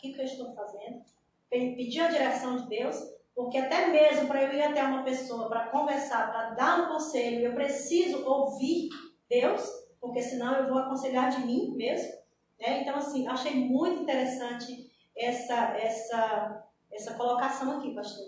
aquilo 0.00 0.14
que 0.14 0.20
eu 0.20 0.24
estou 0.24 0.52
fazendo, 0.54 1.02
pe- 1.50 1.74
pedir 1.76 2.00
a 2.00 2.08
direção 2.08 2.56
de 2.56 2.68
Deus, 2.68 2.96
porque 3.34 3.58
até 3.58 3.88
mesmo 3.88 4.26
para 4.26 4.42
eu 4.44 4.52
ir 4.52 4.62
até 4.62 4.82
uma 4.82 5.02
pessoa 5.04 5.48
para 5.48 5.68
conversar, 5.68 6.30
para 6.30 6.50
dar 6.50 6.84
um 6.84 6.92
conselho, 6.92 7.46
eu 7.46 7.54
preciso 7.54 8.24
ouvir 8.26 8.88
Deus, 9.28 9.62
porque 10.00 10.22
senão 10.22 10.54
eu 10.56 10.68
vou 10.68 10.78
aconselhar 10.78 11.30
de 11.30 11.44
mim 11.46 11.74
mesmo. 11.76 12.10
Né? 12.60 12.82
Então, 12.82 12.96
assim, 12.96 13.26
achei 13.28 13.54
muito 13.54 14.02
interessante 14.02 14.90
essa, 15.16 15.76
essa, 15.76 16.64
essa 16.90 17.14
colocação 17.14 17.78
aqui, 17.78 17.94
pastor. 17.94 18.26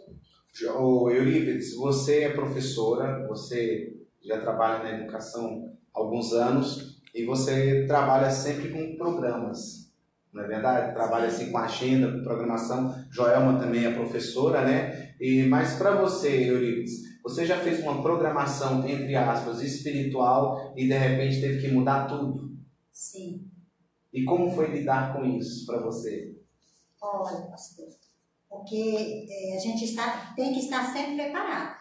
Ô, 0.79 1.11
Eurípides, 1.11 1.75
você 1.77 2.25
é 2.25 2.33
professora, 2.33 3.27
você 3.27 3.97
já 4.23 4.41
trabalha 4.41 4.85
na 4.85 4.99
educação 5.01 5.75
há 5.95 5.99
alguns 5.99 6.33
anos 6.35 7.01
e 7.15 7.25
você 7.25 7.87
trabalha 7.87 8.31
sempre 8.31 8.71
com 8.71 8.97
programas, 8.97 9.82
não 10.33 10.45
é 10.45 10.47
verdade? 10.47 10.95
Trabalha 10.95 11.27
assim 11.29 11.51
com 11.53 11.59
agenda, 11.59 12.11
com 12.11 12.23
programação. 12.23 12.95
Joelma 13.11 13.59
também 13.59 13.85
é 13.85 13.93
professora, 13.93 14.65
né? 14.65 15.15
E, 15.21 15.43
mas 15.45 15.75
para 15.77 15.95
você, 16.01 16.49
Eurípides, 16.51 17.21
você 17.23 17.45
já 17.47 17.59
fez 17.59 17.81
uma 17.81 18.01
programação, 18.03 18.87
entre 18.89 19.15
aspas, 19.15 19.61
espiritual 19.61 20.73
e 20.77 20.87
de 20.89 20.95
repente 20.97 21.41
teve 21.41 21.61
que 21.61 21.73
mudar 21.73 22.07
tudo? 22.07 22.57
Sim. 22.93 23.47
E 24.13 24.25
como 24.25 24.51
foi 24.51 24.69
lidar 24.71 25.13
com 25.15 25.25
isso 25.25 25.65
para 25.67 25.81
você? 25.83 26.35
Olha, 27.01 27.47
pastor, 27.47 27.87
Porque 28.49 29.27
é, 29.31 29.57
a 29.57 29.59
gente 29.61 29.85
está, 29.85 30.33
tem 30.37 30.53
que 30.53 30.61
estar 30.61 30.93
sempre 30.93 31.15
preparado. 31.17 31.77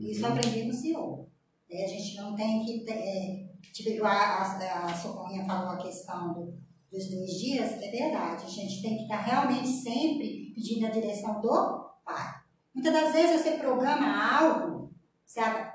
Isso 0.00 0.24
eu 0.24 0.30
Uhum. 0.30 0.36
aprendi 0.36 0.64
no 0.64 0.72
Senhor. 0.72 1.26
né? 1.70 1.84
a 1.84 1.88
gente 1.88 2.16
não 2.16 2.34
tem 2.34 2.64
que. 2.64 2.84
É, 2.90 3.46
tipo, 3.72 4.04
a, 4.04 4.10
a, 4.10 4.84
a 4.86 4.94
Socorrinha 4.94 5.44
falou 5.46 5.70
a 5.70 5.76
questão 5.78 6.32
do- 6.34 6.58
dos 6.90 7.10
dois 7.10 7.30
dias, 7.32 7.72
é 7.82 7.90
verdade. 7.90 8.44
A 8.44 8.48
gente 8.48 8.82
tem 8.82 8.96
que 8.96 9.02
estar 9.02 9.20
realmente 9.20 9.68
sempre 9.68 10.52
pedindo 10.54 10.86
a 10.86 10.90
direção 10.90 11.40
do 11.40 11.90
Pai. 12.04 12.34
Muitas 12.74 12.92
das 12.92 13.12
vezes 13.12 13.42
você 13.42 13.52
programa 13.52 14.38
algo, 14.38 14.90
acha, 15.26 15.74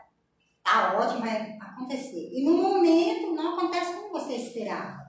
tá 0.63 0.97
ótimo, 0.97 1.21
vai 1.21 1.57
acontecer. 1.59 2.29
E 2.31 2.43
no 2.43 2.57
momento 2.57 3.33
não 3.33 3.57
acontece 3.57 3.93
como 3.93 4.11
você 4.11 4.35
esperava. 4.35 5.03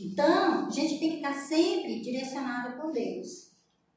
Então, 0.00 0.66
a 0.66 0.70
gente 0.70 0.98
tem 0.98 1.10
que 1.10 1.16
estar 1.16 1.34
sempre 1.34 2.00
direcionado 2.00 2.80
por 2.80 2.92
Deus. 2.92 3.52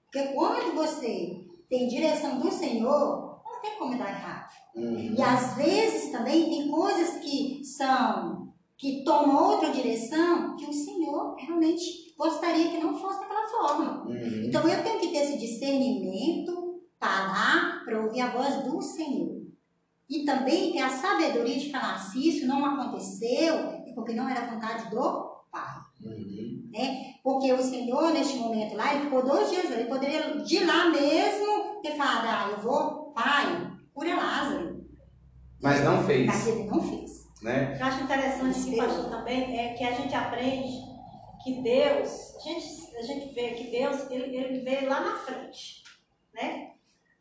Porque 0.05 0.29
quando 0.33 0.75
você 0.75 1.45
tem 1.69 1.87
direção 1.87 2.39
do 2.39 2.51
Senhor, 2.51 3.41
não 3.45 3.61
tem 3.61 3.77
como 3.77 3.97
dar 3.97 4.09
errado. 4.09 4.51
Uhum. 4.75 5.15
E 5.17 5.21
às 5.21 5.55
vezes 5.55 6.11
também 6.11 6.49
tem 6.49 6.69
coisas 6.69 7.21
que 7.23 7.63
são, 7.63 8.40
que 8.81 9.03
tomam 9.03 9.51
outra 9.51 9.69
direção 9.69 10.55
que 10.55 10.65
o 10.65 10.73
Senhor 10.73 11.35
realmente 11.35 12.15
gostaria 12.17 12.71
que 12.71 12.79
não 12.79 12.97
fosse 12.97 13.19
daquela 13.19 13.47
forma. 13.47 14.07
Uhum. 14.07 14.45
Então 14.45 14.67
eu 14.67 14.83
tenho 14.83 14.99
que 14.99 15.09
ter 15.09 15.19
esse 15.19 15.37
discernimento, 15.37 16.81
parar 16.99 17.85
para 17.85 18.01
ouvir 18.01 18.21
a 18.21 18.31
voz 18.31 18.63
do 18.63 18.81
Senhor. 18.81 19.39
E 20.09 20.25
também 20.25 20.71
ter 20.71 20.79
a 20.79 20.89
sabedoria 20.89 21.59
de 21.59 21.69
falar, 21.69 21.95
se 21.99 22.27
isso 22.27 22.47
não 22.47 22.65
aconteceu, 22.65 23.53
é 23.53 23.93
porque 23.93 24.15
não 24.15 24.27
era 24.27 24.51
vontade 24.51 24.89
do 24.89 25.29
Pai. 25.51 25.79
Uhum. 26.03 26.71
Porque 27.23 27.53
o 27.53 27.61
Senhor, 27.61 28.11
neste 28.11 28.37
momento 28.37 28.75
lá, 28.75 28.95
ele 28.95 29.03
ficou 29.03 29.23
dois 29.23 29.47
dias. 29.51 29.69
Ele 29.69 29.85
poderia, 29.85 30.37
de 30.41 30.65
lá 30.65 30.89
mesmo, 30.89 31.81
ter 31.83 31.95
falado, 31.95 32.25
ah, 32.25 32.49
eu 32.49 32.63
vou, 32.63 33.11
Pai, 33.11 33.77
cura 33.93 34.15
Lázaro. 34.15 34.83
Mas 35.61 35.83
não 35.83 35.97
Mas 35.97 36.05
fez, 36.07 36.47
ele 36.47 36.63
não 36.63 36.81
fez. 36.81 37.20
Né? 37.41 37.77
Eu 37.79 37.85
acho 37.85 38.03
interessante 38.03 38.63
que 38.63 38.77
pastor 38.77 39.09
também 39.09 39.59
é 39.59 39.73
que 39.73 39.83
a 39.83 39.91
gente 39.91 40.13
aprende 40.13 40.91
que 41.43 41.61
Deus, 41.61 42.35
a 42.35 42.39
gente, 42.41 42.97
a 42.97 43.01
gente 43.01 43.33
vê 43.33 43.51
que 43.51 43.71
Deus, 43.71 44.09
ele, 44.11 44.35
ele 44.35 44.59
vê 44.61 44.85
lá 44.87 44.99
na 45.01 45.17
frente, 45.17 45.83
né? 46.33 46.71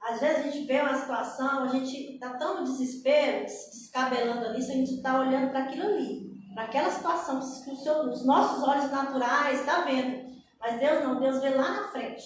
Às 0.02 0.20
vezes 0.20 0.38
a 0.38 0.50
gente 0.50 0.66
vê 0.66 0.80
uma 0.80 0.94
situação, 0.96 1.64
a 1.64 1.68
gente 1.68 2.14
está 2.14 2.34
tão 2.38 2.58
no 2.60 2.64
desespero, 2.64 3.48
se 3.48 3.70
descabelando 3.70 4.46
ali, 4.46 4.62
se 4.62 4.72
a 4.72 4.74
gente 4.74 4.94
está 4.94 5.20
olhando 5.20 5.50
para 5.50 5.64
aquilo 5.64 5.84
ali, 5.86 6.30
para 6.54 6.64
aquela 6.64 6.90
situação 6.90 7.38
que 7.38 7.70
os, 7.70 7.82
seu- 7.82 8.08
os 8.10 8.24
nossos 8.26 8.66
olhos 8.66 8.90
naturais 8.90 9.60
estão 9.60 9.84
vendo. 9.84 10.30
Mas 10.58 10.78
Deus 10.80 11.02
não, 11.04 11.20
Deus 11.20 11.40
vê 11.40 11.50
lá 11.50 11.82
na 11.82 11.88
frente, 11.88 12.22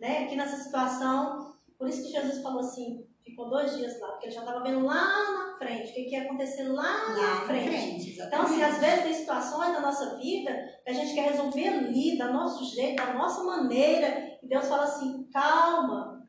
né? 0.00 0.24
Aqui 0.24 0.36
nessa 0.36 0.56
situação, 0.62 1.54
por 1.78 1.88
isso 1.88 2.02
que 2.02 2.10
Jesus 2.10 2.42
falou 2.42 2.60
assim, 2.60 3.04
ficou 3.24 3.48
dois 3.48 3.76
dias 3.76 3.98
lá, 4.00 4.08
porque 4.08 4.26
ele 4.26 4.34
já 4.34 4.40
estava 4.40 4.62
vendo 4.62 4.84
lá 4.84 5.32
na 5.32 5.56
frente, 5.58 5.90
o 5.90 5.94
que, 5.94 6.04
que 6.04 6.10
ia 6.14 6.22
acontecer 6.22 6.64
lá 6.64 6.82
Lá 6.82 7.08
na 7.08 7.34
na 7.34 7.40
frente. 7.46 7.68
frente, 7.68 8.20
Então, 8.20 8.42
assim, 8.42 8.62
às 8.62 8.78
vezes 8.78 9.02
tem 9.02 9.14
situações 9.14 9.72
da 9.72 9.80
nossa 9.80 10.16
vida 10.18 10.52
que 10.84 10.90
a 10.90 10.92
gente 10.92 11.14
quer 11.14 11.30
resolver 11.30 11.68
ali, 11.68 12.18
da 12.18 12.30
nosso 12.30 12.64
jeito, 12.74 12.96
da 12.96 13.14
nossa 13.14 13.42
maneira, 13.42 14.38
e 14.42 14.46
Deus 14.46 14.66
fala 14.68 14.84
assim: 14.84 15.26
calma, 15.32 16.22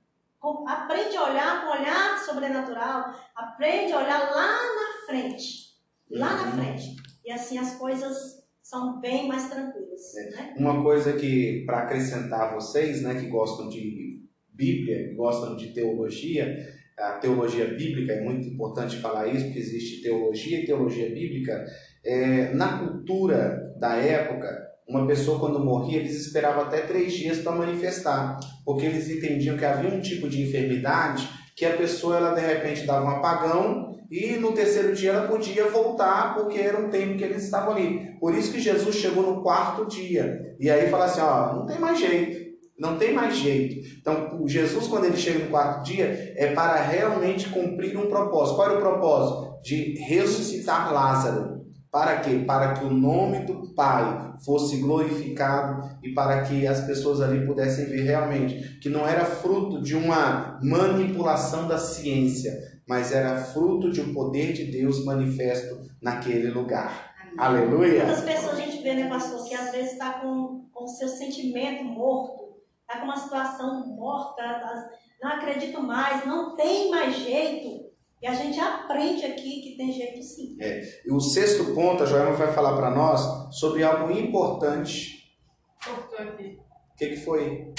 aprende 0.67 1.17
a 1.17 1.23
olhar 1.29 1.61
com 1.61 1.67
um 1.67 1.81
olhar 1.81 2.17
sobrenatural, 2.19 3.13
aprende 3.35 3.91
a 3.93 3.97
olhar 3.97 4.31
lá 4.31 4.47
na 4.47 5.05
frente, 5.05 5.75
lá 6.09 6.33
na 6.35 6.43
Uhum. 6.45 6.51
frente. 6.53 6.95
E 7.25 7.31
assim 7.31 7.57
as 7.57 7.75
coisas 7.75 8.43
são 8.61 8.99
bem 8.99 9.27
mais 9.27 9.49
tranquilas, 9.49 10.13
né? 10.35 10.53
Uma 10.57 10.81
coisa 10.81 11.13
que, 11.13 11.63
para 11.65 11.79
acrescentar 11.83 12.41
a 12.41 12.55
vocês, 12.55 13.01
né, 13.03 13.15
que 13.15 13.27
gostam 13.27 13.67
de 13.69 14.23
Bíblia, 14.49 15.09
que 15.09 15.15
gostam 15.15 15.55
de 15.55 15.73
teologia, 15.73 16.55
a 16.97 17.13
teologia 17.13 17.65
bíblica, 17.65 18.13
é 18.13 18.21
muito 18.21 18.47
importante 18.47 18.97
falar 18.97 19.27
isso, 19.27 19.45
porque 19.45 19.59
existe 19.59 20.01
teologia 20.01 20.59
e 20.59 20.65
teologia 20.65 21.09
bíblica. 21.09 21.65
É, 22.03 22.53
na 22.53 22.79
cultura 22.79 23.73
da 23.79 23.95
época, 23.95 24.65
uma 24.87 25.05
pessoa 25.07 25.39
quando 25.39 25.59
morria, 25.59 25.99
eles 25.99 26.15
esperavam 26.15 26.63
até 26.63 26.81
três 26.81 27.13
dias 27.13 27.39
para 27.39 27.51
manifestar, 27.51 28.39
porque 28.63 28.85
eles 28.85 29.09
entendiam 29.09 29.57
que 29.57 29.65
havia 29.65 29.89
um 29.89 29.99
tipo 29.99 30.29
de 30.29 30.41
enfermidade 30.43 31.27
que 31.55 31.65
a 31.65 31.75
pessoa, 31.75 32.17
ela 32.17 32.33
de 32.33 32.41
repente 32.41 32.85
dava 32.85 33.05
um 33.05 33.09
apagão 33.09 33.95
e 34.11 34.33
no 34.33 34.51
terceiro 34.51 34.93
dia 34.93 35.11
ela 35.11 35.27
podia 35.27 35.67
voltar, 35.67 36.35
porque 36.35 36.59
era 36.59 36.79
um 36.79 36.89
tempo 36.89 37.17
que 37.17 37.23
eles 37.23 37.43
estavam 37.43 37.73
ali. 37.73 38.15
Por 38.19 38.35
isso 38.35 38.51
que 38.51 38.59
Jesus 38.59 38.95
chegou 38.95 39.23
no 39.23 39.41
quarto 39.41 39.87
dia. 39.87 40.55
E 40.59 40.69
aí 40.69 40.89
fala 40.89 41.05
assim, 41.05 41.21
ó, 41.21 41.55
não 41.55 41.65
tem 41.65 41.79
mais 41.79 41.99
jeito. 41.99 42.44
Não 42.77 42.97
tem 42.97 43.13
mais 43.13 43.37
jeito. 43.37 43.87
Então, 43.99 44.45
Jesus, 44.47 44.87
quando 44.87 45.05
ele 45.05 45.15
chega 45.15 45.45
no 45.45 45.49
quarto 45.49 45.85
dia, 45.85 46.33
é 46.35 46.53
para 46.53 46.81
realmente 46.81 47.49
cumprir 47.49 47.97
um 47.97 48.07
propósito. 48.07 48.57
Qual 48.57 48.69
era 48.69 48.77
o 48.77 48.81
propósito? 48.81 49.61
De 49.63 49.97
ressuscitar 49.99 50.93
Lázaro. 50.93 51.55
Para 51.89 52.17
quê? 52.17 52.43
Para 52.45 52.73
que 52.73 52.83
o 52.83 52.89
nome 52.89 53.45
do 53.45 53.73
Pai 53.73 54.33
fosse 54.43 54.77
glorificado 54.81 55.89
e 56.03 56.13
para 56.13 56.41
que 56.41 56.67
as 56.67 56.81
pessoas 56.81 57.21
ali 57.21 57.45
pudessem 57.45 57.85
ver 57.85 58.01
realmente 58.01 58.79
que 58.81 58.89
não 58.89 59.07
era 59.07 59.23
fruto 59.23 59.81
de 59.81 59.95
uma 59.95 60.59
manipulação 60.61 61.69
da 61.69 61.77
ciência, 61.77 62.51
mas 62.85 63.13
era 63.13 63.37
fruto 63.37 63.89
de 63.89 64.01
um 64.01 64.13
poder 64.13 64.51
de 64.51 64.65
Deus 64.65 65.05
manifesto 65.05 65.89
naquele 66.01 66.49
lugar. 66.49 67.13
Aleluia! 67.37 68.05
Muitas 68.05 68.25
pessoas 68.25 68.59
a 68.59 68.61
gente 68.61 68.83
vê, 68.83 68.93
né, 68.93 69.07
pastor, 69.07 69.47
que 69.47 69.53
às 69.53 69.71
vezes 69.71 69.93
está 69.93 70.19
com, 70.19 70.65
com 70.73 70.83
o 70.83 70.87
seu 70.89 71.07
sentimento 71.07 71.83
morto, 71.85 72.44
está 72.87 72.99
com 72.99 73.05
uma 73.05 73.17
situação 73.17 73.85
morta, 73.87 74.41
tá- 74.43 74.89
não 75.21 75.31
acredito 75.31 75.81
mais, 75.81 76.25
não 76.25 76.55
tem 76.55 76.91
mais 76.91 77.15
jeito. 77.17 77.85
E 78.21 78.27
a 78.27 78.33
gente 78.33 78.59
aprende 78.59 79.25
aqui 79.25 79.61
que 79.61 79.77
tem 79.77 79.91
jeito 79.91 80.21
sim. 80.23 80.57
E 80.59 81.11
o 81.11 81.19
sexto 81.19 81.73
ponto, 81.75 82.03
a 82.03 82.05
Joelma 82.05 82.33
vai 82.33 82.51
falar 82.53 82.75
para 82.75 82.89
nós 82.91 83.53
sobre 83.55 83.83
algo 83.83 84.11
importante. 84.11 85.35
Cortou 85.83 86.19
aqui. 86.19 86.59
O 86.93 86.95
que, 86.97 87.09
que 87.09 87.17
foi? 87.17 87.73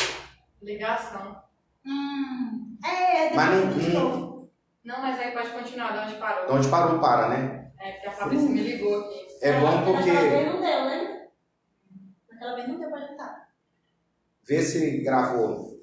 Ligação. 0.63 1.41
Hum, 1.85 2.77
É, 2.85 3.35
Mas 3.35 3.51
não- 3.51 3.67
depois 3.69 3.85
de 3.87 3.93
não- 3.93 4.47
mas 4.85 5.19
aí 5.19 5.33
pode 5.33 5.51
continuar 5.51 5.93
de 5.93 5.99
onde 6.11 6.21
parou. 6.21 6.47
De 6.47 6.53
onde 6.53 6.69
parou, 6.69 7.01
para, 7.01 7.29
né? 7.29 7.73
É, 7.81 7.93
porque 7.93 8.07
a 8.09 8.13
Fabrícia 8.13 8.49
me 8.49 8.61
ligou 8.61 9.01
aqui. 9.01 9.27
É 9.43 9.59
bom 9.61 9.83
porque. 9.85 10.13
Naquela 10.13 10.31
vez 10.31 10.47
não 10.53 10.61
deu, 10.61 10.85
né? 10.85 11.27
Naquela 12.31 12.55
vez 12.55 12.69
não 12.69 12.79
deu 12.79 12.91
pra 12.91 12.99
ajudar. 13.01 13.46
Vê 14.49 14.63
se 14.63 14.99
gravou. 15.03 15.77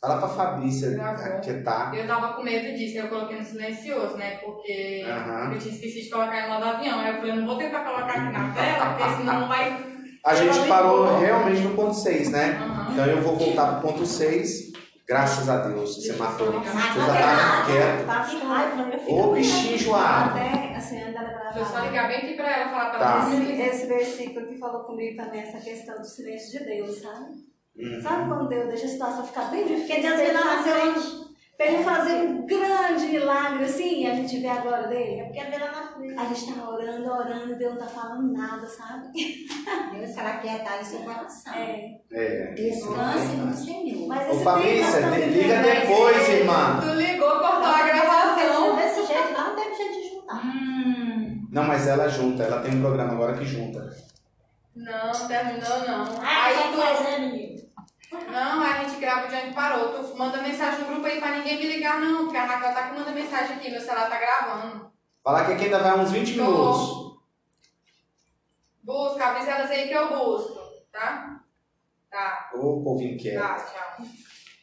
Fala 0.00 0.18
pra 0.18 0.28
Fabrícia 0.28 0.90
Gravou. 0.90 1.40
que 1.40 1.54
tá. 1.62 1.90
Eu 1.94 2.06
tava 2.06 2.34
com 2.34 2.42
medo 2.42 2.76
disso, 2.78 2.98
eu 2.98 3.08
coloquei 3.08 3.38
no 3.38 3.44
silencioso, 3.44 4.16
né? 4.16 4.36
Porque 4.36 5.04
Aham. 5.08 5.52
eu 5.54 5.58
tinha 5.58 5.74
esquecido 5.74 6.04
de 6.04 6.10
colocar 6.10 6.46
em 6.46 6.48
modo 6.48 6.64
avião. 6.64 7.00
Aí 7.00 7.08
eu 7.08 7.16
falei, 7.16 7.30
eu 7.32 7.36
não 7.36 7.46
vou 7.46 7.58
tentar 7.58 7.80
colocar 7.84 8.12
aqui 8.12 8.32
na 8.32 8.54
tela, 8.54 8.94
porque 8.94 9.16
senão 9.16 9.40
não 9.40 9.48
vai. 9.48 9.96
A 10.24 10.34
gente 10.34 10.68
parou 10.68 11.18
realmente 11.18 11.60
no 11.62 11.74
ponto 11.74 11.94
6, 11.94 12.30
né? 12.30 12.56
Aham. 12.60 12.92
Então 12.92 13.06
eu 13.06 13.22
vou 13.22 13.36
voltar 13.36 13.80
pro 13.80 13.88
ponto 13.90 14.06
6. 14.06 14.72
Graças 15.08 15.48
a 15.48 15.58
Deus, 15.68 15.94
você 15.96 16.12
matou. 16.14 16.50
Você 16.52 16.64
já 16.64 16.94
tava 16.94 17.66
quieto. 17.66 18.06
Tá 18.06 18.24
com 18.28 18.46
raiva. 18.46 18.90
Ô 19.08 19.32
bichinho 19.32 19.74
enjoado. 19.74 20.30
Até 20.38 20.74
a 20.74 20.80
senhora 20.80 21.12
da 21.12 21.20
Deixa 21.54 21.58
eu 21.60 21.64
só 21.66 21.78
ligar 21.86 22.08
bem 22.08 22.16
aqui 22.18 22.34
pra 22.34 22.50
ela 22.50 22.70
falar 22.70 22.90
pra 22.90 22.98
Tá. 22.98 23.28
ela. 23.30 23.34
Esse, 23.34 23.62
esse 23.62 23.86
versículo 23.86 24.46
que 24.48 24.58
falou 24.58 24.82
comigo 24.84 25.16
também, 25.16 25.42
essa 25.42 25.58
questão 25.58 25.96
do 25.98 26.04
silêncio 26.04 26.58
de 26.58 26.64
Deus, 26.64 27.00
sabe? 27.00 27.34
Uhum. 27.76 28.02
Sabe 28.02 28.28
quando 28.28 28.48
Deus 28.48 28.66
deixa 28.68 28.86
a 28.86 28.88
situação 28.88 29.26
ficar 29.26 29.50
bem 29.50 29.62
difícil? 29.64 29.86
Porque 29.86 30.02
Deus 30.02 30.16
vê 30.18 30.32
na 30.32 30.62
frente. 30.62 31.25
Pra 31.56 31.66
ele 31.66 31.82
fazer 31.82 32.14
um 32.16 32.46
grande 32.46 33.06
milagre 33.06 33.64
assim 33.64 34.06
a 34.06 34.14
gente 34.14 34.38
vê 34.38 34.46
a 34.48 34.56
glória 34.60 34.84
É 34.84 34.88
dele. 34.88 35.22
porque 35.24 35.44
vê 35.44 35.58
lá 35.58 35.70
na 35.72 35.86
frente. 35.94 36.18
A 36.18 36.24
gente 36.26 36.52
tá 36.54 36.68
orando, 36.70 37.10
orando 37.10 37.52
e 37.52 37.54
Deus 37.56 37.72
não 37.74 37.80
tá 37.80 37.86
falando 37.86 38.32
nada, 38.32 38.66
sabe? 38.66 39.08
Deus 39.98 40.14
fará 40.14 40.36
quietar 40.38 40.80
em 40.80 40.84
seu 40.84 41.00
coração. 41.00 41.54
É. 41.54 41.98
É. 42.12 42.52
Descanse 42.54 43.36
no 43.36 43.52
Senhor. 43.52 44.08
Mas 44.08 44.28
Ô 44.28 44.32
li- 44.58 44.80
estamos 44.80 45.16
liga 45.18 45.62
depois, 45.62 46.16
mas- 46.16 46.28
irmã. 46.28 46.80
Tu 46.80 46.94
ligou, 46.94 47.30
cortou 47.30 47.64
a 47.64 47.82
gravação. 47.86 48.76
Desse 48.76 49.06
jeito 49.06 49.32
lá 49.32 49.48
não 49.48 49.56
teve 49.56 49.74
jeito 49.74 49.92
de 50.02 50.08
juntar. 50.10 50.42
Hum, 50.44 51.46
Não, 51.50 51.64
mas 51.64 51.86
ela 51.88 52.08
junta, 52.08 52.42
ela 52.42 52.60
tem 52.60 52.74
um 52.76 52.80
programa 52.80 53.12
agora 53.12 53.36
que 53.36 53.44
junta. 53.44 53.88
Não, 54.74 55.10
terminou 55.26 55.80
não. 55.88 56.04
Ah, 56.22 56.44
Aí 56.46 56.54
tu. 56.72 56.76
fazer, 56.80 57.18
menino. 57.20 57.65
Não, 58.30 58.62
a 58.62 58.82
gente 58.84 59.00
grava 59.00 59.28
de 59.28 59.34
onde 59.36 59.54
parou. 59.54 59.88
Tu 60.04 60.16
manda 60.16 60.42
mensagem 60.42 60.80
no 60.80 60.86
grupo 60.86 61.06
aí 61.06 61.18
pra 61.20 61.36
ninguém 61.36 61.58
me 61.58 61.66
ligar, 61.66 62.00
não. 62.00 62.24
Porque 62.24 62.36
a 62.36 62.44
Raquel 62.44 62.74
tá 62.74 62.88
que 62.88 62.98
manda 62.98 63.10
mensagem 63.12 63.56
aqui, 63.56 63.70
meu 63.70 63.80
celular 63.80 64.08
tá 64.10 64.18
gravando. 64.18 64.90
Falar 65.22 65.44
que 65.46 65.52
aqui 65.52 65.64
ainda 65.64 65.78
vai 65.78 65.98
uns 65.98 66.10
20 66.10 66.32
minutos. 66.36 67.16
Busca, 68.82 69.26
avisa 69.26 69.50
elas 69.50 69.70
aí 69.70 69.88
que 69.88 69.94
eu 69.94 70.08
busco, 70.08 70.60
tá? 70.92 71.40
Tá, 72.10 72.50
Ô, 72.54 72.82
povinho 72.82 73.18
quieto. 73.18 73.40
tá, 73.40 73.54
tchau. 73.56 74.06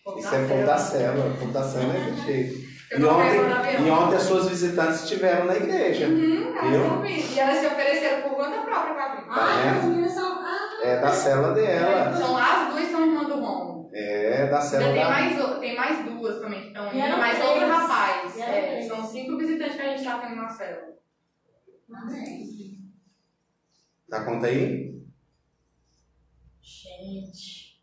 Povo 0.04 0.20
Isso 0.20 0.34
é 0.36 0.48
povo 0.48 0.66
da 0.66 0.78
cela. 0.78 1.14
célula. 1.14 1.36
Povo 1.38 1.52
da 1.52 1.64
célula 1.64 1.94
é. 1.94 2.64
Eu 2.92 3.00
E 3.00 3.06
ontem, 3.06 3.88
e 3.88 3.90
ontem 3.92 4.16
as 4.16 4.24
suas 4.24 4.48
visitantes 4.50 5.04
estiveram 5.04 5.46
na 5.46 5.56
igreja. 5.56 6.08
Uhum, 6.08 6.56
elas 6.58 6.70
Viu? 6.70 7.06
E 7.06 7.40
elas 7.40 7.58
se 7.58 7.68
ofereceram 7.68 8.22
por 8.30 8.36
conta 8.38 8.62
própria 8.62 8.94
pra 8.94 9.16
vir. 9.16 9.26
Tá 9.26 9.34
Ai, 9.36 9.70
as 9.70 9.84
meninas 9.86 10.12
são. 10.14 10.43
É 10.84 11.00
da 11.00 11.12
célula 11.12 11.54
dela. 11.54 12.14
São 12.14 12.38
as 12.38 12.74
duas 12.74 12.88
são 12.90 13.06
irmãs 13.06 13.28
do 13.28 13.36
Romo. 13.36 13.90
É, 13.94 14.48
da 14.48 14.60
célula 14.60 14.90
Ainda 14.90 15.00
tem 15.00 15.04
da... 15.04 15.10
mais, 15.10 15.60
tem 15.60 15.76
mais 15.76 16.06
duas 16.06 16.40
também 16.42 16.62
que 16.62 16.68
estão 16.68 16.88
indo, 16.88 17.18
mais 17.18 17.38
três. 17.38 17.50
outro 17.50 17.68
rapaz. 17.70 18.40
É, 18.40 18.82
são 18.82 19.06
cinco 19.06 19.38
visitantes 19.38 19.76
que 19.76 19.82
a 19.82 19.86
gente 19.90 20.00
está 20.00 20.20
tendo 20.20 20.36
na 20.36 20.50
célula. 20.50 20.94
Amém. 21.94 22.80
Dá 24.10 24.26
conta 24.26 24.48
aí? 24.48 25.02
Gente. 26.62 27.80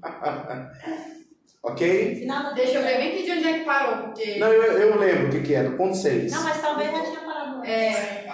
Ok? 1.60 2.14
Final 2.14 2.50
do 2.50 2.54
Deixa 2.54 2.78
eu 2.78 2.82
ver 2.82 2.98
bem 2.98 3.16
que 3.16 3.24
de 3.24 3.32
onde 3.32 3.48
é 3.48 3.58
que 3.58 3.64
parou, 3.64 4.04
porque. 4.04 4.38
Não, 4.38 4.46
eu, 4.46 4.62
eu 4.78 4.98
lembro 4.98 5.26
o 5.26 5.30
que, 5.30 5.42
que 5.42 5.54
é, 5.54 5.64
do 5.64 5.76
ponto 5.76 5.94
6. 5.94 6.30
Não, 6.32 6.44
mas 6.44 6.60
talvez 6.62 6.90
já 6.90 7.02
tinha 7.04 7.20
parado 7.20 7.58
antes. 7.58 7.68
É, 7.68 8.28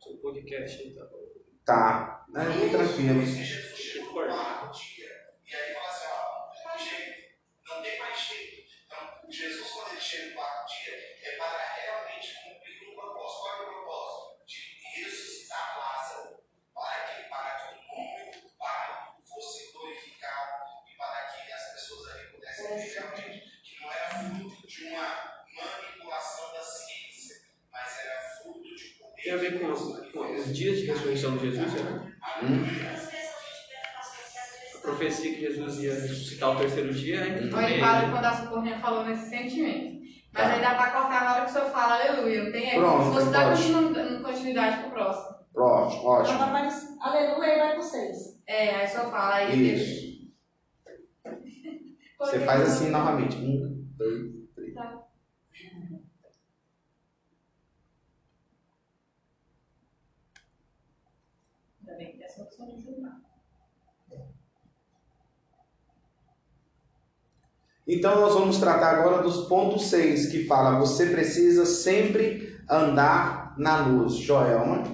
Seu 0.00 0.16
podcast 0.30 0.82
aí 0.82 0.94
tá 0.94 1.04
bom. 1.06 1.26
Tá. 1.64 2.24
Né, 2.28 2.44
fique 2.52 2.70
tranquilo. 2.70 3.22
E 5.50 5.54
aí 5.56 5.74
fala 5.74 5.88
assim, 5.88 6.06
ó, 6.06 6.46
não 6.46 6.52
tem 6.52 6.64
mais 6.64 6.88
jeito, 6.88 7.34
não 7.66 7.82
tem 7.82 7.98
mais 7.98 8.18
jeito. 8.20 8.70
Então, 8.86 9.30
Jesus, 9.30 9.70
quando 9.72 9.92
ele 9.92 10.00
chega 10.00 10.28
no 10.28 10.34
quarto 10.34 10.68
dia, 10.68 10.94
é 11.22 11.36
para 11.36 11.58
realmente 11.74 12.34
cumprir 12.44 12.88
um 12.88 12.94
propósito. 12.94 13.40
Qual 13.42 13.54
é 13.54 13.62
o 13.62 13.64
propósito? 13.66 14.46
De 14.46 15.00
ressuscitar 15.00 15.78
Lázaro, 15.78 16.38
para 16.72 17.04
que, 17.04 17.28
para 17.28 17.50
que 17.56 17.74
o 17.74 17.96
nome 17.96 18.30
do 18.32 18.50
Pai 18.56 19.14
fosse 19.28 19.72
glorificado 19.72 20.64
e 20.86 20.96
para 20.96 21.26
que 21.26 21.52
as 21.52 21.72
pessoas 21.72 22.14
ali 22.14 22.28
pudessem 22.30 22.76
ver 22.76 22.92
realmente 22.94 23.62
que 23.64 23.80
não 23.80 23.92
era 23.92 24.08
fruto 24.08 24.66
de 24.68 24.84
uma 24.84 25.08
manipulação 25.56 26.52
da 26.52 26.62
ciência, 26.62 27.42
mas 27.72 27.98
era 27.98 28.20
fruto 28.20 28.76
de 28.76 28.84
poder. 28.90 29.22
Tem 29.22 29.32
a 29.32 29.36
ver 29.36 29.60
com 29.60 29.72
os, 29.72 29.80
com 29.80 29.99
os 30.14 30.56
dias 30.56 30.78
de 30.78 30.86
ressurreição 30.86 31.36
de 31.36 31.50
Jesus, 31.50 31.74
né? 31.74 32.12
A 34.74 34.78
profecia 34.82 35.34
que 35.34 35.40
Jesus 35.40 35.78
ia 35.78 35.94
ressuscitar 35.94 36.50
o 36.50 36.56
terceiro 36.56 36.92
dia, 36.92 37.22
aí 37.22 37.32
olha, 37.32 37.50
também. 37.50 37.78
para 37.80 38.10
quando 38.10 38.24
a 38.24 38.32
socorrinha 38.34 38.78
falou 38.80 39.04
nesse 39.04 39.28
sentimento. 39.28 40.00
Mas 40.32 40.44
Tá. 40.44 40.52
aí 40.54 40.60
dá 40.60 40.74
pra 40.74 40.90
cortar 40.90 41.24
na 41.24 41.32
hora 41.34 41.44
que 41.44 41.50
o 41.50 41.52
senhor 41.52 41.70
fala 41.70 41.94
aleluia, 41.96 42.44
não 42.44 42.52
tem? 42.52 42.70
É 42.70 42.74
Pronto, 42.78 43.04
se 43.04 43.12
fosse 43.14 43.30
dar 43.32 43.48
pode. 43.48 43.72
continu- 43.72 44.22
continuidade 44.22 44.82
pro 44.82 44.90
próximo. 44.92 45.40
Ótimo, 45.56 46.20
Então 46.36 46.38
vai 46.52 46.68
para 46.68 47.08
aleluia 47.10 47.54
e 47.54 47.58
vai 47.58 47.68
para 47.70 47.76
vocês. 47.82 48.16
É, 48.46 48.76
aí 48.76 48.86
o 48.86 48.88
senhor 48.88 49.10
fala 49.10 49.34
aí. 49.34 49.74
Isso. 49.74 50.10
Você 52.20 52.38
faz 52.40 52.62
assim 52.62 52.90
novamente. 52.90 53.36
Um, 53.36 53.86
dois, 53.96 54.30
três. 54.54 54.74
Ainda 61.80 61.96
bem 61.96 62.12
que 62.12 62.18
de 62.48 62.82
julgar. 62.82 63.20
Então 67.86 68.20
nós 68.20 68.34
vamos 68.34 68.58
tratar 68.58 69.00
agora 69.00 69.22
dos 69.22 69.48
pontos 69.48 69.86
6, 69.86 70.30
que 70.30 70.46
fala 70.46 70.78
você 70.78 71.10
precisa 71.10 71.66
sempre 71.66 72.56
andar 72.70 73.54
na 73.58 73.86
luz. 73.86 74.14
Joelma. 74.14 74.84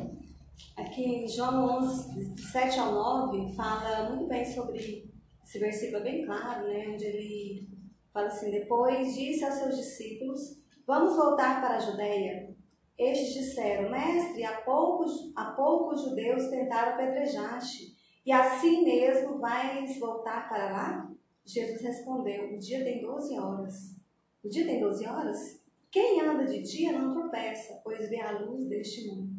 Aqui 0.76 1.04
em 1.04 1.28
João 1.28 1.78
11, 1.82 2.34
de 2.34 2.40
7 2.40 2.78
ao 2.78 2.92
9, 2.92 3.54
fala 3.54 4.08
muito 4.10 4.26
bem 4.26 4.44
sobre 4.44 5.10
esse 5.44 5.58
versículo, 5.58 5.98
é 5.98 6.04
bem 6.04 6.24
claro, 6.24 6.66
né? 6.66 6.86
Onde 6.88 7.04
ele 7.04 7.68
fala 8.12 8.28
assim: 8.28 8.50
Depois 8.50 9.14
disse 9.14 9.44
aos 9.44 9.54
seus 9.54 9.76
discípulos: 9.76 10.40
Vamos 10.86 11.16
voltar 11.16 11.60
para 11.60 11.76
a 11.76 11.80
Judéia. 11.80 12.55
Estes 12.98 13.34
disseram: 13.34 13.90
Mestre, 13.90 14.44
há 14.44 14.60
poucos, 14.62 15.32
há 15.36 15.52
poucos 15.52 16.02
judeus 16.02 16.48
tentaram 16.48 16.94
apedrejar-te, 16.94 17.94
e 18.24 18.32
assim 18.32 18.84
mesmo 18.84 19.38
vais 19.38 19.98
voltar 19.98 20.48
para 20.48 20.72
lá? 20.72 21.12
Jesus 21.44 21.80
respondeu: 21.80 22.54
O 22.54 22.58
dia 22.58 22.82
tem 22.82 23.02
12 23.02 23.38
horas. 23.38 23.96
O 24.42 24.48
dia 24.48 24.64
tem 24.64 24.80
12 24.80 25.06
horas? 25.06 25.60
Quem 25.90 26.20
anda 26.20 26.44
de 26.44 26.62
dia 26.62 26.92
não 26.92 27.12
tropeça, 27.12 27.80
pois 27.82 28.08
vê 28.08 28.20
a 28.20 28.38
luz 28.38 28.66
deste 28.66 29.06
mundo. 29.06 29.36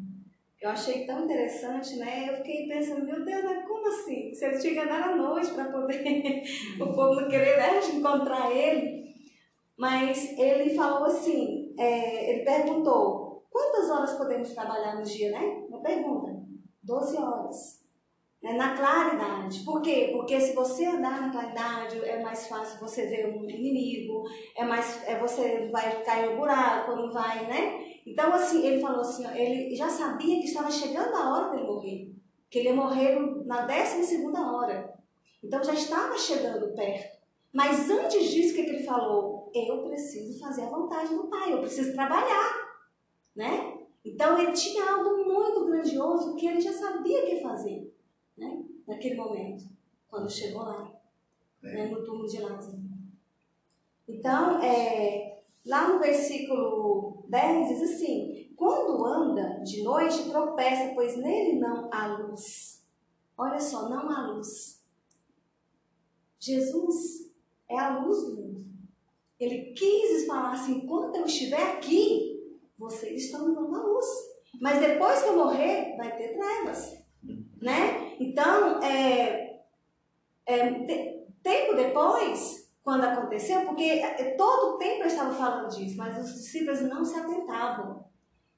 Eu 0.60 0.70
achei 0.70 1.06
tão 1.06 1.24
interessante, 1.24 1.96
né? 1.96 2.28
Eu 2.28 2.36
fiquei 2.38 2.66
pensando, 2.66 3.06
meu 3.06 3.24
Deus, 3.24 3.44
mas 3.44 3.64
como 3.64 3.86
assim? 3.86 4.34
Se 4.34 4.44
ele 4.44 4.58
tinha 4.58 4.72
que 4.74 4.80
andar 4.80 5.10
à 5.10 5.16
noite 5.16 5.52
para 5.52 5.70
poder 5.70 6.42
o 6.80 6.92
povo 6.92 7.28
querer 7.28 7.58
né, 7.58 7.80
encontrar 7.94 8.50
ele. 8.50 9.14
Mas 9.76 10.36
ele 10.36 10.74
falou 10.74 11.04
assim, 11.04 11.72
é, 11.78 12.32
ele 12.32 12.44
perguntou, 12.44 13.27
quantas 13.58 13.90
horas 13.90 14.12
podemos 14.12 14.52
trabalhar 14.52 14.94
no 14.94 15.02
dia, 15.02 15.32
né? 15.32 15.64
Uma 15.68 15.82
pergunta. 15.82 16.40
12 16.84 17.16
horas. 17.16 17.84
Né? 18.40 18.52
Na 18.52 18.76
claridade. 18.76 19.64
Por 19.64 19.82
quê? 19.82 20.10
Porque 20.12 20.40
se 20.40 20.54
você 20.54 20.86
andar 20.86 21.20
na 21.20 21.32
claridade, 21.32 21.98
é 22.04 22.22
mais 22.22 22.46
fácil 22.46 22.78
você 22.78 23.06
ver 23.06 23.26
um 23.26 23.42
inimigo, 23.50 24.22
é 24.56 24.64
mais, 24.64 25.02
é, 25.08 25.18
você 25.18 25.68
vai 25.72 26.04
cair 26.04 26.30
no 26.30 26.36
buraco, 26.36 26.94
não 26.94 27.10
vai, 27.10 27.46
né? 27.48 27.84
Então, 28.06 28.32
assim, 28.32 28.64
ele 28.64 28.80
falou 28.80 29.00
assim, 29.00 29.26
ó, 29.26 29.30
ele 29.32 29.74
já 29.74 29.88
sabia 29.88 30.38
que 30.38 30.46
estava 30.46 30.70
chegando 30.70 31.14
a 31.16 31.34
hora 31.34 31.50
dele 31.50 31.66
morrer. 31.66 32.14
Que 32.48 32.60
ele 32.60 32.68
ia 32.68 32.76
morrer 32.76 33.18
na 33.44 33.66
12 33.66 34.14
hora. 34.56 34.94
Então, 35.42 35.64
já 35.64 35.74
estava 35.74 36.16
chegando 36.16 36.74
perto. 36.76 37.18
Mas 37.52 37.90
antes 37.90 38.30
disso, 38.30 38.52
o 38.52 38.56
que, 38.56 38.64
que 38.64 38.70
ele 38.70 38.84
falou? 38.84 39.50
Eu 39.52 39.82
preciso 39.82 40.38
fazer 40.38 40.62
a 40.62 40.70
vontade 40.70 41.12
do 41.12 41.28
Pai, 41.28 41.52
eu 41.52 41.60
preciso 41.60 41.94
trabalhar, 41.94 42.67
né? 43.38 43.78
Então, 44.04 44.36
ele 44.36 44.52
tinha 44.52 44.90
algo 44.90 45.24
muito 45.24 45.64
grandioso 45.64 46.34
que 46.34 46.48
ele 46.48 46.60
já 46.60 46.72
sabia 46.72 47.22
o 47.22 47.26
que 47.26 47.40
fazer, 47.40 47.94
né? 48.36 48.64
Naquele 48.84 49.14
momento, 49.14 49.64
quando 50.08 50.28
chegou 50.28 50.62
lá, 50.62 50.92
né? 51.62 51.86
no 51.86 52.02
túmulo 52.04 52.26
de 52.26 52.40
Lázaro. 52.40 52.78
Então, 54.08 54.60
é, 54.60 55.40
lá 55.64 55.88
no 55.88 56.00
versículo 56.00 57.22
10 57.28 57.68
diz 57.68 57.82
assim: 57.82 58.52
Quando 58.56 59.04
anda 59.06 59.62
de 59.62 59.84
noite, 59.84 60.28
tropeça, 60.28 60.92
pois 60.94 61.16
nele 61.16 61.60
não 61.60 61.88
há 61.92 62.16
luz. 62.16 62.84
Olha 63.36 63.60
só, 63.60 63.88
não 63.88 64.10
há 64.10 64.32
luz. 64.32 64.82
Jesus 66.40 67.30
é 67.68 67.78
a 67.78 68.00
luz 68.00 68.24
do 68.24 68.34
mundo. 68.34 68.64
Ele 69.38 69.72
quis 69.74 70.26
falar 70.26 70.54
assim: 70.54 70.78
enquanto 70.78 71.16
eu 71.16 71.24
estiver 71.24 71.74
aqui, 71.74 72.37
vocês 72.78 73.24
estão 73.24 73.48
me 73.48 73.54
dando 73.54 73.74
a 73.74 73.82
luz. 73.82 74.06
Mas 74.60 74.80
depois 74.80 75.22
que 75.22 75.28
eu 75.28 75.36
morrer, 75.36 75.96
vai 75.96 76.16
ter 76.16 76.36
trevas. 76.36 76.98
Né? 77.60 78.16
Então, 78.20 78.80
é, 78.82 79.60
é, 80.46 80.70
te- 80.84 81.26
tempo 81.42 81.74
depois, 81.74 82.70
quando 82.82 83.04
aconteceu, 83.04 83.62
porque 83.62 83.82
é, 83.82 84.34
todo 84.36 84.74
o 84.74 84.78
tempo 84.78 85.02
eu 85.02 85.06
estava 85.06 85.34
falando 85.34 85.68
disso, 85.68 85.96
mas 85.96 86.16
os 86.18 86.34
discípulos 86.34 86.80
não 86.82 87.04
se 87.04 87.18
atentavam. 87.18 88.06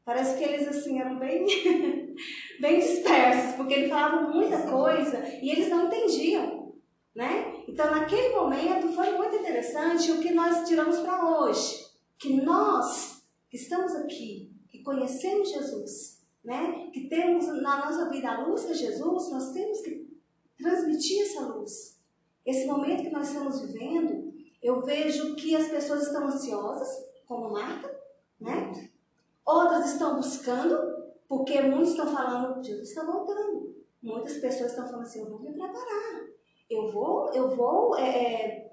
Parece 0.04 0.36
que 0.36 0.44
eles 0.44 0.66
assim 0.68 1.00
eram 1.00 1.18
bem, 1.18 1.44
bem 2.60 2.78
dispersos, 2.78 3.54
porque 3.56 3.74
ele 3.74 3.88
falava 3.88 4.28
muita 4.28 4.62
coisa 4.62 5.24
e 5.40 5.50
eles 5.50 5.68
não 5.68 5.86
entendiam, 5.86 6.74
né? 7.14 7.62
Então, 7.68 7.90
naquele 7.90 8.34
momento 8.34 8.88
foi 8.88 9.16
muito 9.16 9.36
interessante 9.36 10.10
o 10.10 10.20
que 10.20 10.32
nós 10.32 10.66
tiramos 10.66 10.98
para 11.00 11.40
hoje, 11.40 11.86
que 12.18 12.40
nós 12.42 13.19
que 13.50 13.56
estamos 13.56 13.94
aqui, 13.96 14.52
que 14.68 14.82
conhecemos 14.82 15.50
Jesus, 15.50 16.22
né? 16.44 16.88
Que 16.92 17.08
temos 17.08 17.46
na 17.48 17.84
nossa 17.84 18.08
vida 18.08 18.30
a 18.30 18.46
luz 18.46 18.64
é 18.64 18.74
Jesus, 18.74 19.30
nós 19.30 19.52
temos 19.52 19.80
que 19.80 20.08
transmitir 20.56 21.22
essa 21.22 21.40
luz. 21.48 21.98
Esse 22.46 22.66
momento 22.66 23.02
que 23.02 23.10
nós 23.10 23.28
estamos 23.28 23.60
vivendo, 23.60 24.32
eu 24.62 24.80
vejo 24.82 25.34
que 25.34 25.56
as 25.56 25.68
pessoas 25.68 26.06
estão 26.06 26.26
ansiosas, 26.26 26.88
como 27.26 27.50
Marta, 27.50 27.90
né? 28.40 28.90
Outras 29.44 29.92
estão 29.92 30.16
buscando, 30.16 30.76
porque 31.28 31.60
muitos 31.60 31.90
estão 31.90 32.06
falando, 32.06 32.62
Jesus 32.62 32.88
está 32.88 33.04
voltando. 33.04 33.74
Muitas 34.02 34.38
pessoas 34.38 34.70
estão 34.70 34.86
falando 34.86 35.02
assim, 35.02 35.20
eu 35.20 35.28
vou 35.28 35.40
me 35.40 35.52
preparar. 35.52 36.24
Eu 36.68 36.90
vou, 36.90 37.32
eu 37.34 37.50
vou 37.56 37.96
é, 37.98 38.70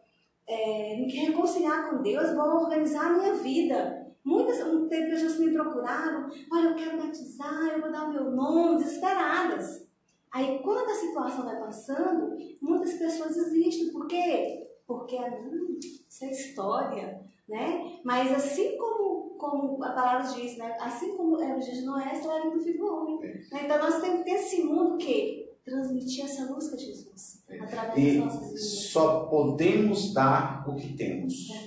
é, 0.47 0.93
é, 0.93 0.97
me 0.97 1.11
reconciliar 1.11 1.89
com 1.89 2.01
Deus, 2.01 2.33
vou 2.35 2.63
organizar 2.63 3.07
a 3.07 3.17
minha 3.17 3.33
vida. 3.33 3.96
Muitas 4.27 4.57
tem 4.89 5.09
pessoas 5.09 5.35
que 5.35 5.45
me 5.45 5.53
procuraram, 5.53 6.29
olha, 6.51 6.67
eu 6.67 6.75
quero 6.75 6.97
batizar, 6.97 7.69
eu 7.73 7.79
vou 7.79 7.89
dar 7.89 8.09
o 8.09 8.11
meu 8.11 8.29
nome, 8.29 8.83
desesperadas. 8.83 9.87
Aí 10.29 10.59
quando 10.61 10.89
a 10.89 10.95
situação 10.95 11.45
vai 11.45 11.57
passando, 11.57 12.35
muitas 12.61 12.95
pessoas 12.95 13.33
desistem. 13.33 13.89
Por 13.93 14.05
quê? 14.05 14.67
Porque, 14.85 15.17
não, 15.17 15.79
isso 15.79 16.25
é 16.25 16.31
história, 16.31 17.21
né? 17.47 17.99
Mas 18.03 18.33
assim 18.33 18.77
como, 18.77 19.29
como 19.37 19.81
a 19.81 19.91
palavra 19.91 20.27
diz, 20.33 20.57
né? 20.57 20.75
Assim 20.77 21.15
como 21.15 21.41
era 21.41 21.55
o 21.55 21.61
dia 21.61 21.73
de 21.73 21.85
Noé, 21.85 22.13
será 22.13 22.49
do 22.49 22.59
Filho 22.59 22.79
do 22.79 22.93
Homem. 22.93 23.19
Né? 23.21 23.61
Então 23.63 23.79
nós 23.79 24.01
temos 24.01 24.19
que 24.19 24.25
ter 24.25 24.31
esse 24.31 24.61
mundo 24.63 24.97
que 24.97 25.47
transmitir 25.63 26.25
essa 26.25 26.51
luz 26.51 26.69
de 26.69 26.85
Jesus 26.85 27.43
através 27.49 27.97
E 27.97 28.19
das 28.19 28.25
nossas 28.25 28.47
vidas. 28.47 28.69
só 28.91 29.25
podemos 29.25 30.13
dar 30.13 30.67
o 30.67 30.75
que 30.75 30.93
temos. 30.97 31.47
Verdade. 31.47 31.66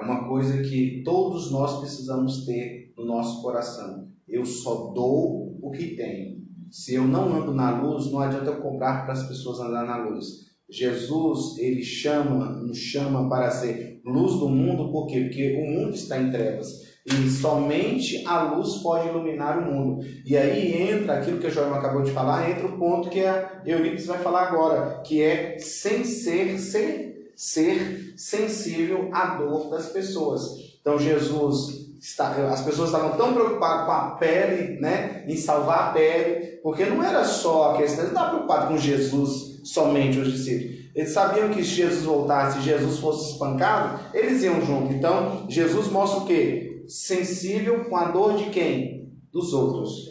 É 0.00 0.04
uma 0.04 0.26
coisa 0.26 0.62
que 0.62 1.02
todos 1.04 1.50
nós 1.50 1.78
precisamos 1.78 2.46
ter 2.46 2.94
no 2.96 3.04
nosso 3.04 3.42
coração. 3.42 4.08
Eu 4.26 4.46
só 4.46 4.92
dou 4.94 5.58
o 5.60 5.70
que 5.70 5.94
tenho. 5.96 6.40
Se 6.70 6.94
eu 6.94 7.06
não 7.06 7.34
ando 7.34 7.52
na 7.52 7.82
luz, 7.82 8.10
não 8.10 8.20
adianta 8.20 8.50
eu 8.50 8.60
cobrar 8.60 9.02
para 9.02 9.12
as 9.12 9.26
pessoas 9.28 9.60
andar 9.60 9.84
na 9.84 9.96
luz. 9.96 10.50
Jesus, 10.70 11.58
ele 11.58 11.82
chama, 11.82 12.46
nos 12.62 12.78
chama 12.78 13.28
para 13.28 13.50
ser 13.50 14.00
luz 14.04 14.34
do 14.34 14.48
mundo, 14.48 14.90
por 14.90 15.06
quê? 15.06 15.22
Porque 15.22 15.56
o 15.56 15.70
mundo 15.70 15.94
está 15.94 16.20
em 16.20 16.30
trevas. 16.30 16.90
E 17.04 17.28
somente 17.28 18.24
a 18.26 18.54
luz 18.54 18.76
pode 18.76 19.08
iluminar 19.08 19.58
o 19.58 19.72
mundo. 19.72 20.04
E 20.24 20.36
aí 20.36 20.90
entra 20.92 21.14
aquilo 21.14 21.38
que 21.38 21.46
a 21.48 21.50
Joelma 21.50 21.78
acabou 21.78 22.02
de 22.02 22.12
falar, 22.12 22.48
entra 22.48 22.66
o 22.66 22.78
ponto 22.78 23.10
que 23.10 23.20
a 23.20 23.62
Eurípides 23.66 24.06
vai 24.06 24.18
falar 24.18 24.48
agora, 24.48 25.02
que 25.02 25.20
é 25.20 25.58
sem 25.58 26.04
ser, 26.04 26.56
ser, 26.58 27.19
ser 27.40 28.12
sensível 28.18 29.08
à 29.14 29.36
dor 29.36 29.70
das 29.70 29.86
pessoas. 29.88 30.76
Então 30.78 30.98
Jesus 30.98 31.88
está, 31.98 32.32
as 32.52 32.60
pessoas 32.60 32.90
estavam 32.90 33.16
tão 33.16 33.32
preocupadas 33.32 33.86
com 33.86 33.92
a 33.92 34.10
pele, 34.16 34.78
né, 34.78 35.24
em 35.26 35.38
salvar 35.38 35.88
a 35.88 35.92
pele, 35.94 36.58
porque 36.62 36.84
não 36.84 37.02
era 37.02 37.24
só 37.24 37.70
a 37.72 37.78
questão, 37.78 38.04
eles 38.04 38.12
não 38.12 38.20
estavam 38.20 38.30
preocupados 38.30 38.68
com 38.68 38.76
Jesus 38.76 39.60
somente 39.64 40.18
os 40.18 40.30
discípulos. 40.30 40.80
Eles 40.94 41.12
sabiam 41.12 41.48
que 41.48 41.64
se 41.64 41.70
Jesus 41.70 42.04
voltasse, 42.04 42.58
se 42.58 42.64
Jesus 42.64 42.98
fosse 42.98 43.32
espancado, 43.32 44.14
eles 44.14 44.42
iam 44.42 44.60
junto. 44.60 44.92
Então, 44.92 45.46
Jesus 45.48 45.88
mostra 45.88 46.20
o 46.20 46.26
quê? 46.26 46.84
Sensível 46.88 47.86
com 47.86 47.96
a 47.96 48.10
dor 48.10 48.36
de 48.36 48.50
quem? 48.50 49.14
Dos 49.32 49.54
outros. 49.54 50.10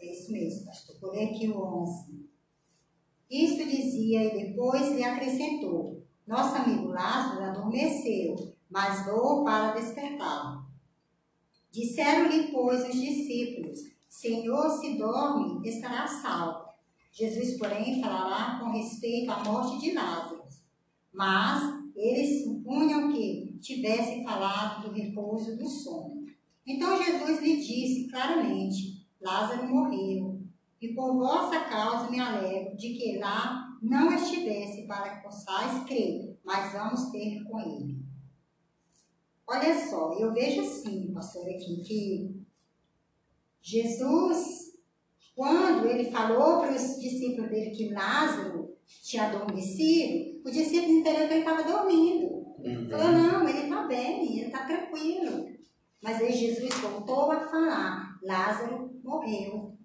É 0.00 0.10
isso 0.10 0.32
mesmo, 0.32 0.66
pastor. 0.66 0.96
Por 0.96 1.14
aqui 1.14 1.48
o 1.48 1.62
11. 1.62 2.15
Isto 3.30 3.64
dizia 3.64 4.24
e 4.24 4.46
depois 4.46 4.92
lhe 4.92 5.02
acrescentou: 5.02 6.02
Nosso 6.26 6.56
amigo 6.56 6.88
Lázaro 6.88 7.44
adormeceu, 7.44 8.54
mas 8.70 9.04
vou 9.04 9.44
para 9.44 9.74
despertá-lo. 9.74 10.64
Disseram-lhe, 11.72 12.52
pois, 12.52 12.88
os 12.88 13.00
discípulos: 13.00 13.80
Senhor, 14.08 14.70
se 14.70 14.96
dorme, 14.96 15.68
estará 15.68 16.06
salvo. 16.06 16.66
Jesus, 17.12 17.58
porém, 17.58 18.00
falará 18.00 18.58
com 18.58 18.70
respeito 18.70 19.30
à 19.30 19.42
morte 19.42 19.78
de 19.78 19.92
Lázaro. 19.92 20.44
Mas 21.12 21.62
eles 21.96 22.44
supunham 22.44 23.12
que 23.12 23.58
tivesse 23.60 24.22
falado 24.22 24.88
do 24.88 24.94
repouso 24.94 25.56
do 25.56 25.68
sono. 25.68 26.24
Então 26.66 27.02
Jesus 27.02 27.40
lhe 27.40 27.56
disse 27.56 28.08
claramente: 28.08 29.06
Lázaro 29.20 29.68
morreu, 29.68 30.25
e 30.86 30.94
por 30.94 31.14
vossa 31.14 31.60
causa 31.60 32.08
me 32.10 32.20
alegro 32.20 32.76
de 32.76 32.90
que 32.94 33.18
lá 33.18 33.76
não 33.82 34.14
estivesse 34.14 34.86
para 34.86 35.16
que 35.16 35.24
possais 35.24 35.84
crer, 35.84 36.38
mas 36.44 36.72
vamos 36.72 37.10
ter 37.10 37.42
com 37.44 37.58
ele. 37.58 37.98
Olha 39.48 39.74
só, 39.88 40.12
eu 40.18 40.32
vejo 40.32 40.60
assim, 40.60 41.12
pastor, 41.12 41.48
aqui, 41.48 41.82
que 41.82 42.46
Jesus, 43.60 44.76
quando 45.34 45.86
ele 45.86 46.10
falou 46.10 46.60
para 46.60 46.74
os 46.74 47.00
discípulos 47.00 47.50
dele 47.50 47.70
que 47.70 47.92
Lázaro 47.92 48.76
tinha 48.86 49.24
adormecido, 49.24 50.40
o 50.44 50.50
discípulo 50.50 50.98
entendeu 50.98 51.26
que 51.26 51.34
ele 51.34 51.40
estava 51.40 51.62
dormindo. 51.64 52.26
Uhum. 52.58 52.88
Falou, 52.90 53.12
não, 53.12 53.48
ele 53.48 53.58
está 53.58 53.86
bem, 53.86 54.38
ele 54.38 54.46
está 54.46 54.64
tranquilo. 54.66 55.48
Mas 56.02 56.20
aí 56.20 56.32
Jesus 56.32 56.74
voltou 56.74 57.30
a 57.32 57.40
falar, 57.48 58.18
Lázaro 58.22 59.00
morreu. 59.02 59.75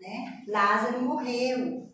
Né? 0.00 0.44
Lázaro 0.46 1.02
morreu. 1.02 1.90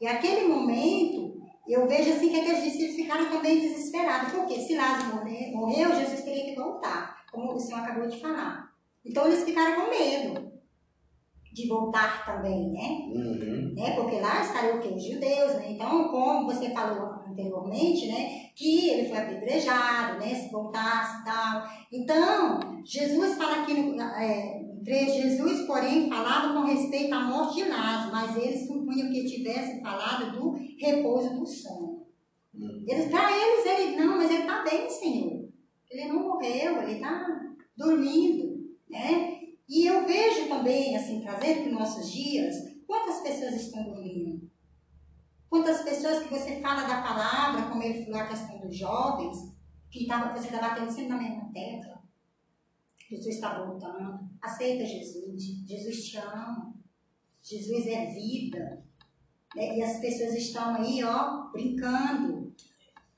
E 0.00 0.06
aquele 0.06 0.46
momento, 0.48 1.42
eu 1.68 1.86
vejo 1.86 2.12
assim 2.12 2.30
que 2.30 2.40
aqueles 2.40 2.64
discípulos 2.64 2.96
ficaram 2.96 3.30
também 3.30 3.60
desesperados. 3.60 4.32
Porque 4.32 4.60
se 4.60 4.76
Lázaro 4.76 5.16
morreu, 5.16 5.52
morreu, 5.52 5.94
Jesus 5.94 6.22
teria 6.22 6.44
que 6.44 6.56
voltar, 6.56 7.24
como 7.30 7.54
o 7.54 7.60
senhor 7.60 7.80
acabou 7.80 8.08
de 8.08 8.20
falar. 8.20 8.70
Então 9.04 9.26
eles 9.26 9.44
ficaram 9.44 9.80
com 9.80 9.90
medo 9.90 10.50
de 11.52 11.66
voltar 11.66 12.24
também, 12.24 12.70
né? 12.70 13.10
Uhum. 13.12 13.74
né? 13.74 13.94
Porque 13.96 14.20
lá 14.20 14.40
estariam 14.40 14.78
o 14.78 14.80
quê? 14.80 14.88
Os 14.88 15.04
judeus, 15.04 15.54
né? 15.54 15.72
Então, 15.72 16.08
como 16.08 16.46
você 16.46 16.70
falou 16.70 17.19
anteriormente, 17.30 18.06
né? 18.06 18.50
Que 18.54 18.90
ele 18.90 19.08
foi 19.08 19.18
apedrejado, 19.18 20.18
né? 20.18 20.34
Se 20.34 20.50
voltasse 20.50 21.20
e 21.20 21.24
tal. 21.24 21.64
Então, 21.92 22.82
Jesus 22.84 23.36
fala 23.36 23.62
aqui 23.62 23.74
no 23.74 24.00
é, 24.00 24.60
3, 24.84 25.14
Jesus, 25.14 25.66
porém, 25.66 26.08
falava 26.08 26.54
com 26.54 26.66
respeito 26.66 27.14
à 27.14 27.20
morte 27.20 27.62
de 27.62 27.68
Lázaro, 27.68 28.12
mas 28.12 28.36
eles 28.36 28.66
supunham 28.66 29.10
que 29.10 29.26
tivesse 29.26 29.80
falado 29.80 30.32
do 30.32 30.56
repouso 30.78 31.38
do 31.38 31.46
sono. 31.46 32.06
Uhum. 32.54 32.84
Eles, 32.86 33.08
para 33.10 33.30
eles, 33.30 33.66
ele, 33.66 33.96
não, 33.96 34.16
mas 34.16 34.30
ele 34.30 34.42
está 34.42 34.62
bem, 34.62 34.88
Senhor. 34.88 35.48
Ele 35.90 36.08
não 36.08 36.20
morreu, 36.20 36.82
ele 36.82 36.92
está 36.94 37.26
dormindo, 37.76 38.70
né? 38.88 39.38
E 39.68 39.86
eu 39.86 40.04
vejo 40.04 40.48
também, 40.48 40.96
assim, 40.96 41.20
trazendo 41.20 41.62
para 41.62 41.68
os 41.68 41.78
nossos 41.78 42.10
dias, 42.10 42.56
quantas 42.86 43.20
pessoas 43.20 43.54
estão 43.54 43.84
dormindo. 43.84 44.29
Quantas 45.50 45.82
pessoas 45.82 46.22
que 46.22 46.28
você 46.30 46.60
fala 46.60 46.86
da 46.86 47.02
palavra, 47.02 47.68
como 47.68 47.82
ele 47.82 48.04
falou 48.04 48.20
a 48.20 48.28
questão 48.28 48.60
dos 48.60 48.76
jovens, 48.76 49.52
que 49.90 50.06
tava, 50.06 50.32
você 50.32 50.46
está 50.46 50.60
batendo 50.60 50.90
sempre 50.90 51.08
na 51.08 51.18
mesma 51.18 51.50
tecla. 51.52 52.00
Jesus 53.10 53.34
está 53.34 53.60
voltando. 53.64 54.30
Aceita 54.40 54.86
Jesus. 54.86 55.42
Jesus 55.66 56.04
te 56.08 56.16
ama. 56.18 56.72
Jesus 57.42 57.86
é 57.88 58.06
vida. 58.06 58.84
Né? 59.56 59.78
E 59.78 59.82
as 59.82 59.98
pessoas 59.98 60.34
estão 60.34 60.76
aí, 60.76 61.02
ó, 61.02 61.50
brincando. 61.50 62.54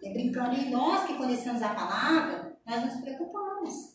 Né? 0.02 0.12
Brincando. 0.14 0.56
E 0.56 0.70
nós 0.70 1.06
que 1.06 1.18
conhecemos 1.18 1.60
a 1.60 1.74
palavra, 1.74 2.58
nós 2.66 2.84
nos 2.86 3.00
preocupamos 3.02 3.42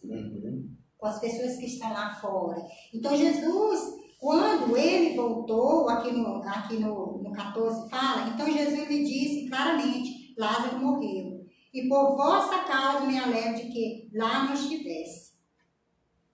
Uhum. 0.03 0.69
com 0.97 1.07
as 1.07 1.19
pessoas 1.19 1.57
que 1.57 1.65
estão 1.65 1.91
lá 1.91 2.13
fora. 2.15 2.65
Então, 2.93 3.17
Jesus, 3.17 3.97
quando 4.17 4.75
ele 4.75 5.15
voltou, 5.15 5.87
aqui 5.89 6.11
no, 6.11 6.41
aqui 6.43 6.77
no, 6.77 7.21
no 7.21 7.31
14 7.31 7.89
fala, 7.89 8.29
então 8.29 8.51
Jesus 8.51 8.89
lhe 8.89 9.03
disse 9.03 9.47
claramente: 9.47 10.33
Lázaro 10.37 10.79
morreu. 10.79 11.45
E 11.73 11.87
por 11.87 12.15
vossa 12.15 12.63
causa 12.63 13.05
me 13.05 13.19
alegro 13.19 13.55
de 13.55 13.69
que 13.69 14.09
lá 14.13 14.45
não 14.45 14.53
estivesse. 14.53 15.33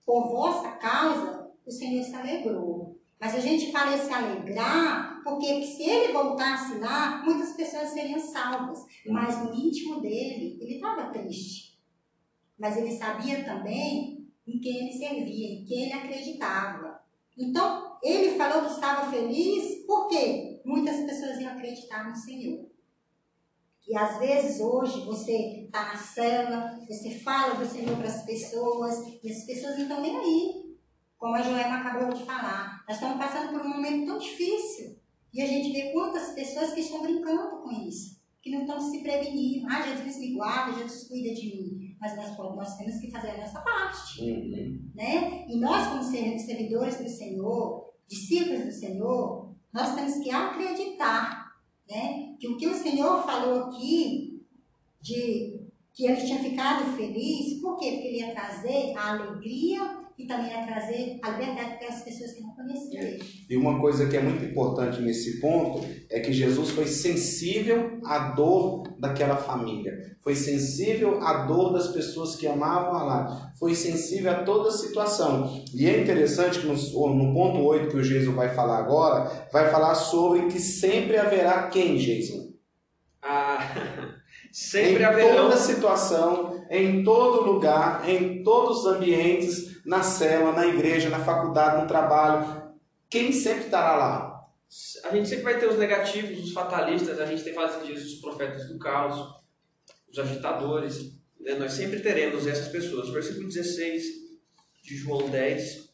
Por 0.05 0.29
vossa 0.29 0.71
causa, 0.71 1.51
o 1.65 1.71
Senhor 1.71 2.03
se 2.03 2.15
alegrou. 2.15 2.97
Mas 3.19 3.35
a 3.35 3.39
gente 3.39 3.71
fala 3.71 3.97
se 3.97 4.11
alegrar, 4.11 5.21
porque 5.23 5.63
se 5.63 5.83
ele 5.83 6.13
voltasse 6.13 6.77
lá, 6.79 7.21
muitas 7.23 7.53
pessoas 7.53 7.89
seriam 7.89 8.19
salvas. 8.19 8.79
Mas 9.07 9.43
no 9.43 9.53
íntimo 9.53 10.01
dele, 10.01 10.57
ele 10.61 10.75
estava 10.75 11.11
triste. 11.11 11.79
Mas 12.57 12.77
ele 12.77 12.91
sabia 12.91 13.43
também 13.43 14.27
em 14.45 14.59
quem 14.59 14.77
ele 14.77 14.93
servia, 14.93 15.53
em 15.53 15.65
quem 15.65 15.83
ele 15.83 15.93
acreditava. 15.93 17.02
Então, 17.37 17.97
ele 18.03 18.37
falou 18.37 18.65
que 18.65 18.73
estava 18.73 19.09
feliz 19.09 19.85
porque 19.87 20.61
muitas 20.65 20.97
pessoas 21.05 21.39
iam 21.39 21.51
acreditar 21.51 22.09
no 22.09 22.15
Senhor. 22.15 22.65
E 23.87 23.97
às 23.97 24.17
vezes 24.17 24.61
hoje 24.61 25.01
você 25.01 25.65
está 25.65 25.85
na 25.85 25.97
célula, 25.97 26.79
você 26.87 27.19
fala 27.19 27.55
do 27.55 27.65
Senhor 27.65 27.97
para 27.97 28.07
as 28.07 28.23
pessoas, 28.23 28.95
e 29.21 29.29
as 29.29 29.43
pessoas 29.43 29.75
não 29.75 29.83
estão 29.83 30.01
nem 30.01 30.17
aí. 30.17 30.63
Como 31.17 31.35
a 31.35 31.41
Joema 31.41 31.77
acabou 31.77 32.13
de 32.13 32.25
falar. 32.25 32.83
Nós 32.87 32.97
estamos 32.97 33.17
passando 33.17 33.51
por 33.51 33.61
um 33.61 33.69
momento 33.69 34.05
tão 34.07 34.17
difícil. 34.17 34.97
E 35.33 35.41
a 35.41 35.47
gente 35.47 35.71
vê 35.71 35.91
quantas 35.91 36.33
pessoas 36.33 36.73
que 36.73 36.81
estão 36.81 37.01
brincando 37.01 37.61
com 37.61 37.71
isso, 37.71 38.21
que 38.41 38.51
não 38.51 38.61
estão 38.61 38.79
se 38.79 38.99
prevenindo. 39.01 39.67
Ah, 39.67 39.81
Jesus 39.81 40.17
me 40.17 40.33
guarda, 40.33 40.79
Jesus 40.79 41.07
cuida 41.07 41.33
de 41.33 41.47
mim. 41.47 41.82
Mas 42.03 42.17
nós, 42.17 42.37
nós 42.37 42.77
temos 42.77 42.99
que 42.99 43.09
fazer 43.09 43.29
a 43.29 43.37
nossa 43.37 43.61
parte 43.61 44.21
Uhum. 44.21 44.91
né? 44.93 45.45
E 45.47 45.57
nós, 45.57 45.87
como 45.87 46.03
ser- 46.03 46.37
servidores 46.37 46.97
do 46.97 47.07
Senhor, 47.07 47.93
discípulos 48.05 48.65
do 48.65 48.71
Senhor, 48.73 49.55
nós 49.73 49.95
temos 49.95 50.15
que 50.21 50.29
acreditar, 50.29 51.53
né? 51.89 52.35
Que 52.37 52.47
o 52.49 52.57
que 52.57 52.67
o 52.67 52.73
Senhor 52.73 53.23
falou 53.23 53.63
aqui, 53.69 54.45
de 55.01 55.61
que 55.93 56.05
ele 56.05 56.17
tinha 56.25 56.39
ficado 56.39 56.91
feliz, 56.97 57.61
por 57.61 57.77
quê? 57.77 57.91
Porque 57.91 58.07
ele 58.09 58.17
ia 58.19 58.33
trazer 58.33 58.93
a 58.97 59.11
alegria 59.13 60.02
e 60.17 60.27
também 60.27 60.51
ia 60.51 60.65
trazer 60.65 61.19
a 61.23 61.31
liberdade 61.31 61.69
para 61.69 61.75
aquelas 61.75 62.01
pessoas 62.01 62.31
que 62.33 62.41
não 62.41 62.51
conheciam 62.51 63.01
ele. 63.01 63.23
E 63.49 63.57
uma 63.57 63.79
coisa 63.79 64.07
que 64.07 64.15
é 64.15 64.21
muito 64.21 64.45
importante 64.45 65.01
nesse 65.01 65.39
ponto 65.39 65.85
é 66.09 66.19
que 66.19 66.31
Jesus 66.31 66.69
foi 66.69 66.85
sensível 66.85 67.99
à 68.05 68.31
dor 68.31 68.83
daquela 68.99 69.37
família, 69.37 70.15
foi 70.21 70.35
sensível 70.35 71.21
à 71.21 71.45
dor 71.45 71.73
das 71.73 71.87
pessoas 71.87 72.35
que 72.35 72.47
amavam 72.47 72.95
a 72.95 73.03
lá, 73.03 73.53
foi 73.57 73.73
sensível 73.73 74.31
a 74.31 74.43
toda 74.43 74.69
a 74.69 74.73
situação. 74.73 75.63
E 75.73 75.87
é 75.87 75.99
interessante 75.99 76.59
que 76.59 76.67
no, 76.67 76.75
no 76.75 77.33
ponto 77.33 77.59
8 77.61 77.89
que 77.89 77.97
o 77.97 78.03
Jesus 78.03 78.35
vai 78.35 78.53
falar 78.53 78.77
agora, 78.77 79.47
vai 79.51 79.69
falar 79.69 79.95
sobre 79.95 80.47
que 80.47 80.59
sempre 80.59 81.17
haverá 81.17 81.67
quem, 81.67 81.97
Jason? 81.97 82.53
Ah, 83.21 83.57
sempre 84.51 85.01
em 85.01 85.05
haverão. 85.05 85.43
toda 85.43 85.57
situação, 85.57 86.63
em 86.69 87.03
todo 87.03 87.51
lugar, 87.51 88.07
em 88.07 88.43
todos 88.43 88.79
os 88.79 88.85
ambientes, 88.85 89.72
na 89.85 90.01
cela, 90.01 90.51
na 90.51 90.65
igreja, 90.65 91.09
na 91.09 91.23
faculdade, 91.23 91.81
no 91.81 91.87
trabalho, 91.87 92.73
quem 93.09 93.31
sempre 93.31 93.65
estará 93.65 93.95
lá? 93.95 94.49
A 95.03 95.15
gente 95.15 95.29
sempre 95.29 95.43
vai 95.43 95.59
ter 95.59 95.67
os 95.67 95.77
negativos, 95.77 96.43
os 96.43 96.51
fatalistas, 96.51 97.19
a 97.19 97.25
gente 97.25 97.43
tem 97.43 97.53
falado 97.53 97.85
dias 97.85 98.03
os 98.03 98.15
profetas 98.15 98.67
do 98.67 98.79
caos, 98.79 99.41
os 100.09 100.17
agitadores, 100.17 101.13
né? 101.39 101.55
nós 101.55 101.73
sempre 101.73 101.99
teremos 101.99 102.47
essas 102.47 102.69
pessoas. 102.69 103.09
Versículo 103.09 103.47
16 103.47 104.03
de 104.83 104.95
João 104.95 105.29
10, 105.29 105.93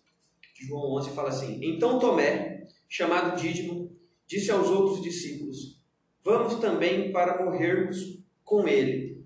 João 0.65 0.95
11 0.97 1.11
fala 1.11 1.29
assim: 1.29 1.59
Então 1.63 1.99
Tomé, 1.99 2.67
chamado 2.87 3.39
Dídimo, 3.39 3.95
disse 4.27 4.51
aos 4.51 4.67
outros 4.69 5.01
discípulos: 5.01 5.79
Vamos 6.23 6.55
também 6.55 7.11
para 7.11 7.43
morrermos 7.43 8.19
com 8.43 8.67
ele. 8.67 9.25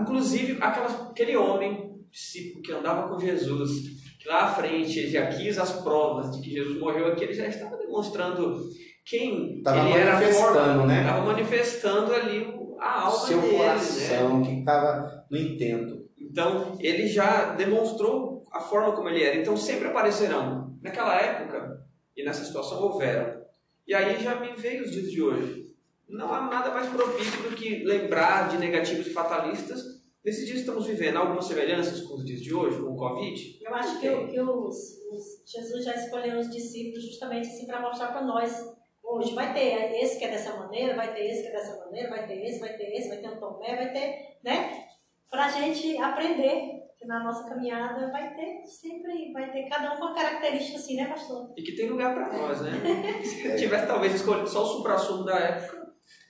Inclusive, 0.00 0.58
aquele 0.60 1.36
homem, 1.36 1.83
discípulo 2.14 2.62
que 2.62 2.72
andava 2.72 3.08
com 3.08 3.18
Jesus, 3.18 3.82
que 4.20 4.28
lá 4.28 4.44
à 4.44 4.54
frente 4.54 5.00
ele 5.00 5.10
já 5.10 5.26
quis 5.26 5.58
as 5.58 5.72
provas 5.82 6.30
de 6.30 6.40
que 6.40 6.54
Jesus 6.54 6.78
morreu 6.78 7.08
aqui, 7.08 7.24
ele 7.24 7.34
já 7.34 7.48
estava 7.48 7.76
demonstrando 7.76 8.56
quem 9.04 9.60
Tava 9.62 9.80
ele 9.80 9.98
era 9.98 10.14
manifestando, 10.14 10.54
forma, 10.54 10.86
né? 10.86 11.00
Estava 11.00 11.26
manifestando 11.26 12.14
ali 12.14 12.54
a 12.78 13.00
alma 13.02 13.26
Seu 13.26 13.40
dele, 13.40 13.52
né? 13.52 13.58
coração 13.58 14.42
que 14.42 14.52
estava 14.60 15.26
no 15.28 15.36
intento. 15.36 16.04
Então, 16.16 16.78
ele 16.80 17.08
já 17.08 17.54
demonstrou 17.54 18.46
a 18.52 18.60
forma 18.60 18.92
como 18.92 19.08
ele 19.08 19.22
era. 19.22 19.36
Então, 19.36 19.56
sempre 19.56 19.88
aparecerão. 19.88 20.74
Naquela 20.80 21.16
época, 21.16 21.84
e 22.16 22.24
nessa 22.24 22.44
situação, 22.44 22.80
houveram. 22.80 23.42
E 23.86 23.94
aí 23.94 24.22
já 24.22 24.36
me 24.36 24.54
veio 24.54 24.84
os 24.84 24.90
dias 24.90 25.10
de 25.10 25.22
hoje. 25.22 25.66
Não 26.08 26.32
há 26.32 26.42
nada 26.42 26.70
mais 26.70 26.88
propício 26.88 27.42
do 27.42 27.56
que 27.56 27.84
lembrar 27.84 28.48
de 28.48 28.58
negativos 28.58 29.06
e 29.06 29.10
fatalistas. 29.10 29.93
Nesses 30.24 30.46
dias 30.46 30.58
que 30.58 30.64
estamos 30.64 30.86
vivendo 30.86 31.16
algumas 31.18 31.44
semelhanças 31.44 32.00
com 32.00 32.14
os 32.14 32.24
dias 32.24 32.40
de 32.40 32.54
hoje, 32.54 32.80
com 32.80 32.92
o 32.92 32.96
Covid. 32.96 33.58
Eu 33.62 33.74
acho 33.74 34.00
que, 34.00 34.08
que 34.28 34.40
os, 34.40 34.76
os- 35.12 35.42
Jesus 35.44 35.84
já 35.84 35.94
escolheu 35.94 36.38
os 36.38 36.48
discípulos 36.50 37.04
justamente 37.04 37.48
assim 37.48 37.66
para 37.66 37.80
mostrar 37.82 38.08
para 38.08 38.22
nós. 38.22 38.74
Hoje 39.02 39.34
vai 39.34 39.52
ter 39.52 39.92
esse 40.02 40.18
que 40.18 40.24
é 40.24 40.30
dessa 40.30 40.56
maneira, 40.56 40.96
vai 40.96 41.12
ter 41.12 41.26
esse 41.30 41.42
que 41.42 41.48
é 41.48 41.52
dessa 41.52 41.78
maneira, 41.84 42.08
vai 42.08 42.26
ter 42.26 42.42
esse, 42.42 42.58
vai 42.58 42.72
ter 42.74 42.84
esse, 42.96 43.08
vai 43.10 43.18
ter 43.18 43.28
um 43.28 43.38
Tomé, 43.38 43.76
vai 43.76 43.92
ter, 43.92 44.38
né? 44.42 44.84
Para 45.30 45.44
a 45.44 45.50
gente 45.50 45.98
aprender 45.98 46.80
que 46.98 47.06
na 47.06 47.22
nossa 47.22 47.46
caminhada 47.46 48.10
vai 48.10 48.34
ter 48.34 48.64
sempre, 48.66 49.30
vai 49.30 49.52
ter 49.52 49.68
cada 49.68 49.92
um 49.92 49.98
com 49.98 50.06
uma 50.06 50.14
característica 50.14 50.78
assim, 50.78 50.96
né, 50.96 51.06
pastor? 51.06 51.52
E 51.54 51.62
que 51.62 51.72
tem 51.76 51.90
lugar 51.90 52.14
para 52.14 52.32
nós, 52.32 52.62
né? 52.62 52.70
Se 53.22 53.56
tivesse 53.58 53.86
talvez 53.86 54.14
escolhido 54.14 54.48
só 54.48 54.62
o 54.62 54.66
supra-sumo 54.66 55.24
da 55.24 55.38
época, 55.38 55.83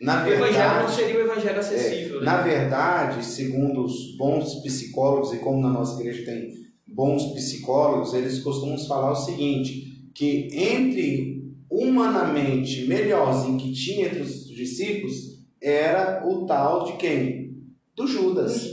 Na 0.04 0.22
o 0.22 0.28
evangelho 0.28 0.52
não 0.52 0.74
verdade, 0.74 0.94
seria 0.94 1.16
o 1.16 1.20
evangelho 1.20 1.58
acessível. 1.58 2.20
né? 2.20 2.26
na 2.26 2.42
verdade, 2.42 3.24
segundo 3.24 3.84
os 3.84 4.16
bons 4.16 4.62
psicólogos, 4.62 5.32
e 5.32 5.38
como 5.38 5.62
na 5.62 5.70
nossa 5.70 5.98
igreja 5.98 6.24
tem 6.24 6.52
bons 6.86 7.32
psicólogos, 7.32 8.12
eles 8.12 8.40
costumam 8.40 8.76
falar 8.78 9.12
o 9.12 9.16
seguinte, 9.16 10.10
que 10.14 10.48
entre 10.52 11.42
humanamente 11.70 12.86
melhorzinho 12.86 13.58
que 13.58 13.72
tinha 13.72 14.06
entre 14.06 14.20
os 14.20 14.46
discípulos 14.48 15.42
era 15.60 16.22
o 16.28 16.44
tal 16.44 16.84
de 16.84 16.92
quem? 16.98 17.56
Do 17.96 18.06
Judas. 18.06 18.70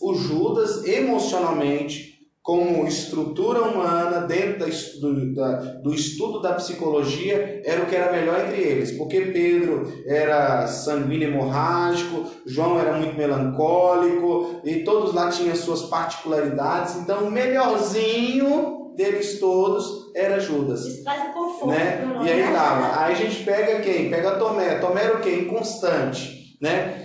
O 0.00 0.14
Judas, 0.14 0.84
emocionalmente, 0.86 2.09
como 2.50 2.84
estrutura 2.84 3.62
humana, 3.62 4.22
dentro 4.22 4.66
do, 5.00 5.34
da- 5.36 5.56
do 5.84 5.94
estudo 5.94 6.40
da 6.40 6.54
psicologia, 6.54 7.62
era 7.64 7.80
o 7.80 7.86
que 7.86 7.94
era 7.94 8.10
melhor 8.10 8.40
entre 8.40 8.60
eles. 8.60 8.90
Porque 8.98 9.20
Pedro 9.20 9.86
era 10.04 10.66
sanguíneo 10.66 11.28
hemorrágico, 11.28 12.24
João 12.44 12.76
era 12.80 12.94
muito 12.94 13.16
melancólico, 13.16 14.60
e 14.64 14.82
todos 14.82 15.14
lá 15.14 15.30
tinham 15.30 15.54
suas 15.54 15.82
particularidades. 15.82 16.96
Então, 16.96 17.28
o 17.28 17.30
melhorzinho 17.30 18.94
deles 18.96 19.38
todos 19.38 20.10
era 20.16 20.40
Judas 20.40 20.84
Isso 20.84 21.04
um 21.08 21.32
conforto. 21.32 21.68
né? 21.68 22.02
E 22.24 22.28
aí 22.30 22.42
né? 22.42 22.52
tava. 22.52 23.00
Aí 23.04 23.12
a 23.12 23.16
gente 23.16 23.44
pega 23.44 23.78
quem? 23.80 24.10
Pega 24.10 24.32
Tomé. 24.32 24.74
Tomé 24.80 25.04
era 25.04 25.18
o 25.18 25.20
quê? 25.20 25.36
Inconstante, 25.46 26.56
né? 26.60 26.99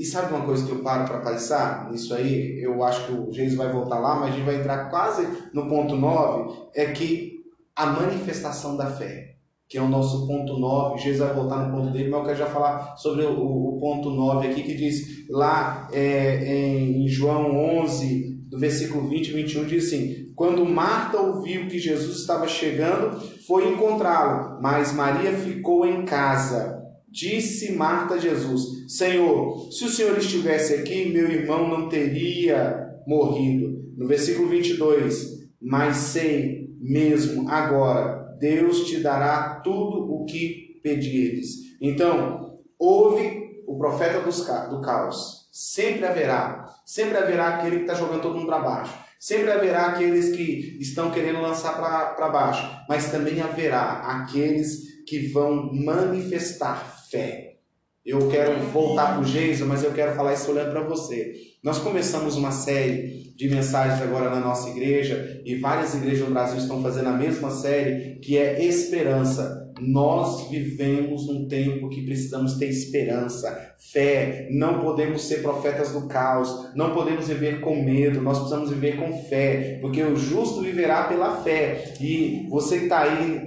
E 0.00 0.04
sabe 0.06 0.32
uma 0.32 0.46
coisa 0.46 0.64
que 0.64 0.72
eu 0.72 0.78
paro 0.78 1.04
para 1.04 1.20
pensar 1.20 1.90
nisso 1.90 2.14
aí? 2.14 2.58
Eu 2.58 2.82
acho 2.82 3.04
que 3.04 3.12
o 3.12 3.30
Jesus 3.30 3.54
vai 3.54 3.70
voltar 3.70 3.98
lá, 3.98 4.14
mas 4.14 4.30
a 4.30 4.32
gente 4.32 4.46
vai 4.46 4.56
entrar 4.56 4.88
quase 4.88 5.28
no 5.52 5.68
ponto 5.68 5.94
9, 5.94 6.70
é 6.74 6.86
que 6.86 7.40
a 7.76 7.84
manifestação 7.84 8.78
da 8.78 8.86
fé, 8.86 9.34
que 9.68 9.76
é 9.76 9.82
o 9.82 9.88
nosso 9.88 10.26
ponto 10.26 10.58
9, 10.58 11.02
Jesus 11.02 11.18
vai 11.18 11.34
voltar 11.34 11.66
no 11.66 11.76
ponto 11.76 11.92
dele, 11.92 12.08
mas 12.08 12.18
eu 12.18 12.24
quero 12.24 12.38
já 12.38 12.46
falar 12.46 12.96
sobre 12.96 13.26
o, 13.26 13.42
o 13.42 13.78
ponto 13.78 14.08
9 14.08 14.48
aqui, 14.48 14.62
que 14.62 14.74
diz 14.74 15.28
lá 15.28 15.86
é, 15.92 16.82
em 16.82 17.06
João 17.06 17.54
11, 17.82 18.46
do 18.48 18.58
versículo 18.58 19.06
20 19.06 19.28
e 19.28 19.32
21, 19.34 19.64
diz 19.66 19.86
assim, 19.86 20.32
quando 20.34 20.64
Marta 20.64 21.20
ouviu 21.20 21.68
que 21.68 21.78
Jesus 21.78 22.20
estava 22.20 22.48
chegando, 22.48 23.20
foi 23.46 23.70
encontrá-lo, 23.70 24.62
mas 24.62 24.94
Maria 24.94 25.34
ficou 25.34 25.84
em 25.84 26.06
casa. 26.06 26.79
Disse 27.10 27.72
Marta 27.72 28.14
a 28.14 28.18
Jesus: 28.18 28.96
Senhor, 28.96 29.72
se 29.72 29.84
o 29.84 29.88
Senhor 29.88 30.16
estivesse 30.16 30.74
aqui, 30.74 31.10
meu 31.12 31.28
irmão 31.30 31.68
não 31.68 31.88
teria 31.88 32.88
morrido. 33.06 33.80
No 33.96 34.06
versículo 34.06 34.48
22, 34.48 35.48
mas 35.60 35.96
sei 35.96 36.70
mesmo 36.80 37.48
agora, 37.50 38.36
Deus 38.38 38.86
te 38.86 39.00
dará 39.00 39.60
tudo 39.62 40.10
o 40.10 40.24
que 40.24 40.80
pedires. 40.82 41.76
Então, 41.80 42.58
houve 42.78 43.62
o 43.66 43.76
profeta 43.76 44.20
do 44.20 44.80
caos. 44.80 45.48
Sempre 45.52 46.06
haverá. 46.06 46.64
Sempre 46.86 47.18
haverá 47.18 47.48
aquele 47.48 47.76
que 47.76 47.82
está 47.82 47.94
jogando 47.94 48.22
todo 48.22 48.36
mundo 48.36 48.46
para 48.46 48.60
baixo. 48.60 48.94
Sempre 49.18 49.50
haverá 49.50 49.88
aqueles 49.88 50.34
que 50.34 50.78
estão 50.80 51.10
querendo 51.10 51.42
lançar 51.42 51.76
para 51.76 52.28
baixo. 52.30 52.66
Mas 52.88 53.10
também 53.10 53.40
haverá 53.40 54.22
aqueles 54.22 54.89
que 55.06 55.28
vão 55.28 55.72
manifestar 55.72 57.06
fé. 57.10 57.58
Eu 58.04 58.28
quero 58.28 58.58
voltar 58.68 59.14
para 59.14 59.20
o 59.20 59.24
Geiso, 59.24 59.66
mas 59.66 59.84
eu 59.84 59.92
quero 59.92 60.14
falar 60.16 60.34
isso 60.34 60.50
olhando 60.50 60.70
para 60.70 60.82
você. 60.82 61.49
Nós 61.62 61.78
começamos 61.78 62.36
uma 62.36 62.52
série 62.52 63.34
de 63.36 63.46
mensagens 63.50 64.00
agora 64.00 64.30
na 64.30 64.40
nossa 64.40 64.70
igreja 64.70 65.42
e 65.44 65.56
várias 65.56 65.94
igrejas 65.94 66.26
no 66.26 66.32
Brasil 66.32 66.56
estão 66.56 66.82
fazendo 66.82 67.10
a 67.10 67.12
mesma 67.12 67.50
série, 67.50 68.18
que 68.20 68.38
é 68.38 68.64
Esperança. 68.64 69.60
Nós 69.78 70.48
vivemos 70.48 71.26
num 71.26 71.48
tempo 71.48 71.88
que 71.88 72.02
precisamos 72.02 72.54
ter 72.54 72.66
esperança, 72.66 73.74
fé. 73.78 74.48
Não 74.50 74.80
podemos 74.80 75.22
ser 75.22 75.40
profetas 75.40 75.92
do 75.92 76.06
caos, 76.06 76.70
não 76.74 76.92
podemos 76.92 77.28
viver 77.28 77.60
com 77.60 77.82
medo, 77.82 78.20
nós 78.20 78.38
precisamos 78.38 78.70
viver 78.70 78.96
com 78.98 79.10
fé, 79.24 79.78
porque 79.80 80.02
o 80.02 80.16
justo 80.16 80.60
viverá 80.60 81.04
pela 81.04 81.42
fé. 81.42 81.94
E 81.98 82.46
você 82.50 82.78
que 82.78 82.84
está 82.84 83.02
aí 83.02 83.46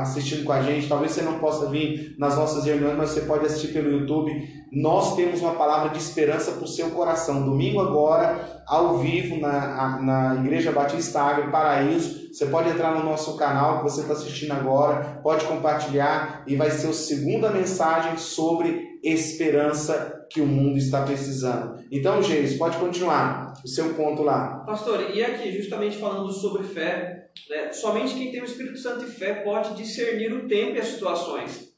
assistindo 0.00 0.44
com 0.44 0.52
a 0.52 0.62
gente, 0.62 0.88
talvez 0.88 1.12
você 1.12 1.22
não 1.22 1.40
possa 1.40 1.68
vir 1.68 2.14
nas 2.18 2.36
nossas 2.36 2.64
reuniões, 2.64 2.96
mas 2.96 3.10
você 3.10 3.22
pode 3.22 3.46
assistir 3.46 3.72
pelo 3.72 3.90
YouTube. 3.90 4.30
Nós 4.70 5.16
temos 5.16 5.40
uma 5.40 5.54
palavra 5.54 5.90
de 5.90 5.98
esperança 5.98 6.52
para 6.52 6.64
o 6.64 6.68
seu 6.68 6.90
coração. 6.90 7.44
Domingo 7.44 7.80
agora, 7.80 8.62
ao 8.66 8.98
vivo, 8.98 9.38
na, 9.38 10.00
na 10.00 10.34
Igreja 10.44 10.72
Batista 10.72 11.20
Água, 11.20 11.50
Paraíso. 11.50 12.28
Você 12.32 12.46
pode 12.46 12.68
entrar 12.68 12.94
no 12.94 13.04
nosso 13.04 13.36
canal 13.36 13.78
que 13.78 13.84
você 13.84 14.02
está 14.02 14.12
assistindo 14.12 14.52
agora, 14.52 15.20
pode 15.22 15.44
compartilhar 15.46 16.44
e 16.46 16.54
vai 16.54 16.70
ser 16.70 16.88
a 16.88 16.92
segunda 16.92 17.50
mensagem 17.50 18.16
sobre 18.18 18.98
esperança 19.02 20.26
que 20.30 20.40
o 20.40 20.46
mundo 20.46 20.76
está 20.76 21.02
precisando. 21.02 21.82
Então, 21.90 22.22
Geis, 22.22 22.56
pode 22.56 22.76
continuar 22.76 23.54
o 23.64 23.68
seu 23.68 23.94
ponto 23.94 24.22
lá. 24.22 24.62
Pastor, 24.66 25.10
e 25.14 25.22
aqui, 25.22 25.50
justamente 25.52 25.96
falando 25.96 26.30
sobre 26.30 26.64
fé, 26.64 27.30
né, 27.48 27.72
somente 27.72 28.14
quem 28.14 28.30
tem 28.30 28.42
o 28.42 28.44
Espírito 28.44 28.78
Santo 28.78 29.04
e 29.04 29.08
fé 29.08 29.34
pode 29.34 29.74
discernir 29.74 30.32
o 30.32 30.46
tempo 30.46 30.76
e 30.76 30.80
as 30.80 30.88
situações. 30.88 31.72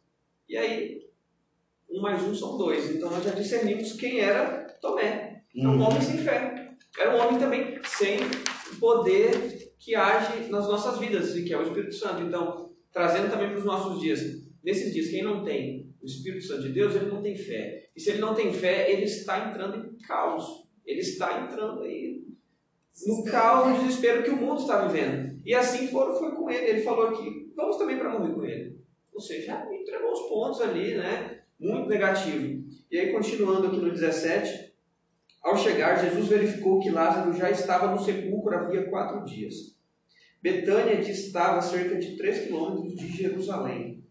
E 0.48 0.56
aí, 0.56 1.00
um 2.00 2.02
mais 2.02 2.22
um 2.22 2.34
são 2.34 2.56
dois. 2.56 2.90
Então 2.90 3.10
nós 3.10 3.22
já 3.22 3.30
discernimos 3.30 3.92
quem 3.92 4.20
era 4.20 4.66
Tomé. 4.80 5.42
Então, 5.54 5.76
um 5.76 5.82
homem 5.82 6.00
sem 6.00 6.18
fé. 6.18 6.74
Era 6.98 7.16
um 7.16 7.20
homem 7.20 7.38
também 7.38 7.78
sem 7.84 8.18
o 8.72 8.76
poder 8.80 9.74
que 9.78 9.94
age 9.94 10.50
nas 10.50 10.66
nossas 10.66 10.98
vidas, 10.98 11.36
e 11.36 11.44
que 11.44 11.52
é 11.52 11.58
o 11.58 11.62
Espírito 11.62 11.94
Santo. 11.94 12.22
Então, 12.22 12.72
trazendo 12.92 13.30
também 13.30 13.48
para 13.48 13.58
os 13.58 13.64
nossos 13.64 14.00
dias. 14.00 14.20
Nesses 14.62 14.92
dias, 14.92 15.08
quem 15.08 15.22
não 15.22 15.44
tem 15.44 15.94
o 16.02 16.06
Espírito 16.06 16.44
Santo 16.44 16.62
de 16.62 16.72
Deus, 16.72 16.94
ele 16.94 17.10
não 17.10 17.22
tem 17.22 17.36
fé. 17.36 17.88
E 17.94 18.00
se 18.00 18.10
ele 18.10 18.20
não 18.20 18.34
tem 18.34 18.52
fé, 18.52 18.90
ele 18.90 19.04
está 19.04 19.48
entrando 19.48 19.86
em 19.86 19.98
caos. 19.98 20.68
Ele 20.86 21.00
está 21.00 21.42
entrando 21.42 21.82
aí 21.82 22.24
no 23.06 23.24
caos, 23.24 23.68
no 23.68 23.84
desespero 23.84 24.22
que 24.22 24.30
o 24.30 24.36
mundo 24.36 24.60
está 24.60 24.86
vivendo. 24.86 25.40
E 25.44 25.54
assim 25.54 25.88
foram, 25.88 26.14
foi 26.14 26.32
com 26.32 26.50
ele. 26.50 26.66
Ele 26.66 26.82
falou 26.82 27.08
aqui, 27.08 27.52
vamos 27.56 27.76
também 27.76 27.98
para 27.98 28.18
morrer 28.18 28.34
com 28.34 28.44
ele. 28.44 28.78
Ou 29.12 29.20
seja, 29.20 29.66
entregou 29.72 30.12
os 30.12 30.28
pontos 30.28 30.60
ali, 30.60 30.94
né? 30.94 31.39
Muito 31.60 31.88
negativo. 31.88 32.64
E 32.90 32.98
aí, 32.98 33.12
continuando 33.12 33.66
aqui 33.66 33.76
no 33.76 33.92
17, 33.92 34.72
ao 35.42 35.56
chegar, 35.56 36.02
Jesus 36.02 36.28
verificou 36.28 36.80
que 36.80 36.90
Lázaro 36.90 37.32
já 37.32 37.50
estava 37.50 37.90
no 37.90 37.98
sepulcro 37.98 38.56
havia 38.56 38.88
quatro 38.88 39.24
dias. 39.24 39.78
Betânia 40.42 40.96
distava 40.96 41.58
a 41.58 41.62
cerca 41.62 41.96
de 41.96 42.16
3 42.16 42.46
quilômetros 42.46 42.96
de 42.96 43.08
Jerusalém. 43.08 44.02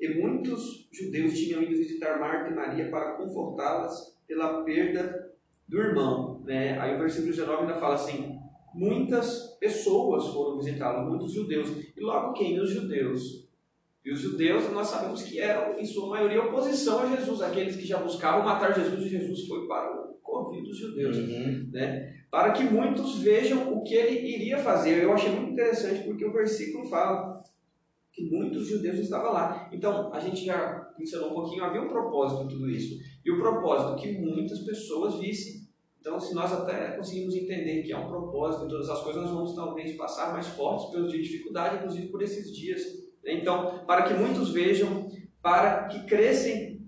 E 0.00 0.08
muitos 0.20 0.88
judeus 0.92 1.38
tinham 1.38 1.62
ido 1.62 1.76
visitar 1.76 2.18
Marta 2.18 2.50
e 2.50 2.54
Maria 2.54 2.90
para 2.90 3.12
confortá-las 3.12 4.18
pela 4.26 4.64
perda 4.64 5.32
do 5.68 5.78
irmão. 5.78 6.42
Né? 6.44 6.76
Aí 6.80 6.96
o 6.96 6.98
versículo 6.98 7.30
19 7.30 7.62
ainda 7.62 7.78
fala 7.78 7.94
assim: 7.94 8.36
muitas 8.74 9.56
pessoas 9.60 10.26
foram 10.28 10.58
visitá-lo, 10.58 11.08
muitos 11.08 11.32
judeus. 11.32 11.70
E 11.96 12.00
logo 12.00 12.32
quem? 12.32 12.58
Os 12.60 12.70
judeus. 12.70 13.41
E 14.04 14.12
os 14.12 14.20
judeus, 14.20 14.70
nós 14.72 14.88
sabemos 14.88 15.22
que 15.22 15.38
eram, 15.38 15.78
em 15.78 15.84
sua 15.84 16.08
maioria, 16.08 16.42
oposição 16.42 17.00
a 17.00 17.16
Jesus, 17.16 17.40
aqueles 17.40 17.76
que 17.76 17.86
já 17.86 17.98
buscavam 17.98 18.44
matar 18.44 18.74
Jesus, 18.74 19.06
e 19.06 19.08
Jesus 19.08 19.46
foi 19.46 19.66
para 19.68 19.92
o 20.24 20.36
ouvido 20.38 20.68
dos 20.68 20.78
judeus 20.78 21.16
Uhum. 21.16 21.70
para 22.30 22.52
que 22.52 22.64
muitos 22.64 23.18
vejam 23.20 23.72
o 23.72 23.82
que 23.84 23.94
ele 23.94 24.26
iria 24.26 24.58
fazer. 24.58 25.02
Eu 25.02 25.12
achei 25.12 25.30
muito 25.30 25.52
interessante 25.52 26.04
porque 26.04 26.24
o 26.24 26.32
versículo 26.32 26.84
fala 26.88 27.42
que 28.12 28.28
muitos 28.28 28.66
judeus 28.66 28.98
estavam 28.98 29.32
lá. 29.32 29.70
Então, 29.72 30.12
a 30.12 30.18
gente 30.18 30.44
já 30.44 30.92
mencionou 30.98 31.30
um 31.30 31.34
pouquinho, 31.34 31.64
havia 31.64 31.80
um 31.80 31.88
propósito 31.88 32.44
em 32.44 32.48
tudo 32.48 32.68
isso. 32.68 32.98
E 33.24 33.30
o 33.30 33.38
propósito 33.38 34.00
que 34.02 34.18
muitas 34.18 34.60
pessoas 34.60 35.18
vissem. 35.20 35.62
Então, 36.00 36.18
se 36.18 36.34
nós 36.34 36.52
até 36.52 36.96
conseguimos 36.96 37.34
entender 37.36 37.82
que 37.82 37.92
há 37.92 38.00
um 38.00 38.08
propósito 38.08 38.64
em 38.64 38.68
todas 38.68 38.90
as 38.90 39.00
coisas, 39.02 39.22
nós 39.22 39.30
vamos 39.30 39.54
talvez 39.54 39.96
passar 39.96 40.32
mais 40.32 40.48
fortes 40.48 40.90
pelos 40.90 41.10
dias 41.12 41.24
de 41.24 41.30
dificuldade, 41.30 41.76
inclusive 41.76 42.08
por 42.08 42.20
esses 42.20 42.54
dias. 42.54 43.01
Então, 43.24 43.84
para 43.86 44.02
que 44.02 44.14
muitos 44.14 44.52
vejam, 44.52 45.08
para 45.40 45.88
que 45.88 46.04
crescem 46.06 46.80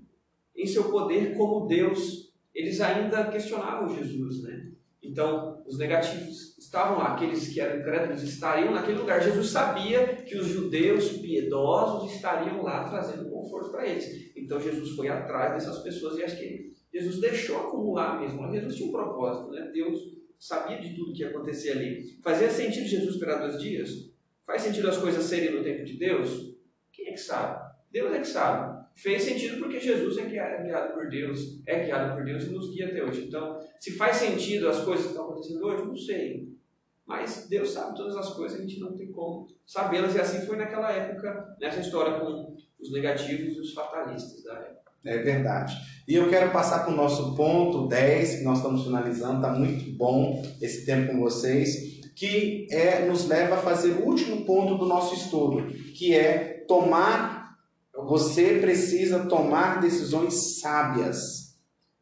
em 0.56 0.66
seu 0.66 0.90
poder 0.90 1.36
como 1.36 1.66
Deus, 1.66 2.32
eles 2.54 2.80
ainda 2.80 3.28
questionavam 3.30 3.94
Jesus, 3.94 4.42
né? 4.42 4.70
Então, 5.02 5.62
os 5.66 5.78
negativos 5.78 6.56
estavam 6.58 6.98
lá, 6.98 7.14
aqueles 7.14 7.48
que 7.48 7.60
eram 7.60 7.80
incrédulos 7.80 8.22
estariam 8.22 8.72
naquele 8.72 8.98
lugar. 8.98 9.22
Jesus 9.22 9.48
sabia 9.48 10.06
que 10.16 10.36
os 10.36 10.46
judeus 10.46 11.12
piedosos 11.18 12.14
estariam 12.14 12.62
lá 12.62 12.88
trazendo 12.88 13.28
conforto 13.28 13.70
para 13.70 13.86
eles. 13.86 14.32
Então, 14.34 14.58
Jesus 14.58 14.90
foi 14.96 15.08
atrás 15.08 15.52
dessas 15.52 15.82
pessoas 15.82 16.18
e 16.18 16.24
acho 16.24 16.38
que 16.38 16.72
Jesus 16.92 17.20
deixou 17.20 17.58
acumular 17.58 18.20
mesmo. 18.20 18.40
Mas 18.40 18.54
Jesus 18.54 18.76
tinha 18.76 18.88
um 18.88 18.92
propósito, 18.92 19.50
né? 19.50 19.70
Deus 19.74 20.00
sabia 20.38 20.80
de 20.80 20.94
tudo 20.94 21.12
que 21.12 21.20
ia 21.20 21.28
acontecer 21.28 21.72
ali. 21.72 22.18
Fazia 22.22 22.50
sentido 22.50 22.86
Jesus 22.86 23.14
esperar 23.14 23.40
dois 23.40 23.60
dias? 23.60 24.13
Faz 24.46 24.62
sentido 24.62 24.88
as 24.88 24.98
coisas 24.98 25.24
serem 25.24 25.56
no 25.56 25.62
tempo 25.62 25.84
de 25.84 25.96
Deus? 25.96 26.54
Quem 26.92 27.08
é 27.08 27.12
que 27.12 27.20
sabe? 27.20 27.74
Deus 27.90 28.12
é 28.12 28.18
que 28.18 28.26
sabe. 28.26 28.84
Fez 28.94 29.22
sentido 29.22 29.58
porque 29.58 29.80
Jesus 29.80 30.18
é 30.18 30.22
é 30.22 30.62
guiado 30.62 30.94
por 30.94 31.08
Deus, 31.08 31.60
é 31.66 31.84
guiado 31.84 32.14
por 32.14 32.24
Deus 32.24 32.44
e 32.44 32.50
nos 32.50 32.72
guia 32.72 32.86
até 32.86 33.02
hoje. 33.02 33.24
Então, 33.26 33.58
se 33.80 33.92
faz 33.92 34.16
sentido 34.16 34.68
as 34.68 34.84
coisas 34.84 35.06
que 35.06 35.10
estão 35.12 35.26
acontecendo 35.26 35.64
hoje, 35.64 35.84
não 35.84 35.96
sei. 35.96 36.54
Mas 37.06 37.46
Deus 37.48 37.70
sabe 37.70 37.96
todas 37.96 38.16
as 38.16 38.30
coisas, 38.30 38.58
a 38.58 38.62
gente 38.62 38.80
não 38.80 38.96
tem 38.96 39.10
como 39.10 39.46
sabê-las. 39.66 40.14
E 40.14 40.20
assim 40.20 40.46
foi 40.46 40.56
naquela 40.56 40.90
época, 40.90 41.56
nessa 41.60 41.80
história 41.80 42.18
com 42.18 42.56
os 42.80 42.92
negativos 42.92 43.56
e 43.56 43.60
os 43.60 43.72
fatalistas 43.72 44.42
da 44.44 44.54
época. 44.54 44.92
É 45.04 45.18
verdade. 45.18 45.76
E 46.08 46.14
eu 46.14 46.30
quero 46.30 46.50
passar 46.50 46.84
para 46.84 46.92
o 46.92 46.96
nosso 46.96 47.34
ponto 47.34 47.86
10, 47.88 48.38
que 48.38 48.44
nós 48.44 48.58
estamos 48.58 48.84
finalizando, 48.84 49.36
está 49.36 49.52
muito 49.52 49.90
bom 49.96 50.42
esse 50.62 50.86
tempo 50.86 51.12
com 51.12 51.20
vocês, 51.20 51.93
que 52.14 52.66
é 52.70 53.06
nos 53.06 53.26
leva 53.26 53.56
a 53.56 53.62
fazer 53.62 53.92
o 53.92 54.06
último 54.06 54.44
ponto 54.44 54.76
do 54.76 54.86
nosso 54.86 55.14
estudo, 55.14 55.66
que 55.94 56.14
é 56.14 56.64
tomar, 56.68 57.56
você 58.06 58.58
precisa 58.60 59.26
tomar 59.26 59.80
decisões 59.80 60.60
sábias. 60.60 61.54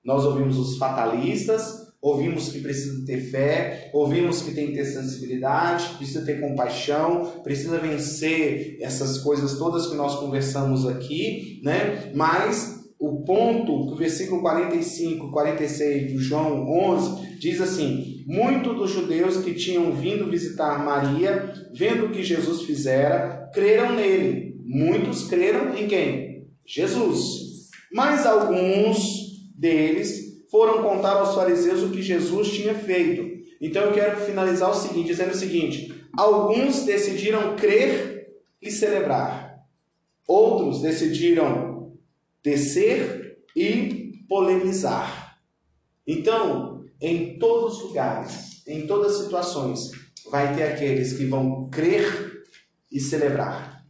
Nós 0.05 0.25
ouvimos 0.25 0.59
os 0.59 0.77
fatalistas, 0.79 1.83
ouvimos 2.01 2.49
que 2.49 2.61
precisa 2.61 3.07
ter 3.07 3.21
fé, 3.31 3.91
ouvimos 3.95 4.43
que 4.43 4.53
tem 4.53 4.67
que 4.69 4.75
ter 4.75 4.85
sensibilidade, 4.85 5.95
precisa 5.97 6.25
ter 6.25 6.41
compaixão, 6.41 7.41
precisa 7.45 7.79
vencer 7.79 8.77
essas 8.81 9.19
coisas 9.19 9.57
todas 9.57 9.87
que 9.87 9.95
nós 9.95 10.17
conversamos 10.17 10.87
aqui, 10.87 11.61
né? 11.63 12.11
Mas 12.15 12.83
o 12.99 13.25
ponto 13.25 13.93
o 13.93 13.97
versículo 13.97 14.41
45, 14.43 15.31
46 15.31 16.13
de 16.13 16.19
João 16.19 16.69
11 16.69 17.39
diz 17.39 17.61
assim: 17.61 18.12
Muitos 18.27 18.77
dos 18.77 18.91
judeus 18.91 19.39
que 19.39 19.55
tinham 19.55 19.93
vindo 19.93 20.31
visitar 20.31 20.85
Maria, 20.85 21.53
vendo 21.73 22.07
o 22.07 22.11
que 22.11 22.23
Jesus 22.23 22.63
fizera, 22.63 23.51
creram 23.53 23.95
nele. 23.95 24.57
Muitos 24.65 25.27
creram 25.29 25.77
em 25.77 25.87
quem? 25.87 26.49
Jesus. 26.67 27.69
Mas 27.93 28.25
alguns 28.25 29.51
deles 29.57 30.47
foram 30.51 30.83
contar 30.83 31.13
aos 31.13 31.35
fariseus 31.35 31.83
o 31.83 31.91
que 31.91 32.03
Jesus 32.03 32.51
tinha 32.53 32.75
feito. 32.75 33.43
Então 33.61 33.85
eu 33.85 33.93
quero 33.93 34.21
finalizar 34.21 34.71
o 34.71 34.75
seguinte, 34.75 35.09
dizendo 35.09 35.33
o 35.33 35.37
seguinte: 35.37 35.95
alguns 36.17 36.85
decidiram 36.85 37.57
crer 37.57 38.29
e 38.61 38.71
celebrar. 38.71 39.59
Outros 40.27 40.81
decidiram 40.81 41.93
descer 42.43 43.39
e 43.57 44.13
polemizar. 44.29 45.39
Então, 46.07 46.72
em 47.03 47.37
todos 47.37 47.79
os 47.79 47.83
lugares, 47.89 48.63
em 48.67 48.87
todas 48.87 49.17
as 49.17 49.23
situações, 49.25 49.91
vai 50.31 50.55
ter 50.55 50.63
aqueles 50.63 51.13
que 51.15 51.27
vão 51.27 51.69
crer 51.69 52.45
e 52.91 53.01
celebrar. 53.01 53.83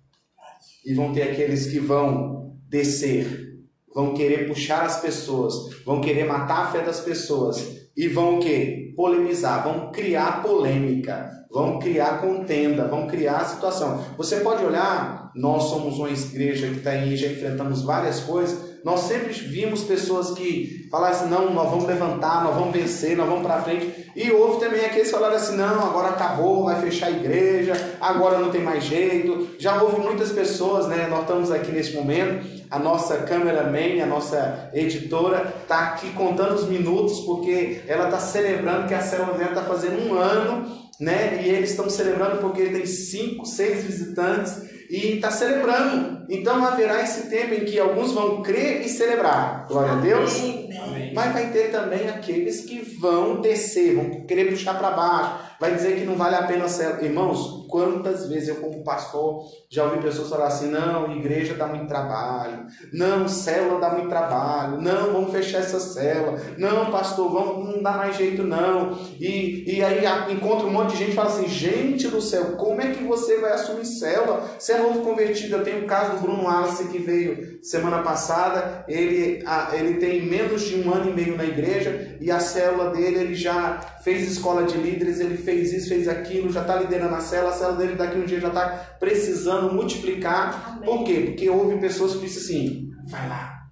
E 0.84 0.94
vão 0.94 1.12
ter 1.12 1.22
aqueles 1.24 1.66
que 1.66 1.78
vão 1.78 2.56
descer, 2.68 3.60
vão 3.94 4.14
querer 4.14 4.48
puxar 4.48 4.84
as 4.84 5.00
pessoas, 5.00 5.54
vão 5.84 6.00
querer 6.00 6.24
matar 6.24 6.64
a 6.64 6.72
fé 6.72 6.80
das 6.80 7.00
pessoas 7.00 7.82
e 7.94 8.08
vão 8.08 8.38
o 8.38 8.40
quê? 8.40 8.94
Polemizar, 8.96 9.62
vão 9.62 9.92
criar 9.92 10.42
polêmica, 10.42 11.30
vão 11.50 11.78
criar 11.78 12.20
contenda, 12.22 12.88
vão 12.88 13.06
criar 13.06 13.44
situação. 13.44 14.02
Você 14.16 14.40
pode 14.40 14.64
olhar, 14.64 15.30
nós 15.36 15.64
somos 15.64 15.98
uma 15.98 16.10
igreja 16.10 16.68
que 16.68 16.78
está 16.78 16.90
aí, 16.92 17.14
já 17.14 17.28
enfrentamos 17.28 17.82
várias 17.82 18.20
coisas, 18.20 18.71
nós 18.84 19.00
sempre 19.00 19.32
vimos 19.32 19.84
pessoas 19.84 20.32
que 20.32 20.88
falaram 20.90 21.14
assim, 21.14 21.28
não, 21.28 21.54
nós 21.54 21.70
vamos 21.70 21.86
levantar, 21.86 22.42
nós 22.42 22.54
vamos 22.54 22.72
vencer, 22.72 23.16
nós 23.16 23.28
vamos 23.28 23.42
para 23.46 23.62
frente. 23.62 24.10
E 24.16 24.30
houve 24.32 24.58
também 24.58 24.84
aqueles 24.84 25.06
que 25.06 25.14
falaram 25.14 25.36
assim, 25.36 25.56
não, 25.56 25.86
agora 25.86 26.08
acabou, 26.08 26.64
vai 26.64 26.80
fechar 26.80 27.06
a 27.06 27.10
igreja, 27.10 27.96
agora 28.00 28.38
não 28.38 28.50
tem 28.50 28.60
mais 28.60 28.82
jeito. 28.82 29.48
Já 29.58 29.80
houve 29.80 30.00
muitas 30.00 30.32
pessoas, 30.32 30.88
né? 30.88 31.06
Nós 31.08 31.20
estamos 31.20 31.50
aqui 31.52 31.70
nesse 31.70 31.94
momento, 31.94 32.44
a 32.70 32.78
nossa 32.78 33.18
cameraman, 33.18 34.02
a 34.02 34.06
nossa 34.06 34.70
editora, 34.74 35.54
está 35.62 35.88
aqui 35.88 36.10
contando 36.10 36.54
os 36.54 36.66
minutos, 36.66 37.20
porque 37.20 37.82
ela 37.86 38.06
está 38.06 38.18
celebrando 38.18 38.88
que 38.88 38.94
a 38.94 39.00
célula 39.00 39.38
dela 39.38 39.50
está 39.50 39.62
fazendo 39.62 40.08
um 40.08 40.14
ano, 40.14 40.82
né? 40.98 41.40
E 41.40 41.48
eles 41.48 41.70
estão 41.70 41.88
celebrando 41.88 42.38
porque 42.38 42.64
tem 42.64 42.84
cinco, 42.84 43.46
seis 43.46 43.84
visitantes 43.84 44.71
e 44.92 45.14
está 45.14 45.30
celebrando. 45.30 46.26
Então 46.28 46.62
haverá 46.64 47.02
esse 47.02 47.30
tempo 47.30 47.54
em 47.54 47.64
que 47.64 47.80
alguns 47.80 48.12
vão 48.12 48.42
crer 48.42 48.82
e 48.82 48.88
celebrar. 48.90 49.66
Glória 49.66 49.92
a 49.92 49.96
Deus. 49.96 50.38
Amém. 50.38 51.12
Mas 51.14 51.32
vai 51.32 51.50
ter 51.50 51.70
também 51.70 52.08
aqueles 52.10 52.60
que 52.60 52.80
vão 53.00 53.40
descer, 53.40 53.94
vão 53.94 54.26
querer 54.26 54.50
puxar 54.50 54.74
para 54.78 54.90
baixo, 54.90 55.38
vai 55.58 55.74
dizer 55.74 55.96
que 55.96 56.04
não 56.04 56.14
vale 56.14 56.36
a 56.36 56.42
pena. 56.42 56.66
Irmãos, 57.00 57.61
quantas 57.72 58.28
vezes 58.28 58.50
eu, 58.50 58.56
como 58.56 58.84
pastor, 58.84 59.46
já 59.70 59.84
ouvi 59.84 60.02
pessoas 60.02 60.28
falar 60.28 60.48
assim: 60.48 60.68
não, 60.68 61.10
igreja 61.16 61.54
dá 61.54 61.66
muito 61.66 61.86
trabalho, 61.86 62.66
não, 62.92 63.26
célula 63.26 63.80
dá 63.80 63.88
muito 63.94 64.10
trabalho, 64.10 64.78
não, 64.78 65.14
vamos 65.14 65.32
fechar 65.32 65.60
essa 65.60 65.80
célula, 65.80 66.38
não, 66.58 66.90
pastor, 66.90 67.32
vamos, 67.32 67.66
não 67.66 67.82
dá 67.82 67.92
mais 67.92 68.14
jeito 68.14 68.42
não. 68.42 68.92
E, 69.18 69.64
e 69.78 69.82
aí 69.82 70.04
encontra 70.30 70.66
um 70.66 70.70
monte 70.70 70.90
de 70.90 70.98
gente 70.98 71.12
e 71.12 71.14
fala 71.14 71.30
assim: 71.30 71.48
gente 71.48 72.08
do 72.08 72.20
céu, 72.20 72.56
como 72.56 72.82
é 72.82 72.90
que 72.90 73.02
você 73.02 73.38
vai 73.38 73.52
assumir 73.52 73.86
célula? 73.86 74.50
Você 74.58 74.72
é 74.72 74.78
novo 74.78 75.00
convertido. 75.00 75.56
Eu 75.56 75.64
tenho 75.64 75.84
o 75.84 75.86
caso 75.86 76.16
do 76.16 76.20
Bruno 76.20 76.44
Wallace 76.44 76.88
que 76.88 76.98
veio 76.98 77.58
semana 77.62 78.02
passada, 78.02 78.84
ele, 78.86 79.42
ele 79.72 79.94
tem 79.94 80.20
menos 80.26 80.62
de 80.62 80.76
um 80.76 80.92
ano 80.92 81.10
e 81.10 81.14
meio 81.14 81.36
na 81.36 81.44
igreja 81.44 82.18
e 82.20 82.30
a 82.30 82.38
célula 82.38 82.90
dele, 82.90 83.18
ele 83.18 83.34
já 83.34 83.80
fez 84.02 84.30
escola 84.30 84.64
de 84.64 84.76
líderes, 84.76 85.20
ele 85.20 85.36
fez 85.36 85.72
isso, 85.72 85.88
fez 85.88 86.08
aquilo, 86.08 86.52
já 86.52 86.62
está 86.62 86.76
liderando 86.76 87.14
a 87.14 87.20
célula, 87.20 87.52
a 87.62 87.66
célula 87.66 87.78
dele 87.78 87.96
daqui 87.96 88.18
um 88.18 88.24
dia 88.24 88.40
já 88.40 88.48
está 88.48 88.96
precisando 88.98 89.72
multiplicar. 89.72 90.76
Amém. 90.76 90.84
Por 90.84 91.04
quê? 91.04 91.20
Porque 91.26 91.48
houve 91.48 91.78
pessoas 91.78 92.14
que 92.14 92.20
disseram 92.20 92.60
assim, 92.60 92.90
vai 93.06 93.28
lá, 93.28 93.68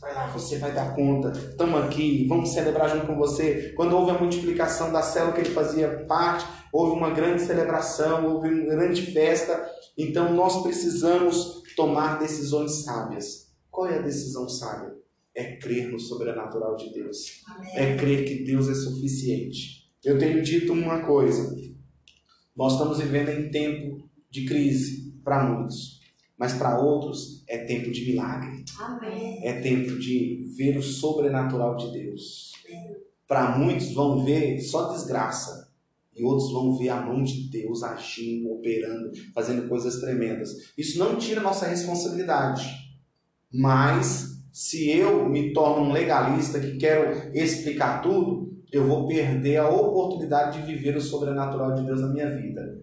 vai 0.00 0.14
lá, 0.14 0.26
você 0.28 0.58
vai 0.58 0.72
dar 0.72 0.94
conta, 0.94 1.32
estamos 1.32 1.82
aqui, 1.82 2.26
vamos 2.28 2.50
celebrar 2.50 2.90
junto 2.90 3.06
com 3.06 3.16
você. 3.16 3.72
Quando 3.76 3.96
houve 3.96 4.12
a 4.12 4.18
multiplicação 4.18 4.92
da 4.92 5.02
célula 5.02 5.32
que 5.32 5.40
ele 5.40 5.50
fazia 5.50 6.04
parte, 6.06 6.46
houve 6.72 6.96
uma 6.96 7.10
grande 7.10 7.42
celebração, 7.42 8.26
houve 8.26 8.48
uma 8.48 8.74
grande 8.74 9.12
festa, 9.12 9.68
então 9.98 10.32
nós 10.32 10.62
precisamos 10.62 11.62
tomar 11.76 12.18
decisões 12.18 12.84
sábias. 12.84 13.52
Qual 13.70 13.86
é 13.86 13.98
a 13.98 14.02
decisão 14.02 14.48
sábia? 14.48 14.92
É 15.34 15.56
crer 15.56 15.90
no 15.90 15.98
sobrenatural 15.98 16.76
de 16.76 16.92
Deus. 16.92 17.42
É 17.74 17.96
crer 17.96 18.26
que 18.26 18.44
Deus 18.44 18.68
é 18.68 18.74
suficiente. 18.74 19.82
Eu 20.04 20.18
tenho 20.18 20.42
dito 20.42 20.72
uma 20.72 21.06
coisa. 21.06 21.54
Nós 22.54 22.74
estamos 22.74 22.98
vivendo 22.98 23.30
em 23.30 23.50
tempo 23.50 24.08
de 24.30 24.44
crise 24.44 25.12
para 25.24 25.44
muitos, 25.44 26.00
mas 26.36 26.52
para 26.54 26.80
outros 26.80 27.42
é 27.48 27.58
tempo 27.58 27.90
de 27.90 28.04
milagre. 28.04 28.64
Amém. 28.78 29.46
É 29.46 29.60
tempo 29.60 29.98
de 29.98 30.52
ver 30.56 30.76
o 30.76 30.82
sobrenatural 30.82 31.76
de 31.76 31.92
Deus. 31.92 32.52
Para 33.26 33.56
muitos 33.56 33.92
vão 33.92 34.24
ver 34.24 34.60
só 34.60 34.92
desgraça. 34.92 35.70
E 36.14 36.22
outros 36.22 36.52
vão 36.52 36.76
ver 36.76 36.90
a 36.90 37.00
mão 37.00 37.22
de 37.22 37.48
Deus 37.48 37.82
agindo, 37.82 38.52
operando, 38.52 39.12
fazendo 39.34 39.66
coisas 39.66 39.98
tremendas. 39.98 40.50
Isso 40.76 40.98
não 40.98 41.16
tira 41.16 41.40
nossa 41.40 41.66
responsabilidade. 41.66 42.70
Mas 43.50 44.32
se 44.52 44.90
eu 44.90 45.26
me 45.26 45.54
torno 45.54 45.86
um 45.86 45.92
legalista 45.92 46.60
que 46.60 46.76
quero 46.76 47.34
explicar 47.34 48.02
tudo, 48.02 48.51
eu 48.72 48.86
vou 48.86 49.06
perder 49.06 49.58
a 49.58 49.68
oportunidade 49.68 50.60
de 50.60 50.66
viver 50.66 50.96
o 50.96 51.00
sobrenatural 51.00 51.74
de 51.74 51.84
Deus 51.84 52.00
na 52.00 52.08
minha 52.08 52.30
vida. 52.30 52.80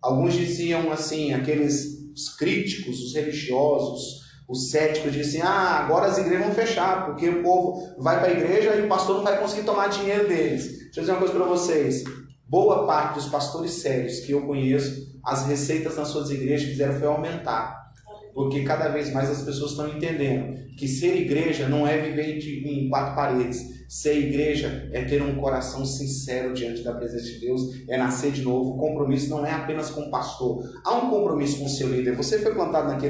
Alguns 0.00 0.32
diziam 0.32 0.90
assim, 0.90 1.34
aqueles 1.34 2.00
os 2.14 2.34
críticos, 2.36 3.00
os 3.00 3.14
religiosos, 3.14 4.20
Os 4.48 4.68
céticos 4.68 5.12
dizem 5.12 5.40
assim: 5.40 5.48
ah, 5.48 5.78
agora 5.78 6.06
as 6.06 6.18
igrejas 6.18 6.44
vão 6.44 6.54
fechar, 6.54 7.06
porque 7.06 7.28
o 7.28 7.40
povo 7.40 7.94
vai 7.98 8.18
para 8.18 8.30
a 8.30 8.32
igreja 8.32 8.74
e 8.74 8.84
o 8.84 8.88
pastor 8.88 9.18
não 9.18 9.22
vai 9.22 9.38
conseguir 9.38 9.62
tomar 9.62 9.86
dinheiro 9.86 10.26
deles. 10.26 10.66
Deixa 10.66 10.98
eu 10.98 11.02
dizer 11.02 11.12
uma 11.12 11.20
coisa 11.20 11.34
para 11.34 11.44
vocês. 11.44 12.02
Boa 12.48 12.84
parte 12.84 13.14
dos 13.14 13.28
pastores 13.28 13.70
sérios 13.74 14.18
que 14.18 14.32
eu 14.32 14.44
conheço, 14.44 15.06
as 15.24 15.46
receitas 15.46 15.96
nas 15.96 16.08
suas 16.08 16.30
igrejas 16.30 16.68
fizeram 16.68 16.98
foi 16.98 17.06
aumentar. 17.06 17.89
Porque 18.34 18.62
cada 18.62 18.88
vez 18.88 19.12
mais 19.12 19.30
as 19.30 19.42
pessoas 19.42 19.72
estão 19.72 19.88
entendendo 19.88 20.74
que 20.76 20.86
ser 20.86 21.16
igreja 21.16 21.68
não 21.68 21.86
é 21.86 21.98
viver 21.98 22.38
em 22.38 22.88
quatro 22.88 23.14
paredes. 23.14 23.80
Ser 23.90 24.16
igreja 24.18 24.88
é 24.92 25.02
ter 25.02 25.20
um 25.20 25.34
coração 25.34 25.84
sincero 25.84 26.54
diante 26.54 26.84
da 26.84 26.94
presença 26.94 27.24
de 27.24 27.40
Deus, 27.40 27.60
é 27.88 27.98
nascer 27.98 28.30
de 28.30 28.42
novo. 28.42 28.70
O 28.70 28.78
compromisso 28.78 29.28
não 29.28 29.44
é 29.44 29.50
apenas 29.50 29.90
com 29.90 30.02
o 30.02 30.10
pastor, 30.12 30.62
há 30.84 30.94
um 30.94 31.10
compromisso 31.10 31.58
com 31.58 31.64
o 31.64 31.68
seu 31.68 31.88
líder. 31.88 32.14
Você 32.14 32.38
foi 32.38 32.54
plantado 32.54 32.86
naquele 32.86 33.08